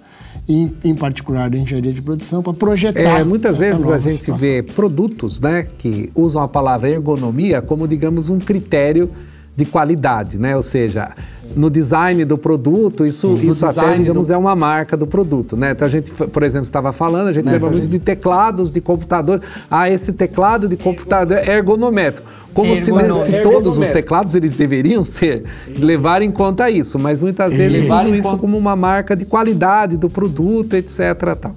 em, 0.49 0.73
em, 0.83 0.95
particular 0.95 1.49
da 1.49 1.57
engenharia 1.57 1.93
de 1.93 2.03
produção, 2.03 2.43
para 2.43 2.53
projetar. 2.53 3.21
É, 3.21 3.25
muitas 3.25 3.59
vezes 3.59 3.87
a 3.87 3.99
gente 3.99 4.17
situação. 4.17 4.37
vê 4.37 4.63
produtos 4.63 5.41
né, 5.41 5.67
que 5.79 6.11
usam 6.15 6.43
a 6.43 6.49
palavra 6.49 6.91
ergonomia 6.91 7.63
como, 7.63 7.87
digamos, 7.87 8.29
um 8.29 8.39
critério 8.39 9.11
de 9.57 9.65
qualidade, 9.65 10.39
né? 10.39 10.57
Ou 10.57 10.63
seja, 10.63 11.11
no 11.57 11.71
design 11.71 12.25
do 12.25 12.39
produto, 12.39 13.07
isso, 13.07 13.35
isso 13.43 13.65
até, 13.67 13.97
digamos, 13.97 14.29
do... 14.29 14.33
é 14.33 14.37
uma 14.37 14.55
marca 14.55 14.97
do 14.97 15.07
produto, 15.07 15.57
né? 15.57 15.73
Então 15.73 15.87
a 15.87 15.91
gente, 15.91 16.11
por 16.13 16.43
exemplo, 16.43 16.65
estava 16.65 16.93
falando, 16.93 17.29
a 17.29 17.33
gente 17.33 17.45
Nessa 17.45 17.57
lembra 17.57 17.71
muito 17.71 17.83
gente... 17.85 17.93
de 17.93 17.99
teclados 17.99 18.71
de 18.73 18.81
computador. 18.81 19.41
Ah, 19.71 19.91
esse 19.91 20.13
teclado 20.13 20.69
de 20.69 20.77
computador 20.77 21.39
é 21.39 21.57
ergonométrico. 21.57 22.29
Como 22.53 22.75
se, 22.75 22.85
se 22.85 23.43
todos 23.43 23.79
os 23.79 23.91
teclados 23.91 24.35
eles 24.35 24.55
deveriam 24.55 25.05
ser, 25.05 25.45
levar 25.79 26.21
em 26.21 26.31
conta 26.31 26.69
isso, 26.69 26.99
mas 26.99 27.21
muitas 27.21 27.57
vezes 27.57 27.85
usam 27.85 28.15
isso 28.15 28.37
como 28.39 28.59
uma 28.59 28.75
marca 28.75 29.15
de 29.15 29.25
qualidade 29.25 29.97
do 29.97 30.11
produto, 30.11 30.75
etc. 30.75 31.37
Tal. 31.41 31.55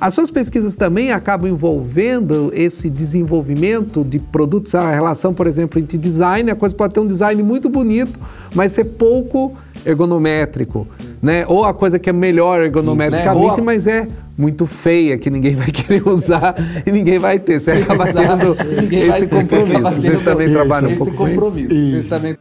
As 0.00 0.14
suas 0.14 0.30
pesquisas 0.30 0.74
também 0.74 1.12
acabam 1.12 1.50
envolvendo 1.50 2.50
esse 2.54 2.88
desenvolvimento 2.88 4.02
de 4.02 4.18
produtos, 4.18 4.74
a 4.74 4.90
relação, 4.90 5.34
por 5.34 5.46
exemplo, 5.46 5.78
entre 5.78 5.98
design, 5.98 6.50
a 6.50 6.54
coisa 6.54 6.74
pode 6.74 6.94
ter 6.94 7.00
um 7.00 7.06
design 7.06 7.42
muito 7.42 7.68
bonito, 7.68 8.18
mas 8.54 8.72
ser 8.72 8.84
pouco 8.84 9.54
ergonométrico, 9.84 10.86
né? 11.20 11.44
Ou 11.46 11.64
a 11.64 11.74
coisa 11.74 11.98
que 11.98 12.08
é 12.08 12.12
melhor 12.14 12.60
ergonometricamente, 12.60 13.56
Sim, 13.56 13.60
né? 13.60 13.62
mas 13.62 13.86
é 13.86 14.08
muito 14.38 14.64
feia, 14.64 15.18
que 15.18 15.28
ninguém 15.28 15.54
vai 15.54 15.68
querer 15.70 16.08
usar 16.08 16.54
e 16.86 16.90
ninguém 16.90 17.18
vai 17.18 17.38
ter. 17.38 17.60
Você 17.60 17.72
acaba 17.72 18.06
tendo 18.06 18.56
esse 18.90 19.26
compromisso. 19.26 20.00
Vocês 20.00 20.24
também 20.24 20.50
trabalham 20.50 20.90
um 20.90 20.96
pouco 20.96 21.12
com 21.14 21.28
isso? 21.28 21.68
Vocês 21.68 22.08
também 22.08 22.36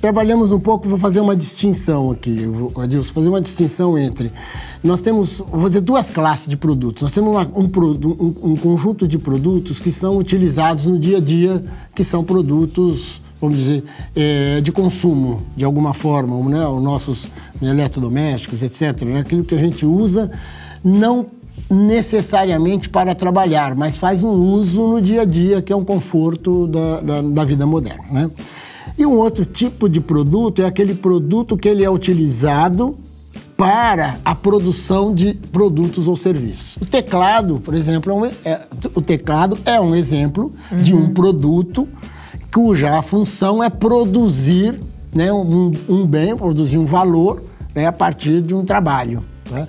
trabalhamos 0.00 0.50
um 0.50 0.58
pouco, 0.58 0.88
vou 0.88 0.98
fazer 0.98 1.20
uma 1.20 1.36
distinção 1.36 2.10
aqui, 2.10 2.38
Adilson, 2.76 3.12
fazer 3.12 3.28
uma 3.28 3.40
distinção 3.40 3.98
entre. 3.98 4.32
Nós 4.82 5.00
temos, 5.00 5.38
vou 5.38 5.68
dizer, 5.68 5.80
duas 5.80 6.08
classes 6.08 6.48
de 6.48 6.56
produtos. 6.56 7.02
Nós 7.02 7.10
temos 7.10 7.30
uma, 7.30 7.42
um, 7.54 7.64
um, 7.64 8.52
um, 8.52 8.56
conjunto 8.56 9.06
de 9.06 9.18
produtos 9.18 9.78
que 9.78 9.92
são 9.92 10.16
utilizados 10.16 10.86
no 10.86 10.98
dia 10.98 11.18
a 11.18 11.20
dia, 11.20 11.62
que 11.94 12.02
são 12.02 12.24
produtos, 12.24 13.20
vamos 13.40 13.58
dizer, 13.58 13.84
é, 14.16 14.60
de 14.62 14.72
consumo, 14.72 15.42
de 15.54 15.64
alguma 15.64 15.92
forma, 15.92 16.48
né? 16.48 16.66
os 16.66 16.82
nossos 16.82 17.28
eletrodomésticos, 17.60 18.62
etc. 18.62 19.02
Né? 19.02 19.20
Aquilo 19.20 19.44
que 19.44 19.54
a 19.54 19.58
gente 19.58 19.84
usa 19.84 20.30
não 20.82 21.26
necessariamente 21.68 22.88
para 22.88 23.14
trabalhar, 23.14 23.76
mas 23.76 23.98
faz 23.98 24.24
um 24.24 24.30
uso 24.30 24.88
no 24.88 25.00
dia 25.00 25.22
a 25.22 25.24
dia, 25.24 25.60
que 25.60 25.72
é 25.72 25.76
um 25.76 25.84
conforto 25.84 26.66
da, 26.66 27.00
da, 27.00 27.22
da 27.22 27.44
vida 27.44 27.66
moderna. 27.66 28.04
Né? 28.10 28.30
E 29.00 29.06
um 29.06 29.16
outro 29.16 29.46
tipo 29.46 29.88
de 29.88 29.98
produto 29.98 30.60
é 30.60 30.66
aquele 30.66 30.94
produto 30.94 31.56
que 31.56 31.66
ele 31.66 31.82
é 31.82 31.88
utilizado 31.88 32.98
para 33.56 34.18
a 34.22 34.34
produção 34.34 35.14
de 35.14 35.32
produtos 35.32 36.06
ou 36.06 36.14
serviços. 36.14 36.76
O 36.76 36.84
teclado, 36.84 37.62
por 37.64 37.72
exemplo, 37.72 38.12
é 38.12 38.14
um, 38.14 38.26
é, 38.26 38.60
o 38.94 39.00
teclado 39.00 39.56
é 39.64 39.80
um 39.80 39.94
exemplo 39.94 40.52
uhum. 40.70 40.76
de 40.76 40.94
um 40.94 41.14
produto 41.14 41.88
cuja 42.52 43.00
função 43.00 43.64
é 43.64 43.70
produzir 43.70 44.78
né, 45.14 45.32
um, 45.32 45.72
um 45.88 46.06
bem, 46.06 46.36
produzir 46.36 46.76
um 46.76 46.84
valor 46.84 47.42
né, 47.74 47.86
a 47.86 47.92
partir 47.92 48.42
de 48.42 48.54
um 48.54 48.66
trabalho. 48.66 49.24
Né? 49.50 49.66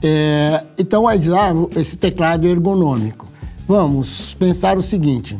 É, 0.00 0.64
então, 0.78 1.08
aí 1.08 1.18
diz, 1.18 1.32
ah, 1.32 1.50
esse 1.74 1.96
teclado 1.96 2.46
é 2.46 2.50
ergonômico. 2.50 3.26
Vamos 3.66 4.34
pensar 4.34 4.78
o 4.78 4.82
seguinte: 4.82 5.36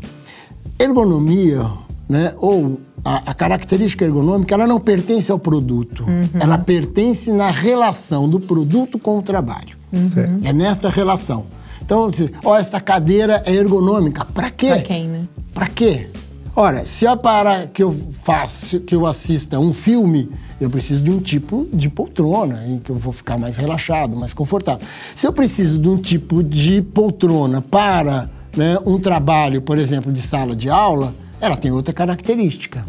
ergonomia, 0.76 1.64
né, 2.08 2.34
ou 2.36 2.80
a, 3.08 3.30
a, 3.30 3.34
característica 3.34 4.04
ergonômica, 4.04 4.54
ela 4.54 4.66
não 4.66 4.78
pertence 4.78 5.32
ao 5.32 5.38
produto, 5.38 6.04
uhum. 6.06 6.28
ela 6.38 6.58
pertence 6.58 7.32
na 7.32 7.50
relação 7.50 8.28
do 8.28 8.38
produto 8.38 8.98
com 8.98 9.18
o 9.18 9.22
trabalho. 9.22 9.78
Uhum. 9.90 10.40
É 10.44 10.52
nesta 10.52 10.90
relação. 10.90 11.46
Então, 11.80 12.10
ó, 12.44 12.58
esta 12.58 12.78
cadeira 12.80 13.42
é 13.46 13.54
ergonômica. 13.54 14.26
Para 14.26 14.50
quê? 14.50 14.68
Para 14.68 14.82
quem, 14.82 15.08
né? 15.08 15.22
Para 15.54 15.66
quê? 15.68 16.10
Ora, 16.54 16.84
se 16.84 17.06
é 17.06 17.16
para 17.16 17.66
que 17.68 17.82
eu 17.82 17.96
faça, 18.24 18.78
que 18.80 18.94
eu 18.94 19.06
assista 19.06 19.58
um 19.58 19.72
filme, 19.72 20.28
eu 20.60 20.68
preciso 20.68 21.02
de 21.02 21.10
um 21.10 21.18
tipo 21.18 21.66
de 21.72 21.88
poltrona 21.88 22.66
em 22.66 22.78
que 22.78 22.90
eu 22.90 22.96
vou 22.96 23.12
ficar 23.12 23.38
mais 23.38 23.56
relaxado, 23.56 24.16
mais 24.16 24.34
confortável. 24.34 24.86
Se 25.16 25.26
eu 25.26 25.32
preciso 25.32 25.78
de 25.78 25.88
um 25.88 25.96
tipo 25.96 26.42
de 26.42 26.82
poltrona 26.82 27.62
para 27.62 28.28
né, 28.54 28.76
um 28.84 28.98
trabalho, 28.98 29.62
por 29.62 29.78
exemplo, 29.78 30.12
de 30.12 30.20
sala 30.20 30.54
de 30.54 30.68
aula, 30.68 31.14
ela 31.40 31.56
tem 31.56 31.70
outra 31.70 31.94
característica. 31.94 32.84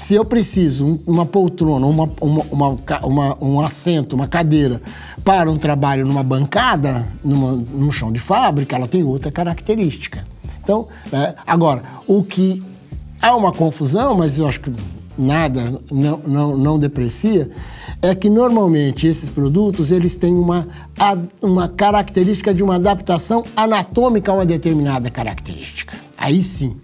Se 0.00 0.14
eu 0.14 0.24
preciso 0.24 1.00
uma 1.06 1.26
poltrona, 1.26 1.86
uma, 1.86 2.10
uma, 2.20 2.42
uma, 2.50 2.78
uma, 3.02 3.44
um 3.44 3.60
assento, 3.60 4.14
uma 4.14 4.26
cadeira 4.26 4.80
para 5.22 5.50
um 5.50 5.58
trabalho 5.58 6.06
numa 6.06 6.22
bancada, 6.22 7.06
numa, 7.22 7.52
num 7.52 7.90
chão 7.90 8.10
de 8.10 8.18
fábrica, 8.18 8.76
ela 8.76 8.88
tem 8.88 9.04
outra 9.04 9.30
característica. 9.30 10.26
Então, 10.62 10.88
é, 11.12 11.34
agora, 11.46 11.82
o 12.06 12.22
que 12.22 12.62
Há 13.22 13.36
uma 13.36 13.52
confusão, 13.52 14.16
mas 14.16 14.38
eu 14.38 14.48
acho 14.48 14.60
que 14.60 14.72
nada 15.18 15.78
não, 15.90 16.22
não, 16.26 16.56
não 16.56 16.78
deprecia, 16.78 17.50
é 18.00 18.14
que 18.14 18.30
normalmente 18.30 19.06
esses 19.06 19.28
produtos 19.28 19.90
eles 19.90 20.16
têm 20.16 20.34
uma, 20.34 20.66
uma 21.42 21.68
característica 21.68 22.54
de 22.54 22.62
uma 22.62 22.76
adaptação 22.76 23.44
anatômica 23.54 24.32
a 24.32 24.36
uma 24.36 24.46
determinada 24.46 25.10
característica. 25.10 25.94
Aí 26.16 26.42
sim. 26.42 26.76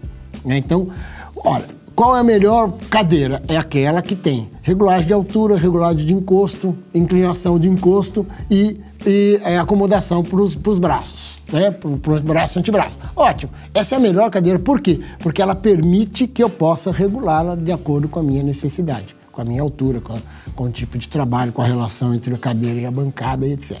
Né? 0.45 0.57
Então, 0.57 0.89
olha, 1.35 1.65
qual 1.97 2.15
é 2.15 2.19
a 2.19 2.23
melhor 2.23 2.73
cadeira? 2.91 3.41
É 3.47 3.57
aquela 3.57 4.03
que 4.03 4.15
tem 4.15 4.47
regulagem 4.61 5.07
de 5.07 5.13
altura, 5.13 5.57
regulagem 5.57 6.05
de 6.05 6.13
encosto, 6.13 6.77
inclinação 6.93 7.57
de 7.57 7.67
encosto 7.67 8.23
e, 8.51 8.79
e 9.03 9.41
é, 9.43 9.57
acomodação 9.57 10.21
para 10.21 10.39
os 10.39 10.53
braços 10.77 11.39
né, 11.51 11.71
para 11.71 12.13
os 12.13 12.21
braços 12.21 12.55
e 12.55 12.59
antebraços. 12.59 12.99
Ótimo, 13.15 13.51
essa 13.73 13.95
é 13.95 13.97
a 13.97 13.99
melhor 13.99 14.29
cadeira. 14.29 14.59
Por 14.59 14.79
quê? 14.79 14.99
Porque 15.17 15.41
ela 15.41 15.55
permite 15.55 16.27
que 16.27 16.43
eu 16.43 16.51
possa 16.51 16.91
regulá-la 16.91 17.55
de 17.55 17.71
acordo 17.71 18.07
com 18.07 18.19
a 18.19 18.23
minha 18.23 18.43
necessidade, 18.43 19.15
com 19.31 19.41
a 19.41 19.45
minha 19.45 19.63
altura, 19.63 19.99
com, 19.99 20.19
com 20.55 20.65
o 20.65 20.69
tipo 20.69 20.99
de 20.99 21.09
trabalho, 21.09 21.51
com 21.51 21.63
a 21.63 21.65
relação 21.65 22.13
entre 22.13 22.31
a 22.31 22.37
cadeira 22.37 22.79
e 22.79 22.85
a 22.85 22.91
bancada 22.91 23.47
e 23.47 23.53
etc. 23.53 23.79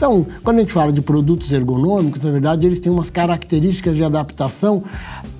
Então, 0.00 0.26
quando 0.42 0.56
a 0.56 0.60
gente 0.60 0.72
fala 0.72 0.90
de 0.90 1.02
produtos 1.02 1.52
ergonômicos, 1.52 2.22
na 2.22 2.30
verdade, 2.30 2.64
eles 2.64 2.80
têm 2.80 2.90
umas 2.90 3.10
características 3.10 3.94
de 3.94 4.02
adaptação 4.02 4.82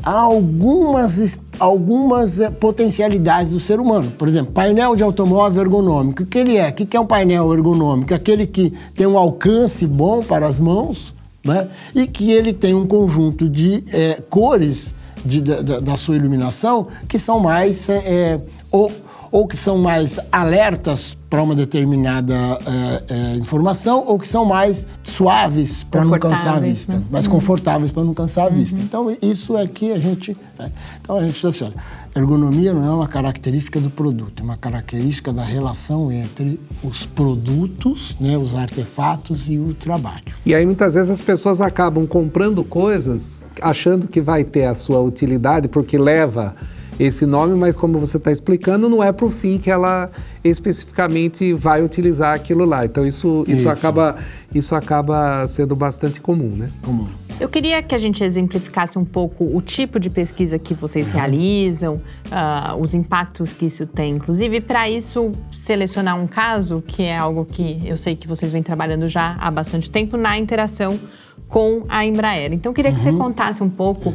a 0.02 0.10
algumas, 0.10 1.40
algumas 1.58 2.38
eh, 2.38 2.50
potencialidades 2.50 3.50
do 3.50 3.58
ser 3.58 3.80
humano. 3.80 4.10
Por 4.18 4.28
exemplo, 4.28 4.52
painel 4.52 4.94
de 4.94 5.02
automóvel 5.02 5.62
ergonômico. 5.62 6.24
O 6.24 6.26
que 6.26 6.36
ele 6.36 6.58
é? 6.58 6.68
O 6.68 6.74
que 6.74 6.94
é 6.94 7.00
um 7.00 7.06
painel 7.06 7.50
ergonômico? 7.54 8.12
Aquele 8.12 8.46
que 8.46 8.70
tem 8.94 9.06
um 9.06 9.16
alcance 9.16 9.86
bom 9.86 10.22
para 10.22 10.46
as 10.46 10.60
mãos, 10.60 11.14
né? 11.42 11.66
e 11.94 12.06
que 12.06 12.30
ele 12.30 12.52
tem 12.52 12.74
um 12.74 12.86
conjunto 12.86 13.48
de 13.48 13.82
é, 13.90 14.20
cores 14.28 14.92
de, 15.24 15.40
da, 15.40 15.80
da, 15.80 15.96
sua 15.96 16.16
iluminação 16.16 16.86
que 17.08 17.18
são 17.18 17.40
mais 17.40 17.88
é, 17.88 18.38
ou, 18.70 18.92
ou 19.30 19.46
que 19.46 19.56
são 19.56 19.78
mais 19.78 20.18
alertas 20.32 21.16
para 21.28 21.40
uma 21.42 21.54
determinada 21.54 22.34
é, 22.34 23.14
é, 23.14 23.36
informação 23.36 24.04
ou 24.04 24.18
que 24.18 24.26
são 24.26 24.44
mais 24.44 24.86
suaves 25.04 25.84
para 25.84 26.04
não 26.04 26.18
cansar 26.18 26.56
a 26.56 26.60
vista, 26.60 26.94
né? 26.94 27.04
mais 27.08 27.26
uhum. 27.26 27.32
confortáveis 27.32 27.92
para 27.92 28.02
não 28.02 28.12
cansar 28.12 28.46
a 28.46 28.48
uhum. 28.48 28.56
vista. 28.56 28.76
Então 28.80 29.16
isso 29.22 29.56
é 29.56 29.66
que 29.68 29.92
a 29.92 29.98
gente, 29.98 30.36
né? 30.58 30.72
então 31.00 31.16
a 31.16 31.22
gente 31.22 31.34
diz 31.34 31.44
assim, 31.44 31.64
olha, 31.66 31.74
ergonomia 32.16 32.72
não 32.72 32.84
é 32.84 32.90
uma 32.92 33.06
característica 33.06 33.78
do 33.78 33.90
produto, 33.90 34.40
é 34.40 34.42
uma 34.42 34.56
característica 34.56 35.32
da 35.32 35.44
relação 35.44 36.10
entre 36.10 36.58
os 36.82 37.06
produtos, 37.06 38.16
né, 38.18 38.36
os 38.36 38.56
artefatos 38.56 39.48
e 39.48 39.56
o 39.56 39.72
trabalho. 39.72 40.24
E 40.44 40.52
aí 40.52 40.66
muitas 40.66 40.94
vezes 40.94 41.10
as 41.10 41.20
pessoas 41.20 41.60
acabam 41.60 42.06
comprando 42.06 42.64
coisas 42.64 43.40
achando 43.62 44.08
que 44.08 44.20
vai 44.20 44.42
ter 44.42 44.64
a 44.64 44.74
sua 44.74 45.00
utilidade 45.00 45.68
porque 45.68 45.98
leva 45.98 46.56
esse 47.00 47.24
nome, 47.24 47.56
mas 47.56 47.76
como 47.76 47.98
você 47.98 48.18
está 48.18 48.30
explicando, 48.30 48.88
não 48.88 49.02
é 49.02 49.10
para 49.10 49.24
o 49.24 49.30
fim 49.30 49.56
que 49.56 49.70
ela 49.70 50.10
especificamente 50.44 51.54
vai 51.54 51.82
utilizar 51.82 52.34
aquilo 52.34 52.64
lá. 52.66 52.84
Então 52.84 53.06
isso, 53.06 53.42
isso, 53.48 53.62
isso. 53.62 53.70
acaba 53.70 54.16
isso 54.54 54.74
acaba 54.74 55.46
sendo 55.48 55.74
bastante 55.74 56.20
comum, 56.20 56.56
né? 56.56 56.68
Comum. 56.82 57.06
Eu 57.38 57.48
queria 57.48 57.82
que 57.82 57.94
a 57.94 57.98
gente 57.98 58.22
exemplificasse 58.22 58.98
um 58.98 59.04
pouco 59.04 59.44
o 59.44 59.62
tipo 59.62 59.98
de 59.98 60.10
pesquisa 60.10 60.58
que 60.58 60.74
vocês 60.74 61.08
uhum. 61.08 61.14
realizam, 61.14 61.94
uh, 61.94 62.76
os 62.78 62.92
impactos 62.92 63.52
que 63.52 63.64
isso 63.64 63.86
tem. 63.86 64.16
Inclusive, 64.16 64.60
para 64.60 64.90
isso, 64.90 65.32
selecionar 65.50 66.20
um 66.20 66.26
caso, 66.26 66.82
que 66.86 67.04
é 67.04 67.16
algo 67.16 67.46
que 67.46 67.80
eu 67.86 67.96
sei 67.96 68.14
que 68.14 68.28
vocês 68.28 68.52
vêm 68.52 68.62
trabalhando 68.62 69.08
já 69.08 69.36
há 69.40 69.50
bastante 69.50 69.88
tempo, 69.88 70.18
na 70.18 70.36
interação 70.36 71.00
com 71.48 71.84
a 71.88 72.04
Embraer. 72.04 72.52
Então, 72.52 72.70
eu 72.70 72.74
queria 72.74 72.92
que 72.92 73.00
você 73.00 73.10
uhum. 73.10 73.18
contasse 73.18 73.62
um 73.62 73.70
pouco 73.70 74.12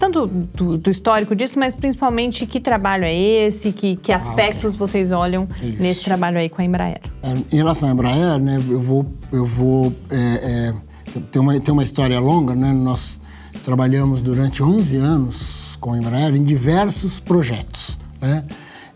tanto 0.00 0.26
do, 0.26 0.78
do, 0.78 0.90
histórico 0.90 1.36
disso, 1.36 1.58
mas 1.58 1.74
principalmente 1.74 2.46
que 2.46 2.58
trabalho 2.58 3.04
é 3.04 3.14
esse, 3.14 3.70
que, 3.70 3.96
que 3.96 4.10
ah, 4.10 4.16
aspectos 4.16 4.74
okay. 4.74 4.78
vocês 4.78 5.12
olham 5.12 5.46
Isso. 5.62 5.76
nesse 5.78 6.02
trabalho 6.02 6.38
aí 6.38 6.48
com 6.48 6.62
a 6.62 6.64
Embraer. 6.64 7.02
É, 7.22 7.34
em 7.52 7.56
relação 7.56 7.90
à 7.90 7.92
Embraer, 7.92 8.38
né, 8.38 8.58
eu 8.68 8.80
vou, 8.80 9.06
eu 9.30 9.44
vou 9.44 9.92
é, 10.10 10.16
é, 10.16 11.20
ter, 11.30 11.38
uma, 11.38 11.60
ter 11.60 11.70
uma 11.70 11.84
história 11.84 12.18
longa, 12.18 12.54
né? 12.54 12.72
Nós 12.72 13.18
trabalhamos 13.62 14.22
durante 14.22 14.62
11 14.62 14.96
anos 14.96 15.76
com 15.78 15.92
a 15.92 15.98
Embraer 15.98 16.34
em 16.34 16.44
diversos 16.44 17.20
projetos, 17.20 17.98
né? 18.22 18.44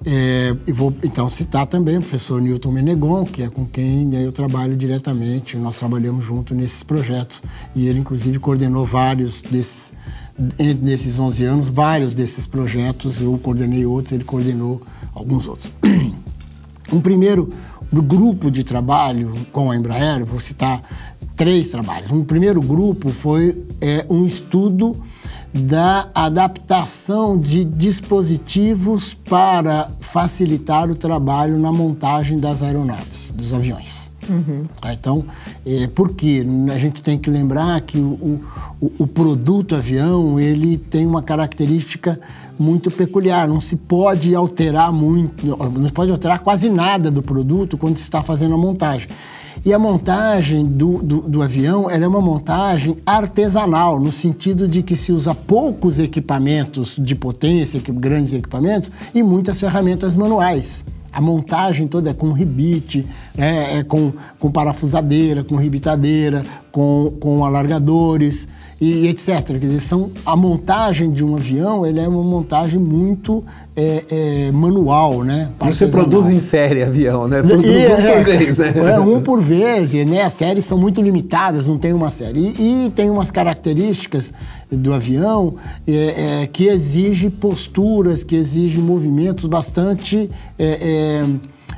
É, 0.06 0.54
e 0.66 0.72
vou 0.72 0.92
então 1.02 1.30
citar 1.30 1.66
também 1.66 1.96
o 1.96 2.00
professor 2.00 2.38
Newton 2.38 2.72
Menegon, 2.72 3.24
que 3.24 3.42
é 3.42 3.48
com 3.48 3.64
quem 3.64 4.04
né, 4.04 4.24
eu 4.24 4.32
trabalho 4.32 4.76
diretamente. 4.76 5.56
Nós 5.56 5.78
trabalhamos 5.78 6.24
junto 6.24 6.54
nesses 6.54 6.82
projetos 6.82 7.42
e 7.74 7.88
ele, 7.88 8.00
inclusive, 8.00 8.38
coordenou 8.38 8.84
vários 8.84 9.40
desses 9.40 9.92
nesses 10.80 11.18
11 11.18 11.44
anos, 11.44 11.68
vários 11.68 12.14
desses 12.14 12.46
projetos, 12.46 13.20
eu 13.20 13.38
coordenei 13.38 13.86
outros, 13.86 14.12
ele 14.12 14.24
coordenou 14.24 14.82
alguns 15.14 15.46
outros. 15.46 15.70
Um 16.92 17.00
primeiro 17.00 17.48
grupo 17.90 18.50
de 18.50 18.62
trabalho 18.62 19.32
com 19.50 19.70
a 19.70 19.76
Embraer, 19.76 20.24
vou 20.24 20.38
citar 20.38 20.82
três 21.34 21.70
trabalhos. 21.70 22.10
Um 22.10 22.22
primeiro 22.22 22.60
grupo 22.60 23.08
foi 23.08 23.64
é, 23.80 24.04
um 24.08 24.26
estudo 24.26 24.94
da 25.52 26.08
adaptação 26.14 27.38
de 27.38 27.64
dispositivos 27.64 29.14
para 29.14 29.88
facilitar 30.00 30.90
o 30.90 30.94
trabalho 30.94 31.58
na 31.58 31.72
montagem 31.72 32.38
das 32.38 32.62
aeronaves, 32.62 33.30
dos 33.32 33.54
aviões. 33.54 34.03
Uhum. 34.28 34.64
Então, 34.92 35.24
é, 35.66 35.86
porque 35.94 36.44
a 36.72 36.78
gente 36.78 37.02
tem 37.02 37.18
que 37.18 37.30
lembrar 37.30 37.80
que 37.82 37.98
o, 37.98 38.40
o, 38.80 38.92
o, 38.98 39.06
produto 39.06 39.74
avião 39.74 40.38
ele 40.38 40.76
tem 40.76 41.06
uma 41.06 41.22
característica 41.22 42.18
muito 42.58 42.90
peculiar. 42.90 43.46
Não 43.48 43.60
se 43.60 43.76
pode 43.76 44.34
alterar 44.34 44.92
muito, 44.92 45.46
não 45.46 45.86
se 45.86 45.92
pode 45.92 46.10
alterar 46.10 46.40
quase 46.40 46.68
nada 46.68 47.10
do 47.10 47.22
produto 47.22 47.76
quando 47.76 47.96
se 47.96 48.04
está 48.04 48.22
fazendo 48.22 48.54
a 48.54 48.58
montagem. 48.58 49.08
E 49.64 49.72
a 49.72 49.78
montagem 49.78 50.66
do, 50.66 50.98
do, 50.98 51.20
do 51.22 51.42
avião 51.42 51.88
é 51.88 52.06
uma 52.06 52.20
montagem 52.20 52.96
artesanal, 53.06 54.00
no 54.00 54.12
sentido 54.12 54.66
de 54.68 54.82
que 54.82 54.96
se 54.96 55.12
usa 55.12 55.34
poucos 55.34 55.98
equipamentos 55.98 56.96
de 56.98 57.14
potência, 57.14 57.80
grandes 57.88 58.32
equipamentos, 58.32 58.90
e 59.14 59.22
muitas 59.22 59.60
ferramentas 59.60 60.16
manuais. 60.16 60.84
A 61.14 61.20
montagem 61.20 61.86
toda 61.86 62.10
é 62.10 62.14
com 62.14 62.32
ribite, 62.32 63.06
né? 63.36 63.78
é 63.78 63.84
com, 63.84 64.12
com 64.38 64.50
parafusadeira, 64.50 65.44
com 65.44 65.54
ribitadeira, 65.54 66.42
com, 66.72 67.16
com 67.20 67.44
alargadores. 67.44 68.48
E 68.84 69.08
etc. 69.08 69.44
Quer 69.46 69.58
dizer, 69.58 69.80
são, 69.80 70.10
a 70.24 70.36
montagem 70.36 71.10
de 71.10 71.24
um 71.24 71.34
avião 71.34 71.86
ele 71.86 72.00
é 72.00 72.06
uma 72.06 72.22
montagem 72.22 72.78
muito 72.78 73.42
é, 73.76 74.04
é, 74.10 74.52
manual, 74.52 75.24
né? 75.24 75.50
Você 75.58 75.86
produz 75.86 76.28
em 76.28 76.40
série 76.40 76.82
avião, 76.82 77.26
né? 77.26 77.42
Produz 77.42 77.66
e, 77.66 77.86
um 77.86 78.14
por 78.14 78.24
vez, 78.24 78.58
né? 78.58 78.74
É, 78.76 79.00
um 79.00 79.20
por 79.20 79.40
vez, 79.40 79.94
e, 79.94 80.04
né? 80.04 80.22
As 80.22 80.34
séries 80.34 80.64
são 80.64 80.78
muito 80.78 81.02
limitadas, 81.02 81.66
não 81.66 81.78
tem 81.78 81.92
uma 81.92 82.10
série. 82.10 82.54
E, 82.58 82.86
e 82.86 82.90
tem 82.90 83.10
umas 83.10 83.30
características 83.30 84.32
do 84.70 84.92
avião 84.92 85.54
é, 85.86 86.42
é, 86.42 86.46
que 86.46 86.68
exige 86.68 87.30
posturas, 87.30 88.22
que 88.22 88.36
exige 88.36 88.78
movimentos 88.80 89.46
bastante 89.46 90.28
é, 90.58 90.64
é, 90.64 91.24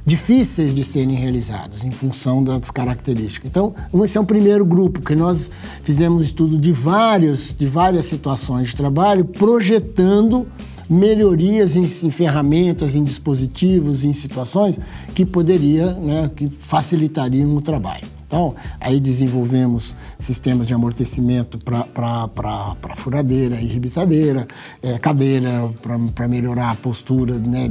difíceis 0.07 0.73
de 0.73 0.85
serem 0.85 1.17
realizados 1.17 1.83
em 1.83 1.91
função 1.91 2.43
das 2.43 2.71
características. 2.71 3.51
Então, 3.51 3.75
esse 4.05 4.17
é 4.17 4.21
um 4.21 4.25
primeiro 4.25 4.65
grupo 4.65 5.01
que 5.01 5.17
nós 5.17 5.51
fizemos 5.83 6.23
estudo 6.23 6.57
de 6.57 6.71
vários, 6.71 7.53
de 7.53 7.67
várias 7.67 8.07
situações 8.07 8.69
de 8.69 8.77
trabalho, 8.77 9.25
projetando 9.25 10.47
melhorias 10.89 11.75
em, 11.75 11.83
em, 11.83 12.11
ferramentas, 12.11 12.95
em 12.95 13.03
dispositivos, 13.03 14.05
em 14.05 14.13
situações 14.13 14.79
que 15.13 15.27
poderia, 15.27 15.93
né, 15.95 16.31
que 16.37 16.49
facilitariam 16.49 17.57
o 17.57 17.61
trabalho. 17.61 18.05
Então, 18.29 18.55
aí 18.81 19.01
desenvolvemos 19.01 19.93
sistemas 20.21 20.69
de 20.69 20.75
amortecimento 20.75 21.59
para 21.59 22.95
furadeira 22.97 23.57
rebitadeira, 23.57 24.47
é, 24.81 24.99
cadeira 24.99 25.69
para 26.15 26.29
melhorar 26.29 26.71
a 26.71 26.75
postura 26.77 27.35
né, 27.39 27.69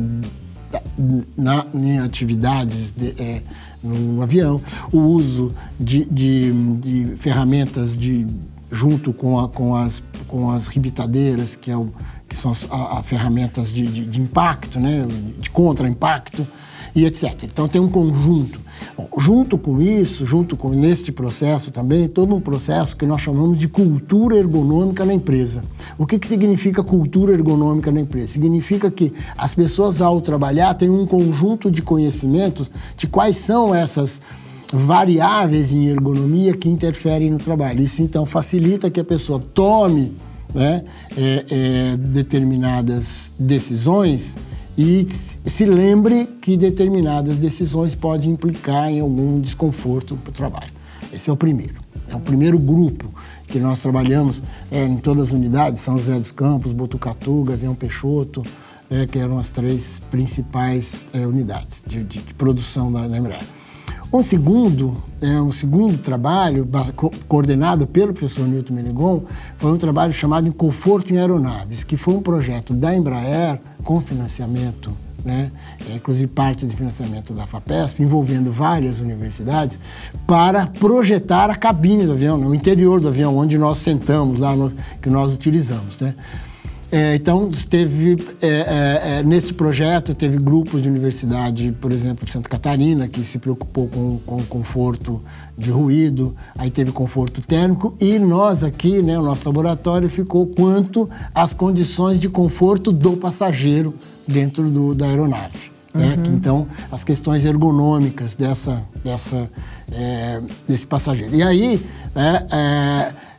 na, 1.37 1.65
em 1.73 1.99
atividades 1.99 2.93
de, 2.95 3.09
é, 3.21 3.41
no 3.83 4.21
avião, 4.21 4.61
o 4.91 4.99
uso 4.99 5.53
de, 5.79 6.05
de, 6.05 6.51
de 6.79 7.15
ferramentas 7.17 7.95
de, 7.95 8.25
junto 8.71 9.13
com, 9.13 9.39
a, 9.39 9.47
com, 9.47 9.75
as, 9.75 10.01
com 10.27 10.51
as 10.51 10.67
rebitadeiras, 10.67 11.55
que, 11.55 11.69
é 11.69 11.77
o, 11.77 11.89
que 12.27 12.35
são 12.35 12.51
as 12.51 12.65
a, 12.69 12.99
a 12.99 13.03
ferramentas 13.03 13.71
de, 13.71 13.85
de, 13.85 14.05
de, 14.05 14.21
impacto, 14.21 14.79
né, 14.79 15.05
de 15.39 15.49
contra-impacto, 15.49 16.45
e 16.95 17.05
etc. 17.05 17.43
Então 17.43 17.67
tem 17.67 17.81
um 17.81 17.89
conjunto. 17.89 18.61
Bom, 18.97 19.07
junto 19.17 19.57
com 19.57 19.81
isso, 19.81 20.25
junto 20.25 20.55
com 20.55 20.69
neste 20.69 21.11
processo 21.11 21.71
também, 21.71 22.07
todo 22.07 22.35
um 22.35 22.41
processo 22.41 22.95
que 22.95 23.05
nós 23.05 23.21
chamamos 23.21 23.59
de 23.59 23.67
cultura 23.67 24.37
ergonômica 24.37 25.05
na 25.05 25.13
empresa. 25.13 25.63
O 25.97 26.05
que, 26.05 26.17
que 26.17 26.27
significa 26.27 26.83
cultura 26.83 27.33
ergonômica 27.33 27.91
na 27.91 28.01
empresa? 28.01 28.33
Significa 28.33 28.89
que 28.89 29.11
as 29.37 29.53
pessoas, 29.53 30.01
ao 30.01 30.21
trabalhar, 30.21 30.73
têm 30.73 30.89
um 30.89 31.05
conjunto 31.05 31.69
de 31.69 31.81
conhecimentos 31.81 32.69
de 32.97 33.07
quais 33.07 33.37
são 33.37 33.73
essas 33.73 34.21
variáveis 34.71 35.71
em 35.71 35.87
ergonomia 35.87 36.55
que 36.55 36.69
interferem 36.69 37.29
no 37.29 37.37
trabalho. 37.37 37.81
Isso 37.81 38.01
então 38.01 38.25
facilita 38.25 38.89
que 38.89 38.99
a 38.99 39.03
pessoa 39.03 39.39
tome 39.39 40.11
né, 40.53 40.83
é, 41.17 41.45
é, 41.49 41.97
determinadas 41.97 43.31
decisões 43.37 44.35
e 44.77 45.07
se 45.45 45.65
lembre 45.65 46.27
que 46.41 46.57
determinadas 46.57 47.37
decisões 47.37 47.95
podem 47.95 48.31
implicar 48.31 48.91
em 48.91 48.99
algum 48.99 49.39
desconforto 49.39 50.15
para 50.17 50.29
o 50.29 50.33
trabalho. 50.33 50.71
Esse 51.13 51.29
é 51.29 51.33
o 51.33 51.37
primeiro. 51.37 51.75
É 52.09 52.15
o 52.15 52.19
primeiro 52.19 52.59
grupo 52.59 53.09
que 53.47 53.59
nós 53.59 53.79
trabalhamos 53.79 54.41
é, 54.71 54.83
em 54.83 54.97
todas 54.97 55.27
as 55.27 55.31
unidades, 55.31 55.81
São 55.81 55.97
José 55.97 56.19
dos 56.19 56.31
Campos, 56.31 56.73
Botucatu, 56.73 57.43
Gavião 57.43 57.73
Peixoto, 57.73 58.43
é, 58.89 59.05
que 59.05 59.17
eram 59.17 59.39
as 59.39 59.49
três 59.49 59.99
principais 60.11 61.05
é, 61.13 61.25
unidades 61.25 61.81
de, 61.85 62.03
de, 62.03 62.19
de, 62.19 62.33
produção 62.33 62.91
da, 62.91 63.07
da 63.07 63.17
Embraer. 63.17 63.43
Um 64.13 64.23
segundo, 64.23 64.95
é, 65.21 65.41
um 65.41 65.51
segundo 65.51 65.97
trabalho, 65.97 66.67
coordenado 67.27 67.85
pelo 67.85 68.13
professor 68.13 68.47
Newton 68.47 68.73
Melegon, 68.73 69.23
foi 69.57 69.71
um 69.71 69.77
trabalho 69.77 70.13
chamado 70.13 70.51
Conforto 70.53 71.13
em 71.13 71.17
Aeronaves, 71.17 71.83
que 71.83 71.97
foi 71.97 72.13
um 72.13 72.21
projeto 72.21 72.73
da 72.73 72.95
Embraer 72.95 73.59
com 73.83 73.99
financiamento, 73.99 74.93
né, 75.23 75.51
é, 75.89 75.95
inclusive 75.95 76.27
parte 76.27 76.65
de 76.65 76.75
financiamento 76.75 77.33
da 77.33 77.45
FAPESP, 77.45 78.03
envolvendo 78.03 78.51
várias 78.51 79.01
universidades, 79.01 79.77
para 80.25 80.67
projetar 80.67 81.49
a 81.49 81.55
cabine 81.55 82.05
do 82.05 82.13
avião, 82.13 82.37
né, 82.37 82.47
o 82.47 82.55
interior 82.55 83.01
do 83.01 83.09
avião, 83.09 83.35
onde 83.35 83.57
nós 83.57 83.79
sentamos, 83.79 84.37
lá 84.37 84.55
no, 84.55 84.71
que 85.01 85.09
nós 85.09 85.33
utilizamos. 85.33 85.99
Né. 85.99 86.13
É, 86.95 87.13
então, 87.13 87.51
teve, 87.69 88.15
é, 88.41 88.47
é, 88.47 89.17
é, 89.17 89.23
nesse 89.23 89.53
projeto, 89.53 90.15
teve 90.15 90.37
grupos 90.37 90.81
de 90.81 90.87
universidade, 90.87 91.75
por 91.81 91.91
exemplo, 91.91 92.25
de 92.25 92.31
Santa 92.31 92.47
Catarina, 92.47 93.05
que 93.05 93.21
se 93.25 93.37
preocupou 93.37 93.89
com, 93.89 94.17
com 94.25 94.41
conforto 94.45 95.21
de 95.57 95.69
ruído, 95.69 96.33
aí 96.57 96.69
teve 96.69 96.93
conforto 96.93 97.41
térmico, 97.41 97.97
e 97.99 98.17
nós 98.17 98.63
aqui, 98.63 99.01
né, 99.01 99.19
o 99.19 99.21
nosso 99.21 99.45
laboratório, 99.45 100.09
ficou 100.09 100.47
quanto 100.47 101.09
às 101.33 101.53
condições 101.53 102.17
de 102.17 102.29
conforto 102.29 102.93
do 102.93 103.17
passageiro 103.17 103.93
dentro 104.25 104.63
do, 104.69 104.95
da 104.95 105.07
aeronave. 105.07 105.71
Né? 105.93 106.15
Uhum. 106.15 106.33
Então, 106.33 106.67
as 106.89 107.03
questões 107.03 107.43
ergonômicas 107.43 108.35
dessa, 108.35 108.81
dessa, 109.03 109.49
é, 109.91 110.39
desse 110.65 110.87
passageiro. 110.87 111.35
E 111.35 111.43
aí, 111.43 111.77
né, 112.15 112.47
é, 112.49 113.34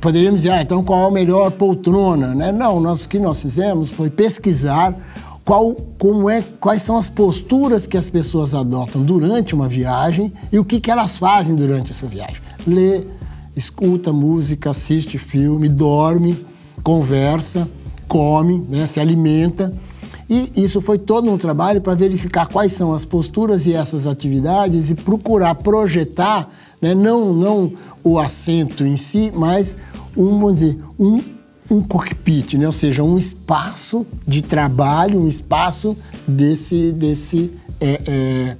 poderíamos 0.00 0.42
dizer, 0.42 0.52
ah, 0.52 0.62
então 0.62 0.84
qual 0.84 1.04
é 1.04 1.08
a 1.08 1.10
melhor 1.10 1.50
poltrona? 1.50 2.34
Né? 2.34 2.52
Não, 2.52 2.80
nós, 2.80 3.04
o 3.04 3.08
que 3.08 3.18
nós 3.18 3.40
fizemos 3.40 3.90
foi 3.90 4.10
pesquisar 4.10 4.94
qual, 5.44 5.74
como 5.98 6.28
é, 6.30 6.42
quais 6.60 6.82
são 6.82 6.96
as 6.96 7.10
posturas 7.10 7.86
que 7.86 7.96
as 7.96 8.08
pessoas 8.08 8.54
adotam 8.54 9.02
durante 9.02 9.54
uma 9.54 9.68
viagem 9.68 10.32
e 10.52 10.58
o 10.58 10.64
que, 10.64 10.80
que 10.80 10.90
elas 10.90 11.18
fazem 11.18 11.54
durante 11.54 11.92
essa 11.92 12.06
viagem. 12.06 12.36
Lê, 12.66 13.02
escuta 13.56 14.12
música, 14.12 14.70
assiste 14.70 15.18
filme, 15.18 15.68
dorme, 15.68 16.44
conversa, 16.82 17.68
come, 18.08 18.64
né, 18.68 18.86
se 18.86 18.98
alimenta. 19.00 19.72
E 20.28 20.50
isso 20.56 20.80
foi 20.80 20.98
todo 20.98 21.30
um 21.30 21.36
trabalho 21.36 21.82
para 21.82 21.94
verificar 21.94 22.48
quais 22.48 22.72
são 22.72 22.94
as 22.94 23.04
posturas 23.04 23.66
e 23.66 23.74
essas 23.74 24.06
atividades 24.06 24.90
e 24.90 24.94
procurar 24.94 25.54
projetar, 25.56 26.48
né, 26.80 26.94
não, 26.94 27.34
não 27.34 27.72
o 28.04 28.18
assento 28.18 28.84
em 28.84 28.96
si, 28.98 29.32
mas 29.34 29.76
um, 30.16 30.38
vamos 30.38 30.60
dizer, 30.60 30.78
um, 30.98 31.20
um 31.70 31.80
cockpit, 31.80 32.54
né? 32.58 32.66
ou 32.66 32.72
seja, 32.72 33.02
um 33.02 33.16
espaço 33.16 34.06
de 34.26 34.42
trabalho, 34.42 35.18
um 35.18 35.26
espaço 35.26 35.96
desse, 36.28 36.92
desse, 36.92 37.50
é, 37.80 38.00
é, 38.06 38.56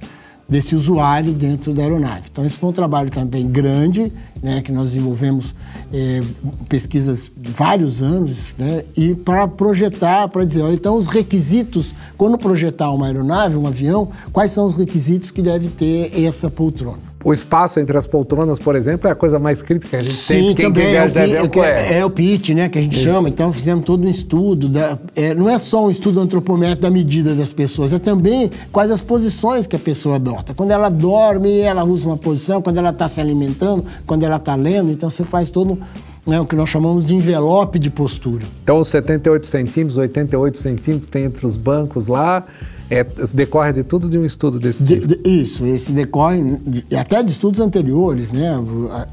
desse 0.49 0.75
usuário 0.75 1.31
dentro 1.31 1.73
da 1.73 1.83
aeronave. 1.83 2.23
Então, 2.31 2.43
esse 2.43 2.57
foi 2.57 2.69
um 2.69 2.73
trabalho 2.73 3.11
também 3.11 3.47
grande, 3.47 4.11
né, 4.41 4.61
que 4.61 4.71
nós 4.71 4.91
desenvolvemos 4.91 5.55
é, 5.93 6.21
pesquisas 6.67 7.31
de 7.35 7.51
vários 7.51 8.03
anos, 8.03 8.55
né, 8.57 8.83
e 8.95 9.15
para 9.15 9.47
projetar, 9.47 10.27
para 10.27 10.45
dizer, 10.45 10.61
olha, 10.61 10.75
então 10.75 10.95
os 10.95 11.07
requisitos, 11.07 11.93
quando 12.17 12.37
projetar 12.37 12.91
uma 12.91 13.07
aeronave, 13.07 13.55
um 13.55 13.67
avião, 13.67 14.09
quais 14.31 14.51
são 14.51 14.65
os 14.65 14.75
requisitos 14.75 15.31
que 15.31 15.41
deve 15.41 15.69
ter 15.69 16.11
essa 16.23 16.49
poltrona? 16.49 17.15
o 17.25 17.33
espaço 17.33 17.79
entre 17.79 17.97
as 17.97 18.05
poltronas, 18.05 18.59
por 18.59 18.75
exemplo, 18.75 19.07
é 19.07 19.11
a 19.11 19.15
coisa 19.15 19.39
mais 19.39 19.59
crítica 19.59 19.89
que 19.89 19.95
a 19.95 20.03
gente 20.03 20.15
Sim, 20.15 20.33
tem. 20.33 20.55
Quem, 20.55 20.65
também, 20.67 20.83
quem 20.85 21.35
é, 21.35 21.41
o, 21.41 21.49
que, 21.49 21.59
é, 21.59 21.97
é 21.97 22.05
o 22.05 22.09
pitch, 22.11 22.49
né, 22.49 22.69
que 22.69 22.77
a 22.77 22.81
gente 22.83 22.99
Sim. 22.99 23.03
chama. 23.03 23.27
Então, 23.27 23.51
fizemos 23.51 23.83
todo 23.83 24.05
um 24.05 24.09
estudo. 24.09 24.69
Da, 24.69 24.95
é, 25.15 25.33
não 25.33 25.49
é 25.49 25.57
só 25.57 25.87
um 25.87 25.89
estudo 25.89 26.19
antropométrico 26.19 26.83
da 26.83 26.91
medida 26.91 27.33
das 27.33 27.51
pessoas, 27.51 27.91
é 27.91 27.97
também 27.97 28.51
quais 28.71 28.91
as 28.91 29.01
posições 29.01 29.65
que 29.65 29.75
a 29.75 29.79
pessoa 29.79 30.17
adota. 30.17 30.53
Quando 30.53 30.69
ela 30.69 30.87
dorme, 30.87 31.61
ela 31.61 31.83
usa 31.83 32.07
uma 32.07 32.17
posição. 32.17 32.61
Quando 32.61 32.77
ela 32.77 32.91
está 32.91 33.09
se 33.09 33.19
alimentando, 33.19 33.83
quando 34.05 34.21
ela 34.25 34.37
está 34.37 34.55
lendo. 34.55 34.91
Então, 34.91 35.09
você 35.09 35.23
faz 35.23 35.49
todo 35.49 35.77
né, 36.25 36.39
o 36.39 36.45
que 36.45 36.55
nós 36.55 36.69
chamamos 36.69 37.05
de 37.05 37.13
envelope 37.13 37.77
de 37.79 37.89
postura. 37.89 38.45
Então, 38.63 38.79
os 38.79 38.87
78 38.89 39.45
centímetros, 39.45 39.97
88 39.97 40.57
centímetros 40.57 41.07
tem 41.07 41.23
entre 41.23 41.45
os 41.45 41.55
bancos 41.55 42.07
lá 42.07 42.43
é, 42.89 43.03
decorre 43.33 43.73
de 43.73 43.83
tudo 43.83 44.09
de 44.09 44.17
um 44.17 44.25
estudo 44.25 44.59
desse 44.59 44.83
de, 44.83 44.95
tipo. 44.95 45.07
De, 45.07 45.19
isso, 45.27 45.65
esse 45.65 45.91
decorre 45.91 46.59
de, 46.65 46.95
até 46.95 47.23
de 47.23 47.31
estudos 47.31 47.59
anteriores, 47.59 48.31
né? 48.31 48.51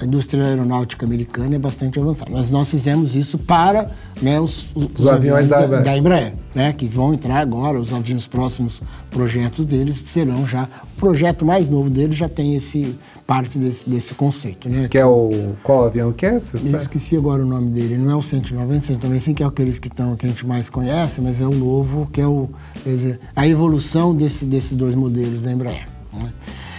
A 0.00 0.04
indústria 0.04 0.44
aeronáutica 0.44 1.06
americana 1.06 1.56
é 1.56 1.58
bastante 1.58 1.98
avançada. 1.98 2.30
Mas 2.30 2.50
nós 2.50 2.68
fizemos 2.68 3.16
isso 3.16 3.38
para 3.38 3.90
né, 4.22 4.40
os, 4.40 4.64
os, 4.74 5.00
os 5.00 5.06
aviões, 5.06 5.44
aviões 5.44 5.48
da, 5.48 5.66
da, 5.66 5.80
da, 5.82 5.96
Embraer, 5.96 6.32
né? 6.54 6.72
Que 6.72 6.86
vão 6.86 7.12
entrar 7.12 7.40
agora, 7.40 7.78
os 7.78 7.92
aviões 7.92 8.26
próximos 8.26 8.80
projetos 9.10 9.66
deles 9.66 9.96
serão 10.06 10.46
já. 10.46 10.68
O 10.96 11.00
projeto 11.00 11.44
mais 11.44 11.68
novo 11.68 11.90
deles 11.90 12.16
já 12.16 12.28
tem 12.28 12.54
esse 12.54 12.96
parte 13.26 13.58
desse, 13.58 13.88
desse 13.88 14.14
conceito, 14.14 14.68
né? 14.68 14.86
Que 14.88 14.98
é 14.98 15.04
o. 15.04 15.54
Qual 15.62 15.84
avião 15.84 16.12
que 16.12 16.24
é? 16.24 16.38
Você 16.38 16.56
eu 16.56 16.78
esqueci 16.78 17.16
agora 17.16 17.42
o 17.42 17.46
nome 17.46 17.70
dele. 17.70 17.98
Não 17.98 18.10
é 18.12 18.14
o 18.14 18.22
190, 18.22 18.86
195, 18.86 19.36
que 19.36 19.42
é 19.42 19.46
aqueles 19.46 19.78
que, 19.80 19.88
estão, 19.88 20.14
que 20.14 20.24
a 20.24 20.28
gente 20.28 20.46
mais 20.46 20.70
conhece, 20.70 21.20
mas 21.20 21.40
é 21.40 21.46
o 21.46 21.54
novo, 21.54 22.08
que 22.12 22.20
é 22.20 22.26
o. 22.26 22.48
Dizer, 22.86 23.18
a 23.34 23.46
evolução 23.46 24.14
desse, 24.14 24.44
desses 24.44 24.72
dois 24.72 24.94
modelos 24.94 25.42
da 25.42 25.52
Embraer. 25.52 25.88
Né? 26.12 26.32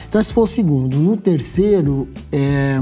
Então, 0.08 0.22
esse 0.22 0.34
foi 0.34 0.44
o 0.44 0.48
segundo. 0.48 0.96
No 0.98 1.18
terceiro, 1.18 2.08
é, 2.32 2.80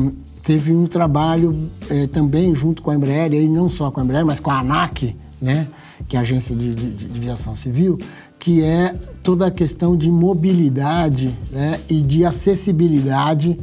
teve 0.51 0.73
um 0.73 0.85
trabalho 0.85 1.71
é, 1.89 2.07
também 2.07 2.53
junto 2.53 2.81
com 2.81 2.91
a 2.91 2.95
Embraer, 2.95 3.33
e 3.33 3.47
não 3.47 3.69
só 3.69 3.89
com 3.89 4.01
a 4.01 4.03
Embraer, 4.03 4.25
mas 4.25 4.41
com 4.41 4.51
a 4.51 4.59
ANAC, 4.59 5.15
né? 5.41 5.65
que 6.09 6.17
é 6.17 6.19
a 6.19 6.23
Agência 6.23 6.53
de, 6.53 6.75
de, 6.75 6.89
de 6.89 7.17
Aviação 7.19 7.55
Civil, 7.55 7.97
que 8.37 8.61
é 8.61 8.93
toda 9.23 9.47
a 9.47 9.51
questão 9.51 9.95
de 9.95 10.11
mobilidade 10.11 11.33
né, 11.49 11.79
e 11.89 12.01
de 12.01 12.25
acessibilidade 12.25 13.57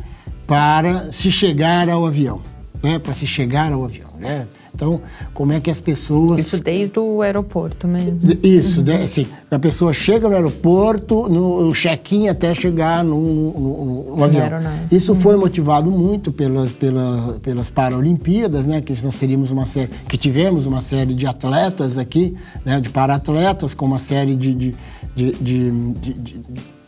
para 0.47 1.13
se 1.13 1.31
chegar 1.31 1.91
ao 1.91 2.07
avião. 2.07 2.41
né, 2.83 2.99
para 2.99 3.13
se 3.13 3.27
chegar 3.27 3.71
ao 3.71 3.85
avião. 3.85 4.09
Né? 4.19 4.47
Então, 4.75 5.01
como 5.35 5.53
é 5.53 5.61
que 5.61 5.71
as 5.71 5.81
pessoas. 5.81 6.41
Isso 6.41 6.63
desde 6.63 6.99
o 6.99 7.23
aeroporto 7.23 7.87
mesmo. 7.87 8.21
Isso, 8.43 8.83
né? 8.83 9.03
assim, 9.03 9.27
a 9.51 9.59
pessoa 9.59 9.93
chega 9.93 10.29
no 10.29 10.35
aeroporto, 10.35 11.29
no 11.29 11.73
check-in 11.73 12.29
até 12.29 12.55
chegar 12.55 13.05
no, 13.05 13.21
no, 13.21 14.17
no 14.17 14.25
avião. 14.25 14.49
Isso 14.91 15.15
foi 15.15 15.37
motivado 15.37 15.91
muito 15.91 16.31
pelas, 16.33 16.71
pelas, 16.73 17.39
pelas 17.39 17.71
Paralimpíadas, 17.71 18.67
né? 18.67 18.81
Que 18.81 18.95
nós 19.03 19.15
teríamos 19.17 19.51
uma 19.51 19.67
série, 19.67 19.91
que 20.09 20.17
tivemos 20.17 20.67
uma 20.67 20.81
série 20.81 21.15
de 21.15 21.27
atletas 21.27 21.99
aqui, 21.99 22.37
né? 22.65 22.81
De 22.81 22.91
para-atletas, 22.91 23.75
com 23.75 23.87
uma 23.87 23.99
série 23.99 24.37
de, 24.37 24.55
de, 24.55 24.75
de, 25.15 25.33
de, 25.33 26.13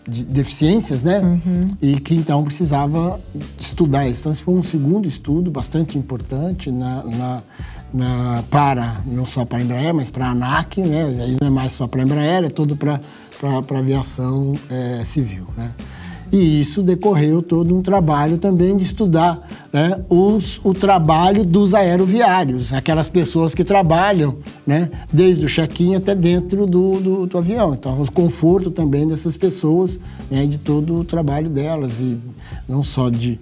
de 0.06 0.20
de 0.20 0.24
deficiências, 0.24 1.02
né? 1.02 1.20
Uhum. 1.20 1.76
E 1.80 2.00
que 2.00 2.14
então 2.14 2.42
precisava 2.44 3.20
estudar 3.58 4.06
isso. 4.08 4.20
Então, 4.20 4.32
esse 4.32 4.42
foi 4.42 4.54
um 4.54 4.62
segundo 4.62 5.08
estudo 5.08 5.50
bastante 5.50 5.96
importante 5.96 6.70
na, 6.70 7.02
na, 7.04 7.42
na 7.92 8.44
para, 8.50 9.00
não 9.06 9.24
só 9.24 9.44
para 9.44 9.58
a 9.58 9.62
Embraer, 9.62 9.94
mas 9.94 10.10
para 10.10 10.26
a 10.26 10.30
ANAC, 10.30 10.80
né? 10.80 11.04
Aí 11.22 11.36
não 11.40 11.48
é 11.48 11.50
mais 11.50 11.72
só 11.72 11.86
para 11.86 12.00
a 12.00 12.04
Embraer, 12.04 12.44
é 12.44 12.50
todo 12.50 12.76
para 12.76 13.00
a 13.42 13.78
aviação 13.78 14.54
é, 14.68 15.04
civil, 15.04 15.46
né? 15.56 15.72
E 16.32 16.60
isso 16.60 16.82
decorreu 16.82 17.42
todo 17.42 17.76
um 17.76 17.82
trabalho 17.82 18.38
também 18.38 18.76
de 18.76 18.84
estudar 18.84 19.48
né, 19.72 20.00
os, 20.08 20.60
o 20.62 20.72
trabalho 20.72 21.44
dos 21.44 21.74
aeroviários, 21.74 22.72
aquelas 22.72 23.08
pessoas 23.08 23.54
que 23.54 23.64
trabalham 23.64 24.36
né, 24.66 24.90
desde 25.12 25.46
o 25.46 25.48
check-in 25.48 25.96
até 25.96 26.14
dentro 26.14 26.66
do, 26.66 27.00
do, 27.00 27.26
do, 27.26 27.38
avião. 27.38 27.74
Então, 27.74 28.00
o 28.00 28.12
conforto 28.12 28.70
também 28.70 29.08
dessas 29.08 29.36
pessoas, 29.36 29.98
né, 30.30 30.46
de 30.46 30.58
todo 30.58 31.00
o 31.00 31.04
trabalho 31.04 31.50
delas, 31.50 31.98
e 31.98 32.18
não 32.68 32.84
só 32.84 33.10
de 33.10 33.40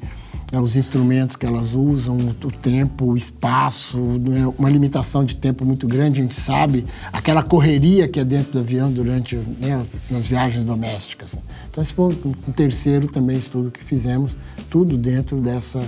os 0.53 0.77
instrumentos 0.77 1.37
que 1.37 1.45
elas 1.45 1.75
usam, 1.75 2.17
o 2.17 2.51
tempo, 2.51 3.13
o 3.13 3.17
espaço, 3.17 3.99
né, 3.99 4.47
uma 4.59 4.71
limitação 4.71 5.23
de 5.23 5.37
tempo 5.37 5.65
muito 5.65 5.87
grande, 5.87 6.21
a 6.21 6.23
gente 6.23 6.41
sabe, 6.41 6.87
aquela 7.13 7.43
correria 7.43 8.09
que 8.09 8.19
é 8.19 8.25
dentro 8.25 8.53
do 8.53 8.59
avião 8.61 8.91
durante 8.91 9.37
né, 9.37 9.85
nas 10.11 10.27
viagens 10.27 10.65
domésticas. 10.65 11.35
Então, 11.71 11.83
esse 11.83 11.93
foi 11.93 12.07
um 12.25 12.53
terceiro 12.53 13.07
também 13.07 13.37
estudo 13.37 13.71
que 13.71 13.85
fizemos, 13.85 14.35
tudo 14.71 14.97
dentro 14.97 15.39
dessa 15.39 15.81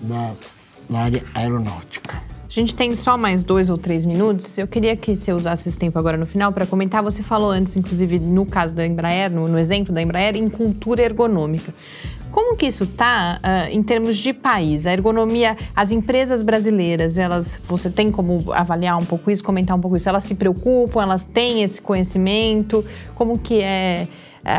da, 0.00 0.32
da 0.88 0.98
área 1.00 1.22
aeronáutica. 1.34 2.33
A 2.56 2.60
gente 2.60 2.72
tem 2.72 2.94
só 2.94 3.18
mais 3.18 3.42
dois 3.42 3.68
ou 3.68 3.76
três 3.76 4.06
minutos. 4.06 4.56
Eu 4.56 4.68
queria 4.68 4.94
que 4.94 5.16
você 5.16 5.32
usasse 5.32 5.68
esse 5.68 5.76
tempo 5.76 5.98
agora 5.98 6.16
no 6.16 6.24
final 6.24 6.52
para 6.52 6.64
comentar. 6.64 7.02
Você 7.02 7.20
falou 7.20 7.50
antes, 7.50 7.76
inclusive, 7.76 8.20
no 8.20 8.46
caso 8.46 8.72
da 8.72 8.86
Embraer, 8.86 9.28
no, 9.28 9.48
no 9.48 9.58
exemplo 9.58 9.92
da 9.92 10.00
Embraer, 10.00 10.36
em 10.36 10.46
cultura 10.46 11.02
ergonômica. 11.02 11.74
Como 12.30 12.56
que 12.56 12.66
isso 12.66 12.84
está 12.84 13.40
uh, 13.42 13.74
em 13.74 13.82
termos 13.82 14.16
de 14.16 14.32
país? 14.32 14.86
A 14.86 14.92
ergonomia, 14.92 15.56
as 15.74 15.90
empresas 15.90 16.44
brasileiras, 16.44 17.18
elas, 17.18 17.58
você 17.66 17.90
tem 17.90 18.12
como 18.12 18.52
avaliar 18.52 18.96
um 18.98 19.04
pouco 19.04 19.32
isso, 19.32 19.42
comentar 19.42 19.76
um 19.76 19.80
pouco 19.80 19.96
isso? 19.96 20.08
Elas 20.08 20.22
se 20.22 20.36
preocupam, 20.36 21.02
elas 21.02 21.24
têm 21.24 21.64
esse 21.64 21.82
conhecimento? 21.82 22.84
Como 23.16 23.36
que 23.36 23.62
é 23.62 24.06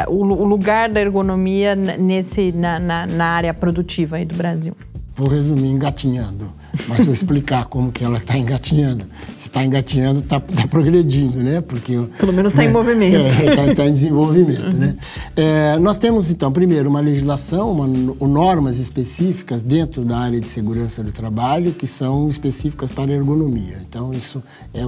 uh, 0.07 0.11
o, 0.11 0.21
o, 0.21 0.43
lugar 0.43 0.89
da 0.89 0.99
ergonomia 0.99 1.75
nesse, 1.75 2.51
na, 2.51 2.77
na, 2.77 3.07
na 3.07 3.25
área 3.25 3.53
produtiva 3.53 4.17
aí 4.17 4.25
do 4.25 4.35
Brasil? 4.35 4.75
Vou 5.15 5.27
resumir 5.27 5.69
engatinhando 5.69 6.53
mas 6.87 7.05
vou 7.05 7.13
explicar 7.13 7.65
como 7.65 7.91
que 7.91 8.03
ela 8.03 8.17
está 8.17 8.37
engatinhando. 8.37 9.05
Se 9.37 9.47
está 9.47 9.63
engatinhando, 9.63 10.19
está 10.19 10.39
tá 10.39 10.67
progredindo, 10.67 11.37
né? 11.37 11.61
Porque 11.61 11.93
pelo 12.19 12.33
menos 12.33 12.51
está 12.51 12.63
né? 12.63 12.69
em 12.69 12.71
movimento. 12.71 13.15
Está 13.15 13.61
é, 13.63 13.73
tá 13.73 13.85
em 13.85 13.93
desenvolvimento, 13.93 14.73
uhum. 14.73 14.79
né? 14.79 14.97
É, 15.35 15.77
nós 15.79 15.97
temos 15.97 16.29
então 16.29 16.51
primeiro 16.51 16.89
uma 16.89 16.99
legislação, 16.99 17.71
uma, 17.71 17.87
normas 18.27 18.77
específicas 18.77 19.61
dentro 19.61 20.03
da 20.03 20.17
área 20.17 20.39
de 20.39 20.47
segurança 20.47 21.03
do 21.03 21.11
trabalho 21.11 21.71
que 21.71 21.87
são 21.87 22.27
específicas 22.27 22.91
para 22.91 23.11
a 23.11 23.15
ergonomia. 23.15 23.81
Então 23.87 24.11
isso 24.11 24.41
é, 24.73 24.81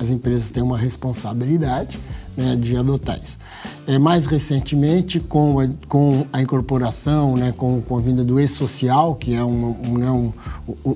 as 0.00 0.10
empresas 0.10 0.50
têm 0.50 0.62
uma 0.62 0.78
responsabilidade 0.78 1.98
né, 2.40 2.56
de 2.56 2.76
adotar 2.76 3.18
isso. 3.18 3.38
É, 3.86 3.98
mais 3.98 4.24
recentemente, 4.24 5.18
com 5.18 5.58
a, 5.58 5.68
com 5.88 6.26
a 6.32 6.40
incorporação, 6.40 7.34
né, 7.34 7.52
com, 7.56 7.80
com 7.82 7.98
a 7.98 8.00
vinda 8.00 8.24
do 8.24 8.38
e-social, 8.38 9.14
que 9.16 9.34
é 9.34 9.44
um, 9.44 9.76
um, 9.84 9.98
né, 9.98 10.10
um, 10.10 10.32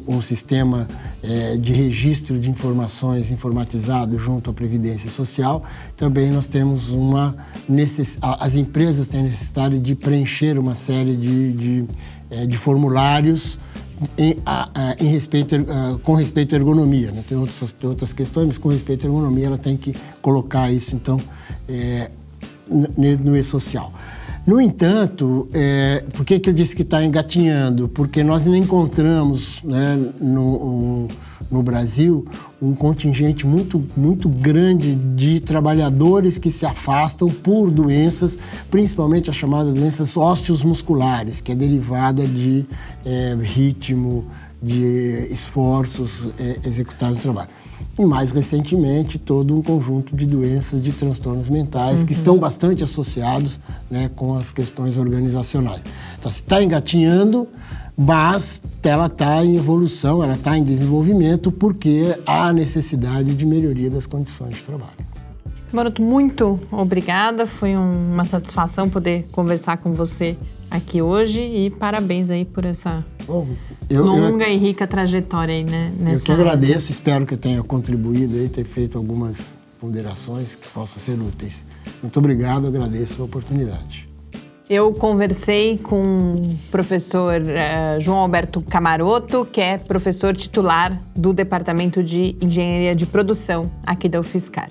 um 0.06 0.22
sistema 0.22 0.86
é, 1.22 1.56
de 1.56 1.72
registro 1.72 2.38
de 2.38 2.48
informações 2.48 3.30
informatizado 3.30 4.18
junto 4.18 4.50
à 4.50 4.52
Previdência 4.52 5.10
Social, 5.10 5.64
também 5.96 6.30
nós 6.30 6.46
temos 6.46 6.90
uma 6.90 7.36
necess... 7.68 8.16
as 8.20 8.54
empresas 8.54 9.08
têm 9.08 9.24
necessidade 9.24 9.78
de 9.78 9.94
preencher 9.94 10.58
uma 10.58 10.74
série 10.74 11.16
de, 11.16 11.52
de, 11.52 11.84
é, 12.30 12.46
de 12.46 12.56
formulários 12.56 13.58
em, 14.16 14.36
a, 14.44 14.68
a, 14.74 14.96
em 14.98 15.08
respeito, 15.08 15.54
a, 15.54 15.98
com 16.02 16.14
respeito 16.14 16.54
à 16.54 16.58
ergonomia. 16.58 17.10
Né? 17.12 17.24
Tem, 17.28 17.36
outras, 17.36 17.74
outras 17.82 18.12
questões, 18.12 18.46
mas 18.46 18.58
com 18.58 18.68
respeito 18.68 19.04
à 19.04 19.08
ergonomia 19.08 19.46
ela 19.46 19.58
tem 19.58 19.76
que 19.76 19.94
colocar 20.20 20.70
isso, 20.70 20.94
então, 20.94 21.18
é, 21.68 22.10
no 22.68 23.36
e-social. 23.36 23.92
No 24.46 24.60
entanto, 24.60 25.48
é, 25.54 26.04
por 26.12 26.24
que, 26.24 26.38
que 26.38 26.50
eu 26.50 26.54
disse 26.54 26.76
que 26.76 26.82
está 26.82 27.02
engatinhando? 27.02 27.88
Porque 27.88 28.22
nós 28.22 28.44
não 28.44 28.54
encontramos 28.54 29.62
né, 29.64 29.96
no, 30.20 31.08
no 31.50 31.62
Brasil 31.62 32.26
um 32.64 32.74
contingente 32.74 33.46
muito, 33.46 33.82
muito 33.96 34.28
grande 34.28 34.94
de 34.94 35.40
trabalhadores 35.40 36.38
que 36.38 36.50
se 36.50 36.64
afastam 36.64 37.28
por 37.28 37.70
doenças, 37.70 38.38
principalmente 38.70 39.30
as 39.30 39.36
chamadas 39.36 39.74
doenças 39.74 40.16
ósseos 40.16 40.62
musculares, 40.62 41.40
que 41.40 41.52
é 41.52 41.54
derivada 41.54 42.26
de 42.26 42.64
é, 43.04 43.36
ritmo, 43.40 44.26
de 44.62 45.28
esforços 45.30 46.28
é, 46.38 46.60
executados 46.66 47.16
no 47.18 47.22
trabalho 47.22 47.50
e 47.98 48.04
mais 48.04 48.30
recentemente 48.32 49.18
todo 49.18 49.56
um 49.56 49.62
conjunto 49.62 50.16
de 50.16 50.26
doenças 50.26 50.82
de 50.82 50.92
transtornos 50.92 51.48
mentais 51.48 52.00
uhum. 52.00 52.06
que 52.06 52.12
estão 52.12 52.38
bastante 52.38 52.82
associados 52.82 53.58
né, 53.90 54.10
com 54.16 54.36
as 54.36 54.50
questões 54.50 54.96
organizacionais. 54.96 55.80
Então, 56.18 56.30
se 56.30 56.40
está 56.40 56.62
engatinhando, 56.62 57.48
mas 57.96 58.60
ela 58.82 59.06
está 59.06 59.44
em 59.44 59.56
evolução, 59.56 60.22
ela 60.22 60.34
está 60.34 60.58
em 60.58 60.64
desenvolvimento 60.64 61.50
porque 61.52 62.14
há 62.26 62.52
necessidade 62.52 63.34
de 63.34 63.46
melhoria 63.46 63.90
das 63.90 64.06
condições 64.06 64.56
de 64.56 64.62
trabalho. 64.62 64.92
Maroto, 65.72 66.02
muito 66.02 66.60
obrigada. 66.70 67.46
Foi 67.46 67.74
uma 67.76 68.24
satisfação 68.24 68.88
poder 68.88 69.26
conversar 69.32 69.78
com 69.78 69.92
você 69.92 70.36
aqui 70.70 71.02
hoje 71.02 71.40
e 71.40 71.70
parabéns 71.70 72.30
aí 72.30 72.44
por 72.44 72.64
essa 72.64 73.04
Bom, 73.26 73.48
eu, 73.88 74.04
longa 74.04 74.46
eu, 74.46 74.52
e 74.52 74.56
rica 74.56 74.86
trajetória 74.86 75.54
aí, 75.54 75.64
né? 75.64 75.92
eu 76.12 76.20
que 76.20 76.30
agradeço, 76.30 76.92
espero 76.92 77.24
que 77.24 77.34
eu 77.34 77.38
tenha 77.38 77.62
contribuído 77.62 78.36
aí, 78.36 78.48
ter 78.48 78.64
feito 78.64 78.98
algumas 78.98 79.52
ponderações 79.80 80.54
que 80.54 80.68
possam 80.68 81.00
ser 81.00 81.20
úteis. 81.20 81.64
Muito 82.02 82.18
obrigado, 82.18 82.66
agradeço 82.66 83.22
a 83.22 83.24
oportunidade. 83.24 84.08
Eu 84.68 84.92
conversei 84.94 85.76
com 85.76 86.36
o 86.36 86.56
professor 86.70 87.42
uh, 87.42 88.00
João 88.00 88.18
Alberto 88.18 88.62
Camaroto, 88.62 89.44
que 89.44 89.60
é 89.60 89.76
professor 89.76 90.34
titular 90.34 90.98
do 91.14 91.34
Departamento 91.34 92.02
de 92.02 92.34
Engenharia 92.40 92.94
de 92.94 93.04
Produção 93.04 93.70
aqui 93.86 94.08
da 94.08 94.18
UFSCar. 94.20 94.70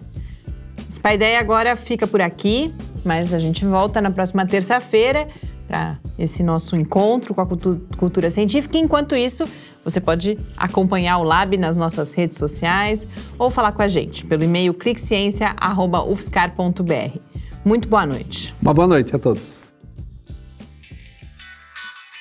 Essa 0.90 1.14
ideia 1.14 1.40
agora 1.40 1.76
fica 1.76 2.08
por 2.08 2.22
aqui, 2.22 2.74
mas 3.06 3.32
a 3.34 3.40
gente 3.40 3.64
volta 3.66 4.02
na 4.02 4.10
próxima 4.10 4.48
terça-feira 4.48 5.28
para 5.68 6.00
esse 6.18 6.42
nosso 6.42 6.76
encontro 6.76 7.36
com 7.36 7.42
a 7.42 7.48
cultura 7.96 8.32
científica. 8.32 8.80
Enquanto 8.80 9.16
isso, 9.16 9.44
você 9.84 10.02
pode 10.02 10.40
acompanhar 10.58 11.20
o 11.20 11.24
Lab 11.24 11.56
nas 11.58 11.76
nossas 11.76 12.16
redes 12.16 12.40
sociais 12.40 13.08
ou 13.38 13.52
falar 13.52 13.74
com 13.74 13.84
a 13.84 13.88
gente 13.88 14.26
pelo 14.26 14.44
e-mail 14.44 14.74
cliqueciência.ufscar.br. 14.74 17.20
Muito 17.64 17.88
boa 17.88 18.08
noite. 18.08 18.56
Uma 18.60 18.74
boa 18.74 18.88
noite 18.88 19.16
a 19.16 19.20
todos. 19.20 19.63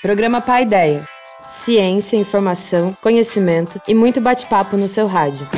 Programa 0.03 0.40
Pai 0.40 0.62
Ideia. 0.62 1.07
Ciência, 1.48 2.16
informação, 2.16 2.92
conhecimento 3.00 3.80
e 3.86 3.94
muito 3.94 4.20
bate-papo 4.20 4.76
no 4.76 4.88
seu 4.88 5.07
rádio 5.07 5.48